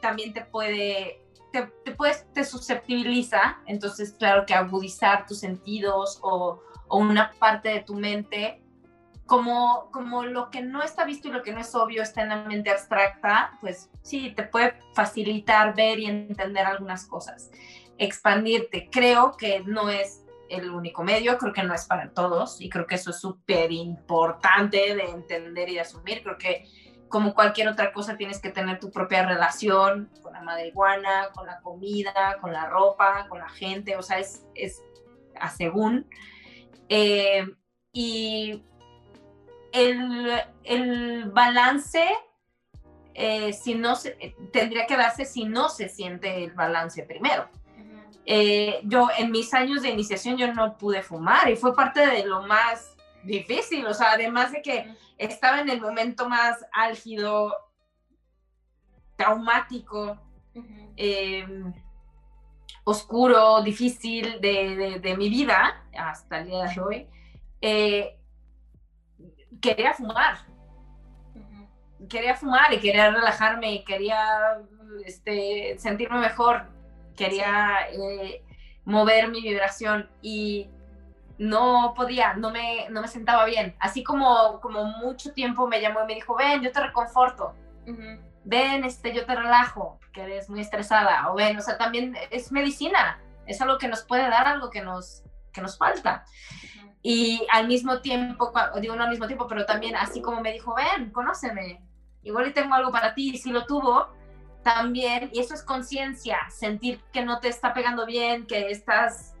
también 0.00 0.32
te 0.32 0.44
puede, 0.44 1.26
te, 1.52 1.72
te, 1.84 1.90
puedes, 1.90 2.32
te 2.32 2.44
susceptibiliza, 2.44 3.58
entonces 3.66 4.12
claro 4.16 4.46
que 4.46 4.54
agudizar 4.54 5.26
tus 5.26 5.40
sentidos 5.40 6.20
o, 6.22 6.62
o 6.86 6.98
una 6.98 7.32
parte 7.32 7.70
de 7.70 7.80
tu 7.80 7.96
mente 7.96 8.61
como, 9.26 9.90
como 9.92 10.24
lo 10.24 10.50
que 10.50 10.62
no 10.62 10.82
está 10.82 11.04
visto 11.04 11.28
y 11.28 11.32
lo 11.32 11.42
que 11.42 11.52
no 11.52 11.60
es 11.60 11.74
obvio 11.74 12.02
está 12.02 12.22
en 12.22 12.28
la 12.30 12.44
mente 12.44 12.70
abstracta, 12.70 13.56
pues 13.60 13.90
sí, 14.02 14.32
te 14.34 14.42
puede 14.42 14.74
facilitar 14.94 15.74
ver 15.74 15.98
y 15.98 16.06
entender 16.06 16.66
algunas 16.66 17.06
cosas. 17.06 17.50
Expandirte, 17.98 18.88
creo 18.90 19.36
que 19.36 19.60
no 19.60 19.88
es 19.88 20.24
el 20.48 20.70
único 20.70 21.02
medio, 21.02 21.38
creo 21.38 21.52
que 21.52 21.62
no 21.62 21.74
es 21.74 21.86
para 21.86 22.10
todos 22.10 22.60
y 22.60 22.68
creo 22.68 22.86
que 22.86 22.96
eso 22.96 23.10
es 23.10 23.20
súper 23.20 23.72
importante 23.72 24.94
de 24.94 25.04
entender 25.04 25.70
y 25.70 25.74
de 25.74 25.80
asumir. 25.80 26.22
Creo 26.22 26.36
que 26.36 26.66
como 27.08 27.34
cualquier 27.34 27.68
otra 27.68 27.92
cosa 27.92 28.16
tienes 28.16 28.40
que 28.40 28.50
tener 28.50 28.80
tu 28.80 28.90
propia 28.90 29.26
relación 29.26 30.10
con 30.22 30.32
la 30.32 30.42
marihuana, 30.42 31.28
con 31.34 31.46
la 31.46 31.60
comida, 31.60 32.38
con 32.40 32.52
la 32.52 32.66
ropa, 32.66 33.28
con 33.28 33.38
la 33.38 33.48
gente, 33.48 33.96
o 33.96 34.02
sea, 34.02 34.18
es, 34.18 34.46
es 34.54 34.82
a 35.38 35.48
según. 35.50 36.06
Eh, 36.88 37.46
y 37.92 38.64
el, 39.72 41.30
balance 41.32 42.08
eh, 43.14 43.52
si 43.52 43.74
no 43.74 43.96
se, 43.96 44.34
tendría 44.52 44.86
que 44.86 44.96
darse 44.96 45.24
si 45.24 45.44
no 45.44 45.68
se 45.68 45.88
siente 45.88 46.44
el 46.44 46.52
balance 46.52 47.02
primero. 47.02 47.48
Eh, 48.24 48.80
yo 48.84 49.08
en 49.18 49.32
mis 49.32 49.52
años 49.52 49.82
de 49.82 49.90
iniciación 49.90 50.36
yo 50.36 50.52
no 50.54 50.78
pude 50.78 51.02
fumar 51.02 51.50
y 51.50 51.56
fue 51.56 51.74
parte 51.74 52.06
de 52.06 52.24
lo 52.24 52.42
más 52.42 52.96
difícil, 53.24 53.84
o 53.86 53.94
sea, 53.94 54.12
además 54.12 54.52
de 54.52 54.62
que 54.62 54.94
estaba 55.18 55.60
en 55.60 55.68
el 55.68 55.80
momento 55.80 56.28
más 56.28 56.64
álgido, 56.72 57.54
traumático, 59.16 60.18
em, 60.96 61.72
oscuro, 62.84 63.62
difícil 63.62 64.40
de, 64.40 65.14
mi 65.16 65.28
vida 65.28 65.84
hasta 65.96 66.38
el 66.40 66.46
día 66.46 66.64
de 66.64 66.80
hoy. 66.80 67.06
Eh, 67.60 68.18
quería 69.62 69.94
fumar. 69.94 70.38
Quería 72.10 72.34
fumar 72.34 72.72
y 72.74 72.80
quería 72.80 73.10
relajarme 73.10 73.72
y 73.72 73.84
quería 73.84 74.58
este, 75.06 75.78
sentirme 75.78 76.18
mejor. 76.18 76.66
Quería 77.16 77.88
eh, 77.90 78.44
mover 78.84 79.28
mi 79.28 79.40
vibración 79.40 80.10
y 80.20 80.68
no 81.38 81.94
podía, 81.96 82.34
no 82.34 82.50
me, 82.50 82.88
no 82.90 83.00
me 83.00 83.08
sentaba 83.08 83.44
bien. 83.46 83.74
Así 83.78 84.02
como, 84.02 84.60
como 84.60 84.84
mucho 84.84 85.32
tiempo 85.32 85.66
me 85.66 85.80
llamó 85.80 86.02
y 86.02 86.06
me 86.06 86.14
dijo, 86.16 86.36
ven, 86.36 86.60
yo 86.60 86.72
te 86.72 86.80
reconforto. 86.80 87.54
Ven, 88.44 88.84
este, 88.84 89.14
yo 89.14 89.24
te 89.24 89.34
relajo, 89.34 89.98
que 90.12 90.22
eres 90.22 90.50
muy 90.50 90.60
estresada. 90.60 91.30
O 91.30 91.34
ven, 91.34 91.56
o 91.56 91.60
sea, 91.60 91.78
también 91.78 92.16
es 92.30 92.52
medicina. 92.52 93.20
Es 93.46 93.60
algo 93.60 93.78
que 93.78 93.88
nos 93.88 94.02
puede 94.02 94.28
dar 94.28 94.46
algo 94.46 94.70
que 94.70 94.82
nos, 94.82 95.22
que 95.52 95.62
nos 95.62 95.78
falta. 95.78 96.24
Y 97.02 97.44
al 97.50 97.66
mismo 97.66 98.00
tiempo, 98.00 98.52
digo 98.80 98.94
no 98.94 99.02
al 99.02 99.10
mismo 99.10 99.26
tiempo, 99.26 99.46
pero 99.48 99.66
también 99.66 99.96
así 99.96 100.22
como 100.22 100.40
me 100.40 100.52
dijo, 100.52 100.74
ven, 100.74 101.10
conóceme, 101.10 101.82
igual 102.22 102.48
y 102.48 102.52
tengo 102.52 102.74
algo 102.74 102.92
para 102.92 103.14
ti, 103.14 103.32
y 103.34 103.38
si 103.38 103.50
lo 103.50 103.66
tuvo, 103.66 104.08
también, 104.62 105.28
y 105.32 105.40
eso 105.40 105.54
es 105.54 105.62
conciencia, 105.62 106.38
sentir 106.48 107.00
que 107.12 107.24
no 107.24 107.40
te 107.40 107.48
está 107.48 107.74
pegando 107.74 108.06
bien, 108.06 108.46
que 108.46 108.70
estás 108.70 109.34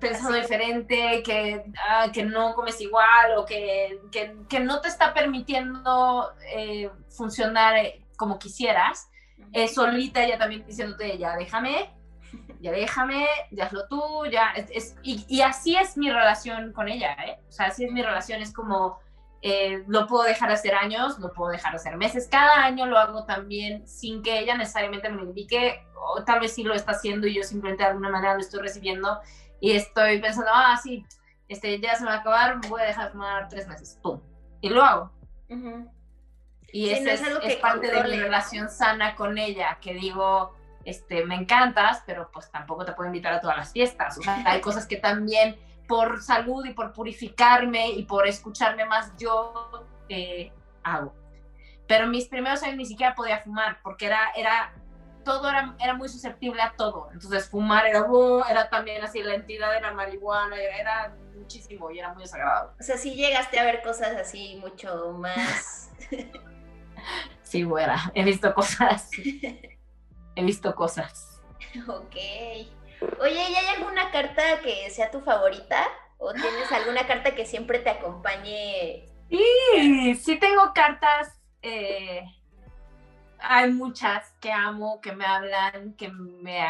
pensando 0.00 0.36
diferente, 0.36 1.22
que, 1.22 1.64
ah, 1.88 2.08
que 2.12 2.24
no 2.24 2.54
comes 2.54 2.80
igual 2.80 3.38
o 3.38 3.44
que, 3.44 4.00
que, 4.12 4.36
que 4.48 4.60
no 4.60 4.80
te 4.80 4.88
está 4.88 5.14
permitiendo 5.14 6.32
eh, 6.54 6.90
funcionar 7.08 7.76
eh, 7.76 8.04
como 8.16 8.38
quisieras, 8.38 9.08
eh, 9.52 9.68
solita 9.68 10.22
ella 10.22 10.38
también 10.38 10.66
diciéndote, 10.66 11.16
ya 11.18 11.36
déjame, 11.36 11.90
ya 12.60 12.72
déjame, 12.72 13.26
ya 13.50 13.66
hazlo 13.66 13.86
tú, 13.88 14.26
ya, 14.30 14.52
es, 14.52 14.96
y, 15.02 15.40
así 15.40 15.76
es 15.76 15.96
mi 15.96 16.10
relación 16.10 16.72
con 16.72 16.88
ella, 16.88 17.12
¿eh? 17.24 17.38
O 17.48 17.52
sea, 17.52 17.66
así 17.66 17.84
es 17.84 17.92
mi 17.92 18.02
relación, 18.02 18.40
es 18.40 18.52
como, 18.52 18.98
eh, 19.42 19.84
lo 19.86 20.06
puedo 20.06 20.24
dejar 20.24 20.50
hacer 20.50 20.74
años, 20.74 21.18
lo 21.18 21.32
puedo 21.32 21.52
dejar 21.52 21.74
hacer 21.74 21.96
meses, 21.96 22.28
cada 22.30 22.64
año 22.64 22.86
lo 22.86 22.98
hago 22.98 23.24
también 23.24 23.86
sin 23.86 24.22
que 24.22 24.38
ella 24.38 24.56
necesariamente 24.56 25.08
me 25.08 25.16
lo 25.16 25.24
indique, 25.24 25.84
o 25.94 26.24
tal 26.24 26.40
vez 26.40 26.54
sí 26.54 26.62
lo 26.62 26.74
está 26.74 26.92
haciendo 26.92 27.26
y 27.26 27.34
yo 27.34 27.42
simplemente 27.42 27.82
de 27.84 27.90
alguna 27.90 28.10
manera 28.10 28.34
lo 28.34 28.40
estoy 28.40 28.60
recibiendo 28.60 29.20
y 29.60 29.72
estoy 29.72 30.20
pensando, 30.20 30.50
ah, 30.52 30.78
sí, 30.82 31.04
este, 31.48 31.78
ya 31.80 31.94
se 31.94 32.02
me 32.02 32.10
va 32.10 32.16
a 32.16 32.20
acabar, 32.20 32.60
voy 32.68 32.80
a 32.82 32.86
dejar 32.86 33.06
de 33.06 33.12
fumar 33.12 33.48
tres 33.48 33.68
meses, 33.68 33.98
pum, 34.02 34.20
y 34.60 34.68
lo 34.68 34.82
hago. 34.82 35.12
Y 36.72 36.90
eso 36.90 37.08
es, 37.08 37.22
es, 37.44 37.56
parte 37.56 37.90
de 37.90 38.02
mi 38.02 38.16
relación 38.18 38.68
sana 38.68 39.14
con 39.14 39.38
ella, 39.38 39.78
que 39.80 39.94
digo, 39.94 40.55
este, 40.86 41.24
me 41.26 41.34
encantas, 41.34 42.02
pero 42.06 42.30
pues 42.32 42.50
tampoco 42.50 42.84
te 42.84 42.92
puedo 42.92 43.08
invitar 43.08 43.32
a 43.34 43.40
todas 43.40 43.56
las 43.56 43.72
fiestas. 43.72 44.16
O 44.18 44.22
sea, 44.22 44.42
hay 44.46 44.60
cosas 44.60 44.86
que 44.86 44.96
también 44.96 45.58
por 45.88 46.22
salud 46.22 46.64
y 46.64 46.72
por 46.72 46.92
purificarme 46.92 47.90
y 47.90 48.04
por 48.04 48.26
escucharme 48.26 48.84
más 48.84 49.12
yo 49.18 49.86
eh, 50.08 50.52
hago. 50.84 51.12
Pero 51.88 52.06
mis 52.06 52.28
primeros 52.28 52.62
años 52.62 52.76
ni 52.76 52.86
siquiera 52.86 53.14
podía 53.16 53.40
fumar 53.40 53.80
porque 53.82 54.06
era, 54.06 54.30
era 54.36 54.72
todo 55.24 55.48
era, 55.48 55.74
era 55.80 55.94
muy 55.94 56.08
susceptible 56.08 56.62
a 56.62 56.72
todo. 56.76 57.08
Entonces 57.12 57.48
fumar 57.48 57.84
era, 57.86 58.04
uh, 58.04 58.44
era 58.48 58.70
también 58.70 59.02
así, 59.02 59.24
la 59.24 59.34
entidad 59.34 59.76
era 59.76 59.92
marihuana, 59.92 60.56
era, 60.56 61.16
muchísimo 61.36 61.90
y 61.90 61.98
era 61.98 62.14
muy 62.14 62.22
desagradable. 62.22 62.72
O 62.78 62.82
sea, 62.82 62.96
sí 62.96 63.14
llegaste 63.14 63.58
a 63.58 63.64
ver 63.64 63.82
cosas 63.82 64.16
así 64.16 64.56
mucho 64.60 65.12
más... 65.12 65.90
sí, 67.42 67.64
güera, 67.64 67.98
he 68.14 68.22
visto 68.22 68.54
cosas. 68.54 69.10
he 70.36 70.44
visto 70.44 70.74
cosas. 70.74 71.32
Ok. 71.88 72.16
Oye, 73.20 73.50
¿y 73.50 73.54
hay 73.54 73.66
alguna 73.76 74.10
carta 74.10 74.60
que 74.62 74.88
sea 74.88 75.10
tu 75.10 75.20
favorita? 75.20 75.86
¿O 76.16 76.32
tienes 76.32 76.72
alguna 76.72 77.06
carta 77.08 77.34
que 77.34 77.44
siempre 77.44 77.80
te 77.80 77.90
acompañe? 77.90 79.06
Sí, 79.28 80.14
sí 80.14 80.38
tengo 80.38 80.72
cartas 80.72 81.36
eh, 81.68 82.24
hay 83.40 83.72
muchas 83.72 84.32
que 84.40 84.52
amo, 84.52 85.00
que 85.00 85.12
me 85.12 85.24
hablan, 85.24 85.94
que 85.94 86.08
me, 86.08 86.64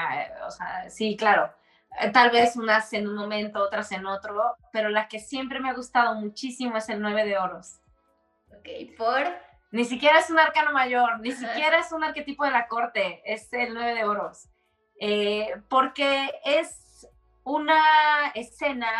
o 0.46 0.50
sea, 0.50 0.88
sí, 0.88 1.16
claro, 1.16 1.52
eh, 2.00 2.10
tal 2.10 2.30
vez 2.30 2.56
unas 2.56 2.92
en 2.92 3.06
un 3.06 3.14
momento, 3.14 3.62
otras 3.62 3.92
en 3.92 4.06
otro, 4.06 4.56
pero 4.72 4.88
la 4.88 5.08
que 5.08 5.18
siempre 5.18 5.60
me 5.60 5.68
ha 5.68 5.74
gustado 5.74 6.14
muchísimo 6.14 6.76
es 6.76 6.88
el 6.88 7.00
9 7.00 7.24
de 7.26 7.38
oros. 7.38 7.80
Ok, 8.50 8.96
por... 8.96 9.46
Ni 9.70 9.84
siquiera 9.84 10.20
es 10.20 10.30
un 10.30 10.38
arcano 10.38 10.72
mayor, 10.72 11.20
ni 11.20 11.32
siquiera 11.32 11.78
es 11.78 11.92
un 11.92 12.04
arquetipo 12.04 12.44
de 12.44 12.50
la 12.50 12.68
corte, 12.68 13.22
es 13.24 13.52
el 13.52 13.74
9 13.74 13.94
de 13.94 14.04
oros. 14.04 14.48
Eh, 15.00 15.54
porque 15.68 16.30
es 16.44 17.08
una 17.44 18.28
escena 18.34 18.90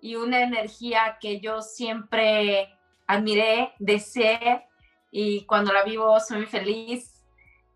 y 0.00 0.16
una 0.16 0.42
energía 0.42 1.18
que 1.20 1.40
yo 1.40 1.62
siempre 1.62 2.68
admiré, 3.06 3.72
deseé 3.78 4.66
y 5.10 5.44
cuando 5.46 5.72
la 5.72 5.84
vivo 5.84 6.18
soy 6.20 6.38
muy 6.38 6.46
feliz. 6.46 7.22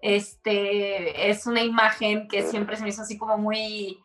Este, 0.01 1.29
es 1.31 1.47
una 1.47 1.63
imagen 1.63 2.29
que 2.29 2.43
siempre 2.43 2.77
se 2.77 2.83
me 2.83 2.91
hizo 2.91 3.03
así 3.03 3.19
como 3.19 3.37
muy 3.37 3.99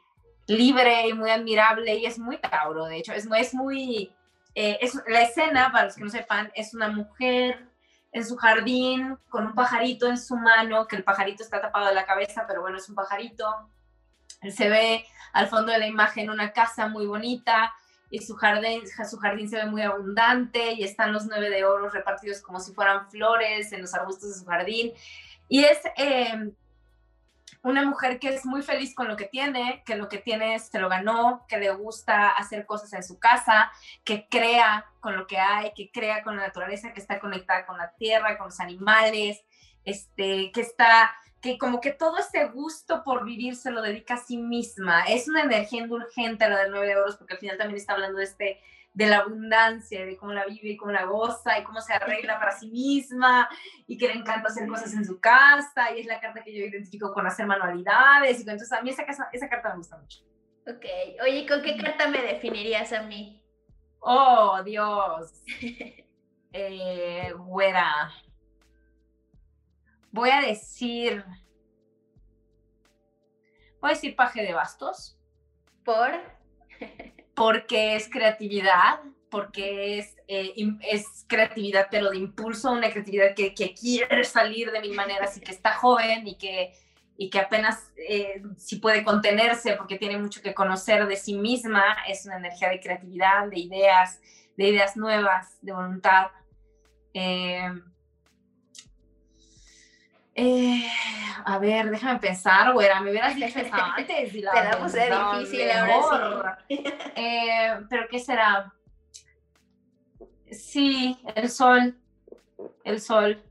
libre 0.48 1.08
y 1.08 1.14
muy 1.14 1.30
admirable 1.30 1.96
y 1.96 2.06
es 2.06 2.18
muy 2.20 2.38
Tauro, 2.38 2.86
de 2.86 2.98
hecho, 2.98 3.14
es, 3.14 3.28
es 3.38 3.54
muy... 3.54 4.14
Eh, 4.56 4.78
es, 4.82 4.96
la 5.08 5.22
escena, 5.22 5.72
para 5.72 5.86
los 5.86 5.96
que 5.96 6.04
no 6.04 6.10
sepan, 6.10 6.52
es 6.56 6.74
una 6.74 6.90
mujer 6.90 7.68
en 8.14 8.26
su 8.26 8.38
jardín 8.38 9.18
con 9.30 9.48
un 9.48 9.54
pajarito 9.54 10.08
en 10.08 10.18
su 10.18 10.36
mano, 10.38 10.88
que 10.88 10.96
el 10.96 11.04
pajarito 11.04 11.44
está 11.44 11.60
tapado 11.60 11.88
de 11.88 11.96
la 11.96 12.06
cabeza, 12.06 12.46
pero 12.48 12.62
bueno, 12.62 12.78
es 12.78 12.88
un 12.88 12.96
pajarito. 12.96 13.46
Se 14.50 14.70
ve 14.70 15.06
al 15.34 15.48
fondo 15.48 15.72
de 15.72 15.80
la 15.80 15.88
imagen 15.88 16.30
una 16.30 16.54
casa 16.54 16.88
muy 16.88 17.06
bonita, 17.06 17.74
y 18.14 18.20
su 18.20 18.36
jardín, 18.36 18.84
su 19.10 19.18
jardín 19.18 19.50
se 19.50 19.56
ve 19.56 19.66
muy 19.66 19.82
abundante 19.82 20.74
y 20.74 20.84
están 20.84 21.12
los 21.12 21.26
nueve 21.26 21.50
de 21.50 21.66
oro 21.66 21.90
repartidos 21.90 22.42
como 22.42 22.60
si 22.60 22.72
fueran 22.72 23.10
flores 23.10 23.74
en 23.74 23.82
los 23.82 23.92
arbustos 23.96 24.30
de 24.30 24.40
su 24.40 24.46
jardín. 24.46 24.94
Y 25.50 25.64
es 25.64 25.80
em, 25.98 26.54
una 27.64 27.84
mujer 27.84 28.20
que 28.20 28.30
es 28.30 28.46
muy 28.46 28.62
feliz 28.62 28.94
con 28.94 29.08
lo 29.08 29.16
que 29.16 29.26
tiene, 29.26 29.84
que 29.86 29.96
lo 29.96 30.10
que 30.10 30.18
tiene 30.18 30.60
se 30.60 30.80
lo 30.80 30.90
ganó, 30.90 31.46
que 31.48 31.58
le 31.58 31.72
gusta 31.74 32.30
hacer 32.30 32.66
cosas 32.66 32.92
en 32.94 33.04
su 33.04 33.20
casa, 33.20 33.72
que 34.04 34.28
crea 34.30 34.86
con 35.00 35.16
lo 35.16 35.26
que 35.28 35.38
hay, 35.38 35.74
que 35.74 35.90
crea 35.90 36.24
con 36.24 36.36
la 36.36 36.48
naturaleza, 36.48 36.94
que 36.94 37.00
está 37.00 37.20
conectada 37.20 37.66
con 37.66 37.78
la 37.78 37.94
tierra, 37.96 38.38
con 38.38 38.48
los 38.48 38.60
animales, 38.60 39.44
este, 39.86 40.52
que 40.52 40.62
está 40.62 41.12
que 41.42 41.58
como 41.58 41.82
que 41.82 41.92
todo 41.92 42.18
ese 42.20 42.46
gusto 42.46 43.04
por 43.04 43.26
vivir 43.26 43.58
se 43.58 43.70
lo 43.70 43.82
dedica 43.82 44.14
a 44.14 44.18
sí 44.18 44.38
misma. 44.38 45.04
Es 45.04 45.28
una 45.28 45.42
energía 45.42 45.82
indulgente 45.82 46.50
la 46.50 46.60
del 46.60 46.72
nueve 46.72 46.88
de 46.88 46.96
oros, 46.96 47.18
porque 47.18 47.34
al 47.34 47.40
final 47.40 47.58
también 47.58 47.78
está 47.78 47.94
hablando 47.94 48.20
de, 48.20 48.24
este, 48.24 48.62
de 48.94 49.08
la 49.08 49.20
abundancia, 49.20 50.06
de 50.06 50.16
cómo 50.18 50.34
la 50.34 50.46
vive 50.46 50.70
y 50.70 50.78
cómo 50.78 50.92
la 50.92 51.06
goza 51.06 51.58
y 51.60 51.64
cómo 51.64 51.82
se 51.82 51.94
arregla 51.94 52.40
para 52.40 52.52
sí 52.52 52.70
misma 52.70 53.50
y 53.88 53.98
que 53.98 54.08
le 54.08 54.14
encanta 54.14 54.50
hacer 54.50 54.68
cosas 54.68 54.94
en 54.94 55.06
su 55.06 55.20
casa 55.20 55.92
y 55.96 56.02
es 56.02 56.06
la 56.06 56.20
carta 56.20 56.44
que 56.44 56.54
yo 56.54 56.66
identifico 56.66 57.12
con 57.12 57.26
hacer 57.26 57.46
manualidades 57.48 58.38
y 58.38 58.42
entonces 58.42 58.72
a 58.72 58.82
mí 58.82 58.92
esa, 58.92 59.04
esa 59.32 59.50
carta 59.50 59.70
me 59.70 59.78
gusta 59.78 59.98
mucho. 59.98 60.20
Ok, 60.68 60.86
oye, 61.24 61.46
¿con 61.48 61.62
qué 61.62 61.76
carta 61.78 62.08
me 62.08 62.22
definirías 62.22 62.94
a 62.94 63.04
mí? 63.04 63.44
Oh, 64.00 64.62
Dios. 64.64 65.44
eh, 66.54 67.34
güera 67.36 68.12
voy 70.14 70.30
a 70.30 70.42
decir, 70.42 71.26
voy 73.82 73.90
a 73.90 73.94
decir 73.96 74.16
paje 74.16 74.44
de 74.44 74.54
bastos. 74.54 75.20
¿Por? 75.84 76.12
Porque 77.36 77.96
es 77.96 78.10
creatividad, 78.10 79.00
porque 79.30 79.98
es, 79.98 80.16
eh, 80.28 80.54
es 80.82 81.26
creatividad, 81.28 81.88
pero 81.90 82.12
de 82.12 82.18
impulso, 82.18 82.72
una 82.72 82.92
creatividad 82.92 83.34
que, 83.36 83.54
quiere 83.74 84.24
salir 84.24 84.72
de 84.72 84.80
mil 84.80 84.94
maneras 84.94 85.36
y 85.38 85.42
que 85.42 85.52
está 85.52 85.74
joven 85.74 86.28
y 86.28 86.38
que, 86.38 86.74
y 87.18 87.30
que 87.30 87.40
apenas 87.40 87.92
eh, 87.98 88.44
si 88.58 88.76
puede 88.76 89.04
contenerse 89.04 89.76
porque 89.76 89.98
tiene 89.98 90.20
mucho 90.20 90.42
que 90.42 90.54
conocer 90.54 91.08
de 91.08 91.16
sí 91.16 91.34
misma, 91.34 91.84
es 92.08 92.26
una 92.26 92.38
energía 92.38 92.70
de 92.70 92.80
creatividad, 92.80 93.48
de 93.48 93.60
ideas, 93.60 94.22
de 94.56 94.68
ideas 94.68 94.96
nuevas, 94.96 95.58
de 95.62 95.72
voluntad. 95.72 96.28
Eh, 97.16 97.70
eh, 100.36 100.88
a 101.46 101.60
ver, 101.60 101.90
déjame 101.90 102.20
pensar, 102.20 102.74
güera, 102.74 103.00
me 103.02 103.12
hubieras 103.12 103.36
dicho 103.36 103.60
eso 103.60 103.74
antes. 103.98 104.34
Y 104.34 104.42
la 104.42 104.52
Te 104.52 104.64
la 104.64 104.80
puse 104.80 105.10
difícil 105.10 105.72
ahora 105.72 106.58
sí. 106.68 106.84
Eh, 107.16 107.80
Pero 107.90 108.08
¿qué 108.10 108.20
será? 108.20 108.74
Sí, 110.52 111.20
el 111.36 111.50
sol. 111.50 111.98
El 112.84 113.02
sol. 113.02 113.44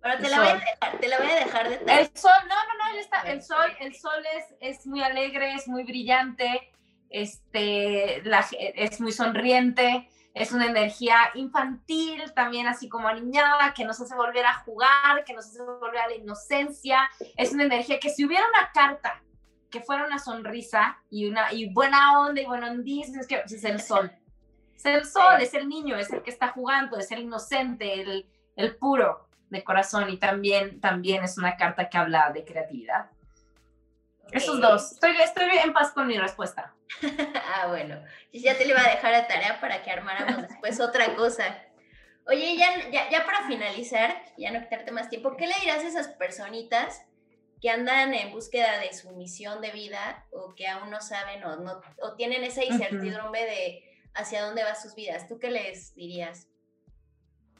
Pero 0.00 0.18
te 0.18 0.28
la, 0.28 0.38
Voy 0.38 0.48
a 0.48 0.54
dejar, 0.54 0.98
te 1.00 1.08
la 1.08 1.18
voy 1.18 1.30
a 1.30 1.34
dejar 1.36 1.68
de 1.68 1.76
El 1.76 2.16
sol, 2.16 2.32
no, 2.48 2.54
no, 2.54 2.90
no, 2.90 2.94
ya 2.94 3.00
está. 3.00 3.20
El 3.22 3.42
sol, 3.42 3.76
el 3.78 3.94
sol 3.94 4.22
es, 4.36 4.78
es 4.78 4.86
muy 4.86 5.00
alegre, 5.00 5.54
es 5.54 5.68
muy 5.68 5.84
brillante, 5.84 6.72
este, 7.08 8.20
la, 8.24 8.44
es 8.58 9.00
muy 9.00 9.12
sonriente 9.12 10.08
es 10.34 10.52
una 10.52 10.66
energía 10.66 11.30
infantil, 11.34 12.32
también 12.34 12.66
así 12.66 12.88
como 12.88 13.08
aniñada, 13.08 13.74
que 13.74 13.84
nos 13.84 14.00
hace 14.00 14.14
volver 14.14 14.46
a 14.46 14.54
jugar, 14.54 15.24
que 15.26 15.34
nos 15.34 15.46
hace 15.46 15.62
volver 15.62 15.98
a 15.98 16.08
la 16.08 16.14
inocencia. 16.14 17.10
Es 17.36 17.52
una 17.52 17.64
energía 17.64 18.00
que 18.00 18.08
si 18.08 18.24
hubiera 18.24 18.46
una 18.48 18.70
carta 18.72 19.22
que 19.70 19.80
fuera 19.80 20.06
una 20.06 20.18
sonrisa 20.18 20.98
y 21.10 21.28
una 21.28 21.52
y 21.52 21.72
buena 21.72 22.20
onda 22.20 22.40
y 22.40 22.46
buena 22.46 22.70
ondis, 22.70 23.08
es 23.16 23.26
que 23.26 23.42
es 23.44 23.64
el 23.64 23.80
sol. 23.80 24.12
Es 24.74 24.84
el 24.86 25.04
sol, 25.04 25.40
es 25.40 25.54
el 25.54 25.68
niño, 25.68 25.96
es 25.96 26.12
el 26.12 26.22
que 26.22 26.30
está 26.30 26.48
jugando, 26.48 26.98
es 26.98 27.10
el 27.10 27.20
inocente, 27.20 28.00
el, 28.00 28.26
el 28.56 28.76
puro 28.76 29.28
de 29.48 29.62
corazón 29.62 30.08
y 30.10 30.18
también, 30.18 30.80
también 30.80 31.22
es 31.24 31.38
una 31.38 31.56
carta 31.56 31.88
que 31.88 31.98
habla 31.98 32.30
de 32.32 32.44
creatividad. 32.44 33.10
Esos 34.32 34.60
dos. 34.60 34.92
Estoy, 34.92 35.16
estoy 35.22 35.58
en 35.58 35.72
paz 35.72 35.92
con 35.92 36.06
mi 36.06 36.18
respuesta. 36.18 36.74
ah, 37.54 37.66
bueno. 37.68 38.02
Ya 38.32 38.56
te 38.56 38.64
le 38.64 38.70
iba 38.70 38.80
a 38.80 38.90
dejar 38.90 39.14
a 39.14 39.26
tarea 39.26 39.60
para 39.60 39.82
que 39.82 39.90
armáramos 39.90 40.48
después 40.48 40.80
otra 40.80 41.14
cosa. 41.14 41.58
Oye, 42.26 42.56
ya, 42.56 42.90
ya, 42.90 43.10
ya 43.10 43.24
para 43.26 43.46
finalizar, 43.46 44.22
ya 44.38 44.52
no 44.52 44.60
quitarte 44.60 44.92
más 44.92 45.08
tiempo, 45.08 45.36
¿qué 45.36 45.46
le 45.46 45.54
dirás 45.60 45.82
a 45.82 45.88
esas 45.88 46.08
personitas 46.08 47.04
que 47.60 47.68
andan 47.68 48.14
en 48.14 48.32
búsqueda 48.32 48.78
de 48.78 48.92
su 48.92 49.10
misión 49.12 49.60
de 49.60 49.72
vida 49.72 50.26
o 50.30 50.54
que 50.54 50.68
aún 50.68 50.90
no 50.90 51.00
saben 51.00 51.42
o, 51.44 51.56
no, 51.56 51.80
o 52.00 52.14
tienen 52.14 52.44
esa 52.44 52.64
incertidumbre 52.64 53.44
de 53.44 53.84
hacia 54.14 54.44
dónde 54.44 54.62
van 54.62 54.80
sus 54.80 54.94
vidas? 54.94 55.26
¿Tú 55.26 55.38
qué 55.38 55.50
les 55.50 55.94
dirías? 55.94 56.48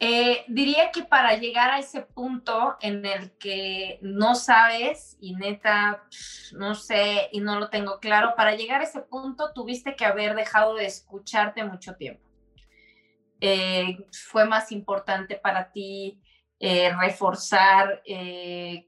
Eh, 0.04 0.44
diría 0.48 0.90
que 0.90 1.04
para 1.04 1.36
llegar 1.36 1.70
a 1.70 1.78
ese 1.78 2.02
punto 2.02 2.76
en 2.80 3.06
el 3.06 3.38
que 3.38 4.00
no 4.02 4.34
sabes 4.34 5.16
y 5.20 5.36
neta, 5.36 6.02
no 6.54 6.74
sé 6.74 7.28
y 7.30 7.38
no 7.38 7.60
lo 7.60 7.70
tengo 7.70 8.00
claro, 8.00 8.34
para 8.36 8.56
llegar 8.56 8.80
a 8.80 8.84
ese 8.84 9.02
punto 9.02 9.52
tuviste 9.52 9.94
que 9.94 10.04
haber 10.04 10.34
dejado 10.34 10.74
de 10.74 10.86
escucharte 10.86 11.62
mucho 11.62 11.94
tiempo. 11.94 12.28
Eh, 13.40 14.04
fue 14.26 14.44
más 14.44 14.72
importante 14.72 15.36
para 15.36 15.70
ti 15.70 16.20
eh, 16.58 16.92
reforzar 16.98 18.02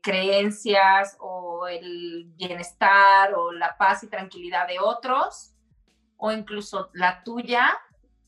creencias 0.02 1.16
o 1.20 1.68
el 1.68 2.24
bienestar 2.34 3.34
o 3.34 3.52
la 3.52 3.78
paz 3.78 4.02
y 4.02 4.08
tranquilidad 4.08 4.66
de 4.66 4.80
otros 4.80 5.54
o 6.16 6.32
incluso 6.32 6.90
la 6.92 7.22
tuya 7.22 7.72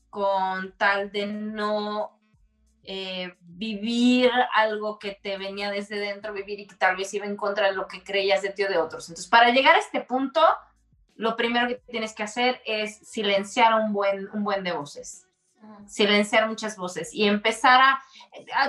con 0.09 0.71
tal 0.77 1.11
de 1.11 1.27
no 1.27 2.16
eh, 2.89 3.35
vivir 3.41 4.31
algo 4.55 4.97
que 4.97 5.19
te 5.21 5.37
venía 5.37 5.69
desde 5.69 5.99
dentro, 5.99 6.31
vivir 6.31 6.61
y 6.61 6.67
que 6.67 6.75
tal 6.75 6.95
vez 6.95 7.13
iba 7.13 7.25
en 7.25 7.35
contra 7.35 7.67
de 7.67 7.75
lo 7.75 7.85
que 7.85 8.01
creías 8.01 8.41
de 8.41 8.51
ti 8.51 8.63
o 8.63 8.69
de 8.69 8.77
otros. 8.77 9.09
Entonces, 9.09 9.29
para 9.29 9.51
llegar 9.51 9.75
a 9.75 9.79
este 9.79 9.99
punto, 9.99 10.41
lo 11.15 11.35
primero 11.35 11.67
que 11.67 11.75
tienes 11.75 12.13
que 12.13 12.23
hacer 12.23 12.61
es 12.65 12.97
silenciar 12.99 13.73
un 13.73 13.91
buen, 13.91 14.29
un 14.31 14.45
buen 14.45 14.63
de 14.63 14.71
voces. 14.71 15.25
silenciar 15.85 16.47
muchas 16.47 16.77
voces 16.77 17.13
y 17.13 17.27
empezar 17.27 17.81
a, 17.81 18.01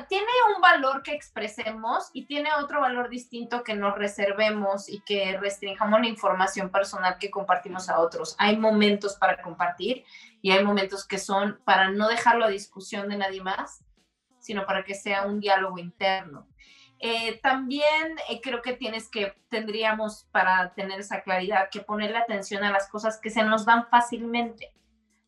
Tiene 0.08 0.26
un 0.56 0.60
valor 0.60 1.04
que 1.04 1.12
expresemos 1.12 2.10
y 2.12 2.26
tiene 2.26 2.48
otro 2.60 2.80
valor 2.80 3.08
distinto 3.10 3.62
que 3.62 3.74
nos 3.74 3.96
reservemos 3.96 4.88
y 4.88 5.00
que 5.02 5.38
restringamos 5.38 6.00
la 6.00 6.08
información 6.08 6.70
personal 6.70 7.18
que 7.20 7.30
compartimos 7.30 7.88
a 7.88 8.00
otros. 8.00 8.34
Hay 8.38 8.56
momentos 8.56 9.14
para 9.14 9.40
compartir 9.42 10.04
y 10.42 10.50
hay 10.50 10.64
momentos 10.64 11.06
que 11.06 11.18
son 11.18 11.60
para 11.64 11.90
no 11.90 12.08
dejarlo 12.08 12.46
a 12.46 12.48
discusión 12.48 13.08
de 13.08 13.18
nadie 13.18 13.42
más, 13.42 13.84
sino 14.41 14.66
para 14.66 14.84
que 14.84 14.95
sea 14.95 15.26
un 15.26 15.41
diálogo 15.41 15.78
interno. 15.78 16.49
Eh, 17.01 17.39
también 17.43 18.16
eh, 18.28 18.41
creo 18.43 18.61
que 18.61 18.72
tienes 18.72 19.09
que, 19.09 19.34
tendríamos 19.49 20.28
para 20.32 20.74
tener 20.74 21.01
esa 21.01 21.22
claridad, 21.22 21.68
que 21.70 21.80
ponerle 21.80 22.18
atención 22.18 22.64
a 22.64 22.72
las 22.72 22.89
cosas 22.89 23.20
que 23.20 23.30
se 23.30 23.45
nos 23.45 23.64
dan 23.64 23.89
fácilmente 23.89 24.72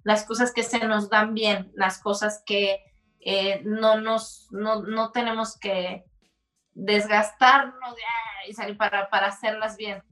las 0.02 0.24
cosas 0.24 0.52
que 0.52 0.62
se 0.62 0.86
nos 0.86 1.08
dan 1.08 1.34
bien, 1.34 1.70
las 1.74 1.98
cosas 1.98 2.42
que 2.44 2.82
eh, 3.20 3.62
no 3.64 4.00
nos, 4.00 4.48
no, 4.50 5.12
tenemos 5.12 5.58
que 5.58 6.04
desgastarnos 6.72 7.94
y 8.48 8.54
salir 8.54 8.76
para, 8.76 9.10
para 9.10 9.28
hacerlas 9.28 9.76
bien. 9.76 10.02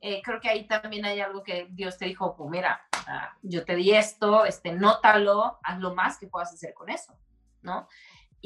Eh, 0.00 0.22
creo 0.22 0.40
que 0.40 0.48
ahí 0.48 0.66
también 0.66 1.04
hay 1.04 1.20
algo 1.20 1.42
que 1.42 1.66
Dios 1.70 1.98
te 1.98 2.06
dijo, 2.06 2.36
pues 2.36 2.50
mira, 2.50 2.86
ah, 3.06 3.36
yo 3.42 3.64
te 3.64 3.74
di 3.74 3.92
esto, 3.92 4.44
este, 4.44 4.72
nótalo, 4.72 5.58
haz 5.62 5.78
lo 5.78 5.94
más 5.94 6.18
que 6.18 6.26
puedas 6.26 6.52
hacer 6.52 6.74
con 6.74 6.90
eso, 6.90 7.14
¿no? 7.62 7.88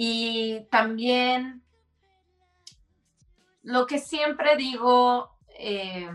Y 0.01 0.61
también 0.71 1.61
lo 3.65 3.85
que 3.89 3.99
siempre 3.99 4.55
digo, 4.55 5.37
eh, 5.59 6.09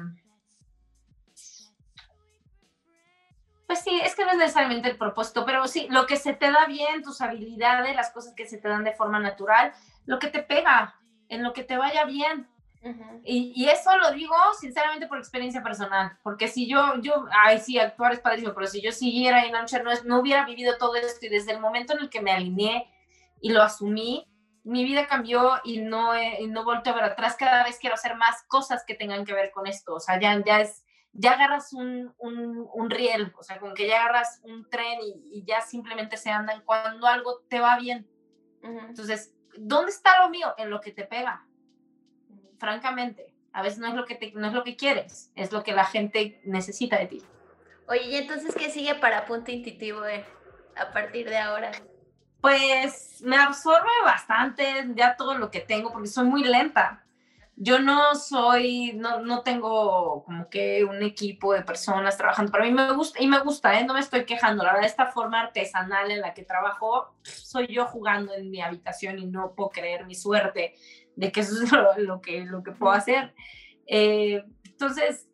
Pues 3.67 3.79
sí, 3.79 3.99
es 4.01 4.15
que 4.15 4.23
no 4.23 4.31
es 4.31 4.37
necesariamente 4.37 4.89
el 4.89 4.97
propósito, 4.97 5.45
pero 5.45 5.67
sí, 5.67 5.87
lo 5.89 6.05
que 6.05 6.15
se 6.15 6.33
te 6.33 6.49
da 6.49 6.65
bien, 6.65 7.01
tus 7.01 7.19
habilidades, 7.19 7.93
las 7.93 8.11
cosas 8.11 8.33
que 8.35 8.45
se 8.45 8.57
te 8.57 8.69
dan 8.69 8.85
de 8.85 8.93
forma 8.93 9.19
natural, 9.19 9.73
lo 10.05 10.17
que 10.19 10.27
te 10.27 10.43
pega, 10.43 10.95
en 11.27 11.43
lo 11.43 11.51
que 11.51 11.63
te 11.63 11.75
vaya 11.75 12.05
bien. 12.05 12.47
y, 13.25 13.67
eso 13.67 13.97
lo 13.97 14.11
digo 14.11 14.35
sinceramente 14.61 15.07
por 15.07 15.17
experiencia 15.17 15.61
personal, 15.61 16.17
porque 16.23 16.47
si 16.47 16.69
yo, 16.69 17.01
yo, 17.01 17.25
ay, 17.31 17.59
sí, 17.59 17.79
actuar 17.79 18.13
es 18.13 18.19
padrísimo, 18.21 18.53
pero 18.53 18.67
si 18.67 18.81
yo 18.81 18.93
siguiera 18.93 19.43
en 19.43 19.51
Launcher 19.51 19.83
no, 19.83 19.91
no 20.05 20.19
hubiera 20.19 20.45
vivido 20.45 20.77
todo 20.77 20.95
esto 20.95 21.25
y 21.25 21.29
desde 21.29 21.51
el 21.51 21.59
momento 21.59 21.93
en 21.93 21.99
el 21.99 22.09
que 22.09 22.21
me 22.21 22.31
alineé 22.31 22.92
y 23.43 23.49
lo 23.49 23.61
asumí, 23.61 24.25
mi 24.63 24.85
vida 24.85 25.05
cambió 25.05 25.59
y 25.65 25.81
no, 25.81 26.13
no 26.13 26.61
he 26.61 26.63
vuelto 26.63 26.89
a 26.89 26.93
ver 26.93 27.03
atrás. 27.03 27.35
Cada 27.37 27.65
vez 27.65 27.77
quiero 27.77 27.95
hacer 27.95 28.15
más 28.15 28.41
cosas 28.47 28.85
que 28.87 28.95
tengan 28.95 29.25
que 29.25 29.33
ver 29.33 29.51
con 29.51 29.67
esto. 29.67 29.95
O 29.95 29.99
sea, 29.99 30.17
ya, 30.17 30.41
ya 30.45 30.61
es, 30.61 30.85
ya 31.11 31.33
agarras 31.33 31.73
un, 31.73 32.15
un, 32.17 32.89
riel, 32.89 33.33
o 33.37 33.43
sea, 33.43 33.59
con 33.59 33.73
que 33.73 33.85
ya 33.85 34.01
agarras 34.01 34.39
un 34.43 34.69
tren 34.69 34.97
y, 35.01 35.43
ya 35.45 35.59
simplemente 35.59 36.15
se 36.15 36.29
andan 36.29 36.61
cuando 36.63 37.05
algo 37.05 37.41
te 37.49 37.59
va 37.59 37.77
bien. 37.77 38.09
Entonces, 38.61 39.35
¿dónde 39.57 39.91
está 39.91 40.23
lo 40.23 40.29
mío? 40.29 40.53
En 40.57 40.69
lo 40.69 40.79
que 40.79 40.93
te 40.93 41.03
pega. 41.03 41.45
Francamente, 42.59 43.35
a 43.51 43.61
veces 43.61 43.79
no 43.79 43.87
es 43.87 43.93
lo 43.93 44.05
que 44.05 44.15
te, 44.15 44.31
no 44.31 44.47
es 44.47 44.53
lo 44.53 44.63
que 44.63 44.77
quieres, 44.77 45.33
es 45.35 45.51
lo 45.51 45.63
que 45.63 45.73
la 45.73 45.83
gente 45.83 46.39
necesita 46.45 46.97
de 46.97 47.07
ti. 47.07 47.21
Oye, 47.89 48.03
¿y 48.03 48.15
entonces 48.15 48.55
qué 48.55 48.69
sigue 48.69 48.95
para 48.95 49.25
punto 49.25 49.51
intuitivo 49.51 50.05
eh, 50.05 50.23
a 50.77 50.93
partir 50.93 51.29
de 51.29 51.37
ahora? 51.39 51.73
Pues 52.43 53.23
me 53.23 53.37
absorbe 53.37 53.89
bastante 54.03 54.65
ya 54.95 55.15
todo 55.15 55.35
lo 55.35 55.49
que 55.49 55.61
tengo 55.61 55.91
porque 55.91 56.09
soy 56.09 56.25
muy 56.25 56.43
lenta 56.43 57.03
yo 57.55 57.79
no 57.79 58.15
soy, 58.15 58.93
no, 58.93 59.21
no 59.21 59.41
tengo 59.41 60.23
como 60.25 60.49
que 60.49 60.83
un 60.83 61.03
equipo 61.03 61.53
de 61.53 61.61
personas 61.61 62.17
trabajando 62.17 62.51
para 62.51 62.65
mí, 62.65 62.71
me 62.71 62.91
gusta, 62.93 63.21
y 63.21 63.27
me 63.27 63.39
gusta, 63.39 63.79
¿eh? 63.79 63.85
no 63.85 63.93
me 63.93 63.99
estoy 63.99 64.25
quejando, 64.25 64.63
la 64.63 64.73
verdad, 64.73 64.89
esta 64.89 65.05
forma 65.07 65.39
artesanal 65.39 66.09
en 66.09 66.21
la 66.21 66.33
que 66.33 66.43
trabajo, 66.43 67.13
soy 67.21 67.67
yo 67.67 67.85
jugando 67.85 68.33
en 68.33 68.49
mi 68.49 68.61
habitación 68.61 69.19
y 69.19 69.27
no 69.27 69.53
puedo 69.53 69.69
creer 69.69 70.05
mi 70.05 70.15
suerte 70.15 70.73
de 71.15 71.31
que 71.31 71.41
eso 71.41 71.61
es 71.63 71.71
lo, 71.97 72.21
que, 72.21 72.43
lo 72.45 72.63
que 72.63 72.71
puedo 72.71 72.91
hacer. 72.91 73.35
Eh, 73.85 74.43
entonces, 74.65 75.27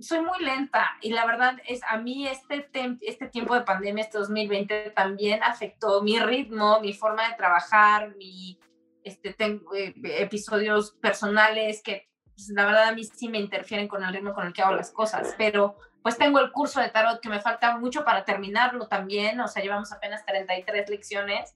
soy 0.00 0.20
muy 0.20 0.38
lenta 0.40 0.96
y 1.00 1.12
la 1.12 1.26
verdad 1.26 1.58
es, 1.66 1.80
a 1.88 1.98
mí 1.98 2.26
este, 2.26 2.68
este 3.02 3.26
tiempo 3.28 3.54
de 3.54 3.62
pandemia, 3.62 4.04
este 4.04 4.18
2020, 4.18 4.90
también 4.90 5.42
afectó 5.42 6.02
mi 6.02 6.18
ritmo, 6.18 6.80
mi 6.80 6.92
forma 6.92 7.28
de 7.28 7.34
trabajar, 7.34 8.14
mi 8.16 8.58
este, 9.04 9.32
tengo 9.32 9.74
eh, 9.74 9.94
episodios 10.02 10.92
personales 10.92 11.82
que 11.82 12.10
pues, 12.34 12.48
la 12.50 12.64
verdad 12.64 12.88
a 12.88 12.92
mí 12.92 13.04
sí 13.04 13.28
me 13.28 13.38
interfieren 13.38 13.88
con 13.88 14.02
el 14.04 14.12
ritmo 14.12 14.34
con 14.34 14.46
el 14.46 14.52
que 14.52 14.62
hago 14.62 14.74
las 14.74 14.90
cosas, 14.90 15.34
pero 15.36 15.76
pues 16.02 16.16
tengo 16.16 16.40
el 16.40 16.50
curso 16.50 16.80
de 16.80 16.88
tarot 16.88 17.20
que 17.20 17.28
me 17.28 17.40
falta 17.40 17.76
mucho 17.76 18.04
para 18.04 18.24
terminarlo 18.24 18.88
también, 18.88 19.38
o 19.40 19.48
sea, 19.48 19.62
llevamos 19.62 19.92
apenas 19.92 20.24
33 20.24 20.88
lecciones, 20.88 21.54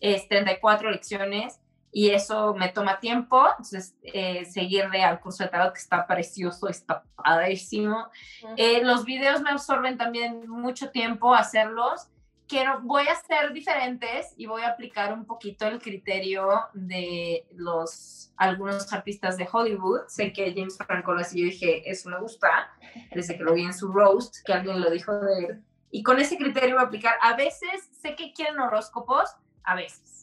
es 0.00 0.28
34 0.28 0.90
lecciones 0.90 1.60
y 1.92 2.10
eso 2.10 2.54
me 2.54 2.68
toma 2.68 3.00
tiempo, 3.00 3.46
entonces 3.48 3.96
eh, 4.02 4.44
seguirle 4.44 5.02
al 5.02 5.20
curso 5.20 5.44
de 5.44 5.50
tarot 5.50 5.72
que 5.72 5.80
está 5.80 6.06
precioso, 6.06 6.68
está 6.68 7.02
padrísimo. 7.16 8.08
Eh, 8.56 8.82
los 8.84 9.04
videos 9.04 9.40
me 9.42 9.50
absorben 9.50 9.98
también 9.98 10.48
mucho 10.48 10.90
tiempo 10.90 11.34
hacerlos 11.34 12.08
quiero, 12.50 12.80
voy 12.82 13.06
a 13.06 13.14
ser 13.14 13.52
diferentes 13.52 14.34
y 14.36 14.46
voy 14.46 14.62
a 14.62 14.70
aplicar 14.70 15.12
un 15.12 15.24
poquito 15.24 15.68
el 15.68 15.80
criterio 15.80 16.48
de 16.74 17.46
los 17.54 18.32
algunos 18.36 18.92
artistas 18.92 19.36
de 19.36 19.48
Hollywood. 19.50 20.00
Sé 20.08 20.32
que 20.32 20.52
James 20.52 20.76
Franco 20.76 21.12
lo 21.12 21.20
y 21.20 21.24
yo 21.24 21.44
dije, 21.44 21.88
eso 21.88 22.10
me 22.10 22.18
gusta, 22.18 22.72
desde 23.14 23.36
que 23.36 23.44
lo 23.44 23.54
vi 23.54 23.62
en 23.62 23.74
su 23.74 23.92
roast, 23.92 24.38
que 24.44 24.52
alguien 24.52 24.80
lo 24.80 24.90
dijo 24.90 25.12
de 25.20 25.44
él. 25.44 25.64
Y 25.92 26.02
con 26.02 26.18
ese 26.18 26.36
criterio 26.36 26.74
voy 26.74 26.84
a 26.84 26.86
aplicar. 26.86 27.14
A 27.22 27.36
veces 27.36 27.88
sé 27.92 28.16
que 28.16 28.32
quieren 28.32 28.58
horóscopos, 28.58 29.36
a 29.62 29.76
veces. 29.76 30.19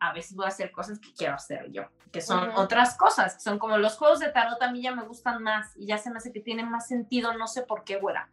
A 0.00 0.12
veces 0.12 0.34
voy 0.34 0.46
a 0.46 0.48
hacer 0.48 0.72
cosas 0.72 0.98
que 0.98 1.12
quiero 1.12 1.34
hacer 1.34 1.70
yo, 1.70 1.84
que 2.10 2.20
son 2.20 2.50
otras 2.56 2.96
cosas, 2.96 3.34
que 3.34 3.40
son 3.40 3.58
como 3.58 3.78
los 3.78 3.96
juegos 3.96 4.18
de 4.18 4.30
tarot 4.30 4.60
a 4.62 4.72
mí 4.72 4.82
ya 4.82 4.94
me 4.94 5.02
gustan 5.02 5.42
más 5.42 5.76
y 5.76 5.86
ya 5.86 5.98
se 5.98 6.10
me 6.10 6.16
hace 6.16 6.32
que 6.32 6.40
tienen 6.40 6.70
más 6.70 6.88
sentido, 6.88 7.34
no 7.34 7.46
sé 7.46 7.62
por 7.62 7.84
qué, 7.84 7.96
güera 7.96 8.28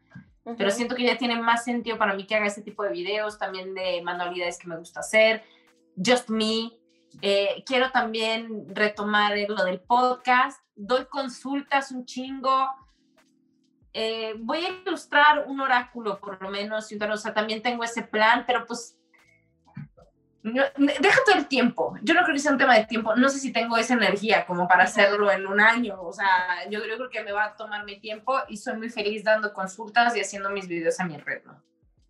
pero 0.55 0.71
siento 0.71 0.95
que 0.95 1.03
ya 1.03 1.17
tiene 1.17 1.41
más 1.41 1.65
sentido 1.65 1.97
para 1.97 2.13
mí 2.13 2.25
que 2.25 2.35
haga 2.35 2.45
ese 2.45 2.61
tipo 2.61 2.83
de 2.83 2.91
videos, 2.91 3.37
también 3.37 3.73
de 3.73 4.01
manualidades 4.01 4.57
que 4.57 4.67
me 4.67 4.77
gusta 4.77 5.01
hacer, 5.01 5.43
Just 5.97 6.29
Me. 6.29 6.71
Eh, 7.21 7.63
quiero 7.65 7.91
también 7.91 8.67
retomar 8.73 9.33
lo 9.49 9.63
del 9.65 9.79
podcast, 9.81 10.61
doy 10.75 11.05
consultas 11.05 11.91
un 11.91 12.05
chingo. 12.05 12.69
Eh, 13.93 14.35
voy 14.39 14.59
a 14.59 14.69
ilustrar 14.69 15.47
un 15.47 15.59
oráculo, 15.59 16.19
por 16.19 16.41
lo 16.41 16.49
menos, 16.49 16.91
o 16.91 17.17
sea, 17.17 17.33
también 17.33 17.61
tengo 17.61 17.83
ese 17.83 18.03
plan, 18.03 18.43
pero 18.45 18.65
pues 18.65 18.97
deja 20.53 21.19
todo 21.25 21.35
el 21.35 21.47
tiempo. 21.47 21.95
Yo 22.01 22.13
no 22.13 22.21
creo 22.23 22.33
que 22.33 22.39
sea 22.39 22.51
un 22.51 22.57
tema 22.57 22.77
de 22.77 22.85
tiempo. 22.85 23.15
No 23.15 23.29
sé 23.29 23.39
si 23.39 23.51
tengo 23.51 23.77
esa 23.77 23.93
energía 23.93 24.45
como 24.45 24.67
para 24.67 24.83
hacerlo 24.83 25.31
en 25.31 25.47
un 25.47 25.59
año. 25.59 26.01
O 26.01 26.13
sea, 26.13 26.67
yo, 26.69 26.81
creo 26.81 27.09
que 27.09 27.23
me 27.23 27.31
va 27.31 27.45
a 27.45 27.55
tomar 27.55 27.85
mi 27.85 27.99
tiempo 27.99 28.37
y 28.47 28.57
soy 28.57 28.77
muy 28.77 28.89
feliz 28.89 29.23
dando 29.23 29.53
consultas 29.53 30.15
y 30.15 30.21
haciendo 30.21 30.49
mis 30.49 30.67
videos 30.67 30.99
a 30.99 31.05
mi 31.05 31.17
ritmo. 31.17 31.61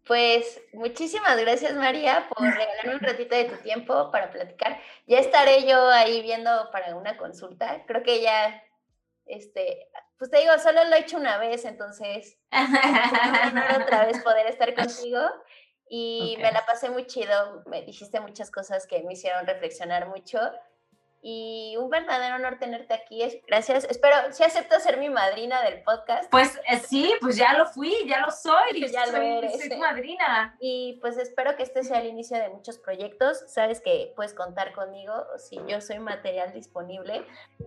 Pues 0.06 0.62
muchísimas 0.72 1.38
gracias 1.38 1.76
María 1.76 2.30
por 2.30 2.42
regalarme 2.56 2.96
un 2.96 3.02
ratito 3.02 3.36
de 3.36 3.46
tu 3.46 3.58
tiempo 3.58 4.12
para 4.12 4.32
platicar. 4.32 4.80
Ya 5.06 5.20
estaré 5.20 5.68
yo 5.68 5.90
ahí 5.90 6.22
viendo 6.22 6.70
para 6.72 6.96
una 6.96 7.18
consulta. 7.18 7.84
Creo 7.86 8.04
que 8.04 8.22
ya, 8.22 8.64
este, 9.26 9.90
pues 10.18 10.32
te 10.32 10.40
digo, 10.40 10.58
solo 10.60 10.84
lo 10.86 10.96
he 10.96 11.00
hecho 11.00 11.18
una 11.18 11.38
vez, 11.38 11.66
entonces 11.66 12.38
otra 13.82 14.06
vez 14.06 14.22
poder 14.24 14.48
estar 14.48 14.74
contigo 14.74 15.20
y 15.90 16.36
me 16.40 16.52
la 16.52 16.66
pasé 16.66 16.90
muy 16.90 17.06
chido, 17.06 17.64
me 17.66 17.82
dijiste 17.84 18.20
muchas 18.20 18.52
cosas 18.52 18.88
que 18.88 19.04
me 19.04 19.14
hicieron 19.14 19.46
reflexionar 19.46 20.08
mucho 20.10 20.40
y 21.22 21.76
un 21.78 21.90
verdadero 21.90 22.36
honor 22.36 22.58
tenerte 22.60 22.94
aquí. 22.94 23.22
Gracias. 23.48 23.86
Espero, 23.86 24.16
si 24.32 24.44
acepto 24.44 24.80
ser 24.80 24.98
mi 24.98 25.10
madrina 25.10 25.62
del 25.62 25.82
podcast. 25.84 26.30
Pues 26.30 26.60
eh, 26.70 26.80
sí, 26.80 27.14
pues 27.20 27.36
ya 27.36 27.58
lo 27.58 27.66
fui, 27.66 27.94
ya 28.08 28.22
lo 28.22 28.32
soy. 28.32 28.88
ya 28.90 29.06
lo 29.08 29.18
eres. 29.18 29.60
Soy 29.60 29.70
tu 29.70 29.78
madrina. 29.78 30.56
Y 30.60 31.00
pues 31.02 31.18
espero 31.18 31.56
que 31.56 31.64
este 31.64 31.84
sea 31.84 32.02
el 32.02 32.08
inicio 32.08 32.38
de 32.38 32.50
muchos 32.50 32.78
proyectos. 32.78 33.44
Sabes 33.48 33.82
que 33.82 34.14
puedes 34.16 34.34
contar 34.34 34.74
conmigo 34.74 35.14
si 35.38 35.60
yo 35.68 35.82
soy 35.82 36.00
material 36.00 36.54
disponible. 36.54 37.26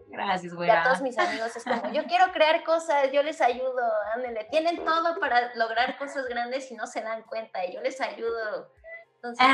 Gracias, 0.09 0.55
güey. 0.55 0.71
a 0.71 0.83
todos 0.83 1.03
mis 1.03 1.19
amigos 1.19 1.55
es 1.57 1.65
como, 1.65 1.93
yo 1.93 2.05
quiero 2.05 2.33
crear 2.33 2.63
cosas, 2.65 3.11
yo 3.13 3.23
les 3.23 3.41
ayudo, 3.41 3.83
ándele. 4.15 4.45
Tienen 4.45 4.85
todo 4.85 5.19
para 5.19 5.55
lograr 5.55 5.99
cosas 5.99 6.27
grandes 6.27 6.71
y 6.71 6.75
no 6.75 6.87
se 6.87 7.03
dan 7.03 7.23
cuenta 7.25 7.65
y 7.67 7.75
yo 7.75 7.81
les 7.81 8.01
ayudo. 8.01 8.73
Entonces, 9.17 9.47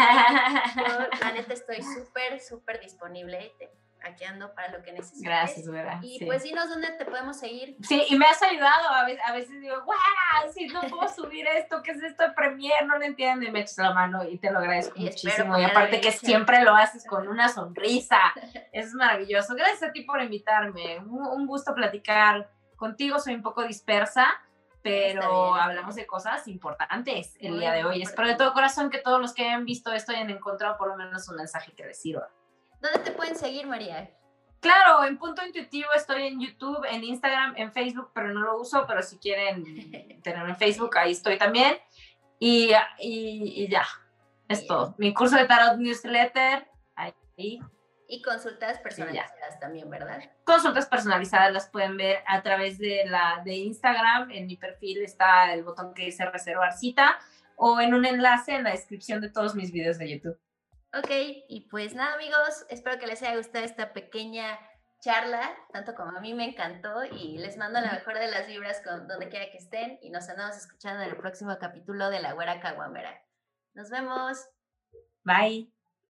yo, 0.77 1.19
la 1.21 1.33
neta 1.33 1.53
estoy 1.53 1.83
súper, 1.83 2.41
súper 2.41 2.79
disponible 2.79 3.53
aquí 4.03 4.25
ando 4.25 4.55
para 4.55 4.69
lo 4.69 4.83
que 4.83 4.93
necesites. 4.93 5.23
Gracias, 5.23 5.69
¿verdad? 5.69 5.99
Y 6.03 6.25
pues 6.25 6.43
dinos 6.43 6.69
dónde 6.69 6.91
te 6.93 7.05
podemos 7.05 7.39
seguir. 7.39 7.77
Sí, 7.83 8.05
y 8.09 8.17
me 8.17 8.27
has 8.27 8.43
ayudado. 8.43 8.89
A 8.91 9.05
veces, 9.05 9.23
a 9.27 9.33
veces 9.33 9.61
digo, 9.61 9.77
¡guau! 9.85 10.53
Si 10.53 10.67
no 10.67 10.81
puedo 10.83 11.09
subir 11.09 11.47
esto, 11.47 11.83
¿qué 11.83 11.93
es 11.93 12.03
esto 12.03 12.25
de 12.25 12.31
Premiere? 12.31 12.87
No 12.87 12.99
lo 12.99 13.05
entiendo. 13.05 13.47
Y 13.47 13.51
me 13.51 13.61
echas 13.61 13.79
la 13.79 13.93
mano 13.93 14.25
y 14.25 14.39
te 14.39 14.51
lo 14.51 14.59
agradezco 14.61 14.99
muchísimo. 14.99 15.59
Y 15.59 15.65
aparte 15.65 16.01
que 16.01 16.13
siempre 16.13 16.63
lo 16.63 16.75
haces 16.75 17.07
con 17.07 17.29
una 17.29 17.49
sonrisa. 17.49 18.21
Es 18.73 18.95
maravilloso. 18.95 19.55
Gracias 19.55 19.83
a 19.83 19.93
ti 19.93 20.03
por 20.03 20.21
invitarme. 20.23 20.99
Un, 21.01 21.47
gusto 21.47 21.75
platicar 21.75 22.51
contigo. 22.77 23.19
Soy 23.19 23.35
un 23.35 23.43
poco 23.43 23.65
dispersa 23.65 24.27
pero 24.83 25.57
hablamos 25.57 25.97
de 25.97 26.07
cosas 26.07 26.47
importantes 26.47 27.35
el 27.41 27.59
día 27.59 27.73
de 27.73 27.85
hoy. 27.85 28.03
Espero 28.03 28.29
de 28.29 28.37
todo 28.37 28.53
corazón 28.53 28.89
que 28.89 28.99
todos 28.99 29.21
los 29.21 29.35
que 29.35 29.43
hayan 29.43 29.65
visto 29.65 29.93
esto 29.93 30.13
hayan 30.13 30.31
encontrado 30.31 30.77
por 30.79 30.87
lo 30.87 30.97
menos 30.97 31.29
un 31.29 31.35
mensaje 31.35 31.73
que 31.73 31.85
les 31.85 32.01
sirva. 32.01 32.29
¿Dónde 32.81 32.99
te 33.01 33.13
pueden 33.13 33.37
seguir, 33.37 33.67
María? 33.67 34.11
Claro, 34.61 35.05
en 35.05 35.19
punto 35.19 35.45
intuitivo 35.45 35.89
estoy 35.95 36.27
en 36.27 36.41
YouTube, 36.41 36.85
en 36.91 37.05
Instagram, 37.05 37.55
en 37.57 37.73
Facebook, 37.73 38.11
pero 38.15 38.33
no 38.33 38.41
lo 38.41 38.61
uso, 38.61 38.85
pero 38.87 39.03
si 39.03 39.19
quieren 39.19 40.21
tenerme 40.23 40.51
en 40.51 40.57
Facebook, 40.57 40.97
ahí 40.99 41.13
estoy 41.13 41.39
también. 41.39 41.77
Y, 42.39 42.73
y, 42.99 43.69
ya, 43.69 43.87
es 44.49 44.67
todo. 44.67 44.95
Mi 44.99 45.15
curso 45.15 45.37
de 45.37 45.47
tarot 45.47 45.79
newsletter, 45.79 46.69
ahí. 46.97 47.61
Y 48.09 48.23
consultas 48.23 48.79
personalizadas 48.79 49.59
también, 49.59 49.91
¿verdad? 49.91 50.21
Consultas 50.45 50.87
personalizadas 50.87 51.53
las 51.53 51.69
pueden 51.69 51.97
ver 51.97 52.23
a 52.27 52.43
través 52.43 52.79
de 52.79 53.05
la 53.07 53.43
de 53.45 53.55
Instagram. 53.55 54.31
En 54.31 54.47
mi 54.47 54.57
perfil 54.57 55.03
está 55.03 55.53
el 55.53 55.65
botón 55.65 55.93
que 55.93 56.07
dice 56.07 56.25
reservar 56.27 56.73
cita 56.73 57.19
o 57.57 57.81
en 57.81 57.95
un 57.95 58.05
enlace 58.05 58.55
en 58.55 58.65
la 58.65 58.71
descripción 58.71 59.21
de 59.21 59.31
todos 59.31 59.55
mis 59.55 59.73
videos 59.73 59.99
de 59.99 60.11
YouTube. 60.11 60.39
Ok, 60.93 61.11
y 61.49 61.69
pues 61.71 61.95
nada 61.95 62.15
amigos, 62.15 62.65
espero 62.69 62.99
que 62.99 63.07
les 63.07 63.23
haya 63.23 63.37
gustado 63.37 63.65
esta 63.65 63.93
pequeña 63.93 64.59
charla, 65.01 65.55
tanto 65.73 65.95
como 65.95 66.17
a 66.17 66.21
mí 66.21 66.35
me 66.35 66.49
encantó 66.49 67.05
y 67.05 67.39
les 67.39 67.57
mando 67.57 67.81
la 67.81 67.93
mejor 67.93 68.19
de 68.19 68.29
las 68.29 68.47
vibras 68.47 68.81
con 68.83 69.07
donde 69.07 69.29
quiera 69.29 69.51
que 69.51 69.59
estén 69.59 69.99
y 70.03 70.11
nos 70.11 70.29
andamos 70.29 70.57
escuchando 70.57 71.03
en 71.03 71.11
el 71.11 71.17
próximo 71.17 71.57
capítulo 71.61 72.09
de 72.11 72.21
La 72.21 72.33
Güera 72.33 72.61
Caguamera. 72.61 73.23
Nos 73.75 73.91
vemos. 73.91 74.39
Bye. 75.23 75.76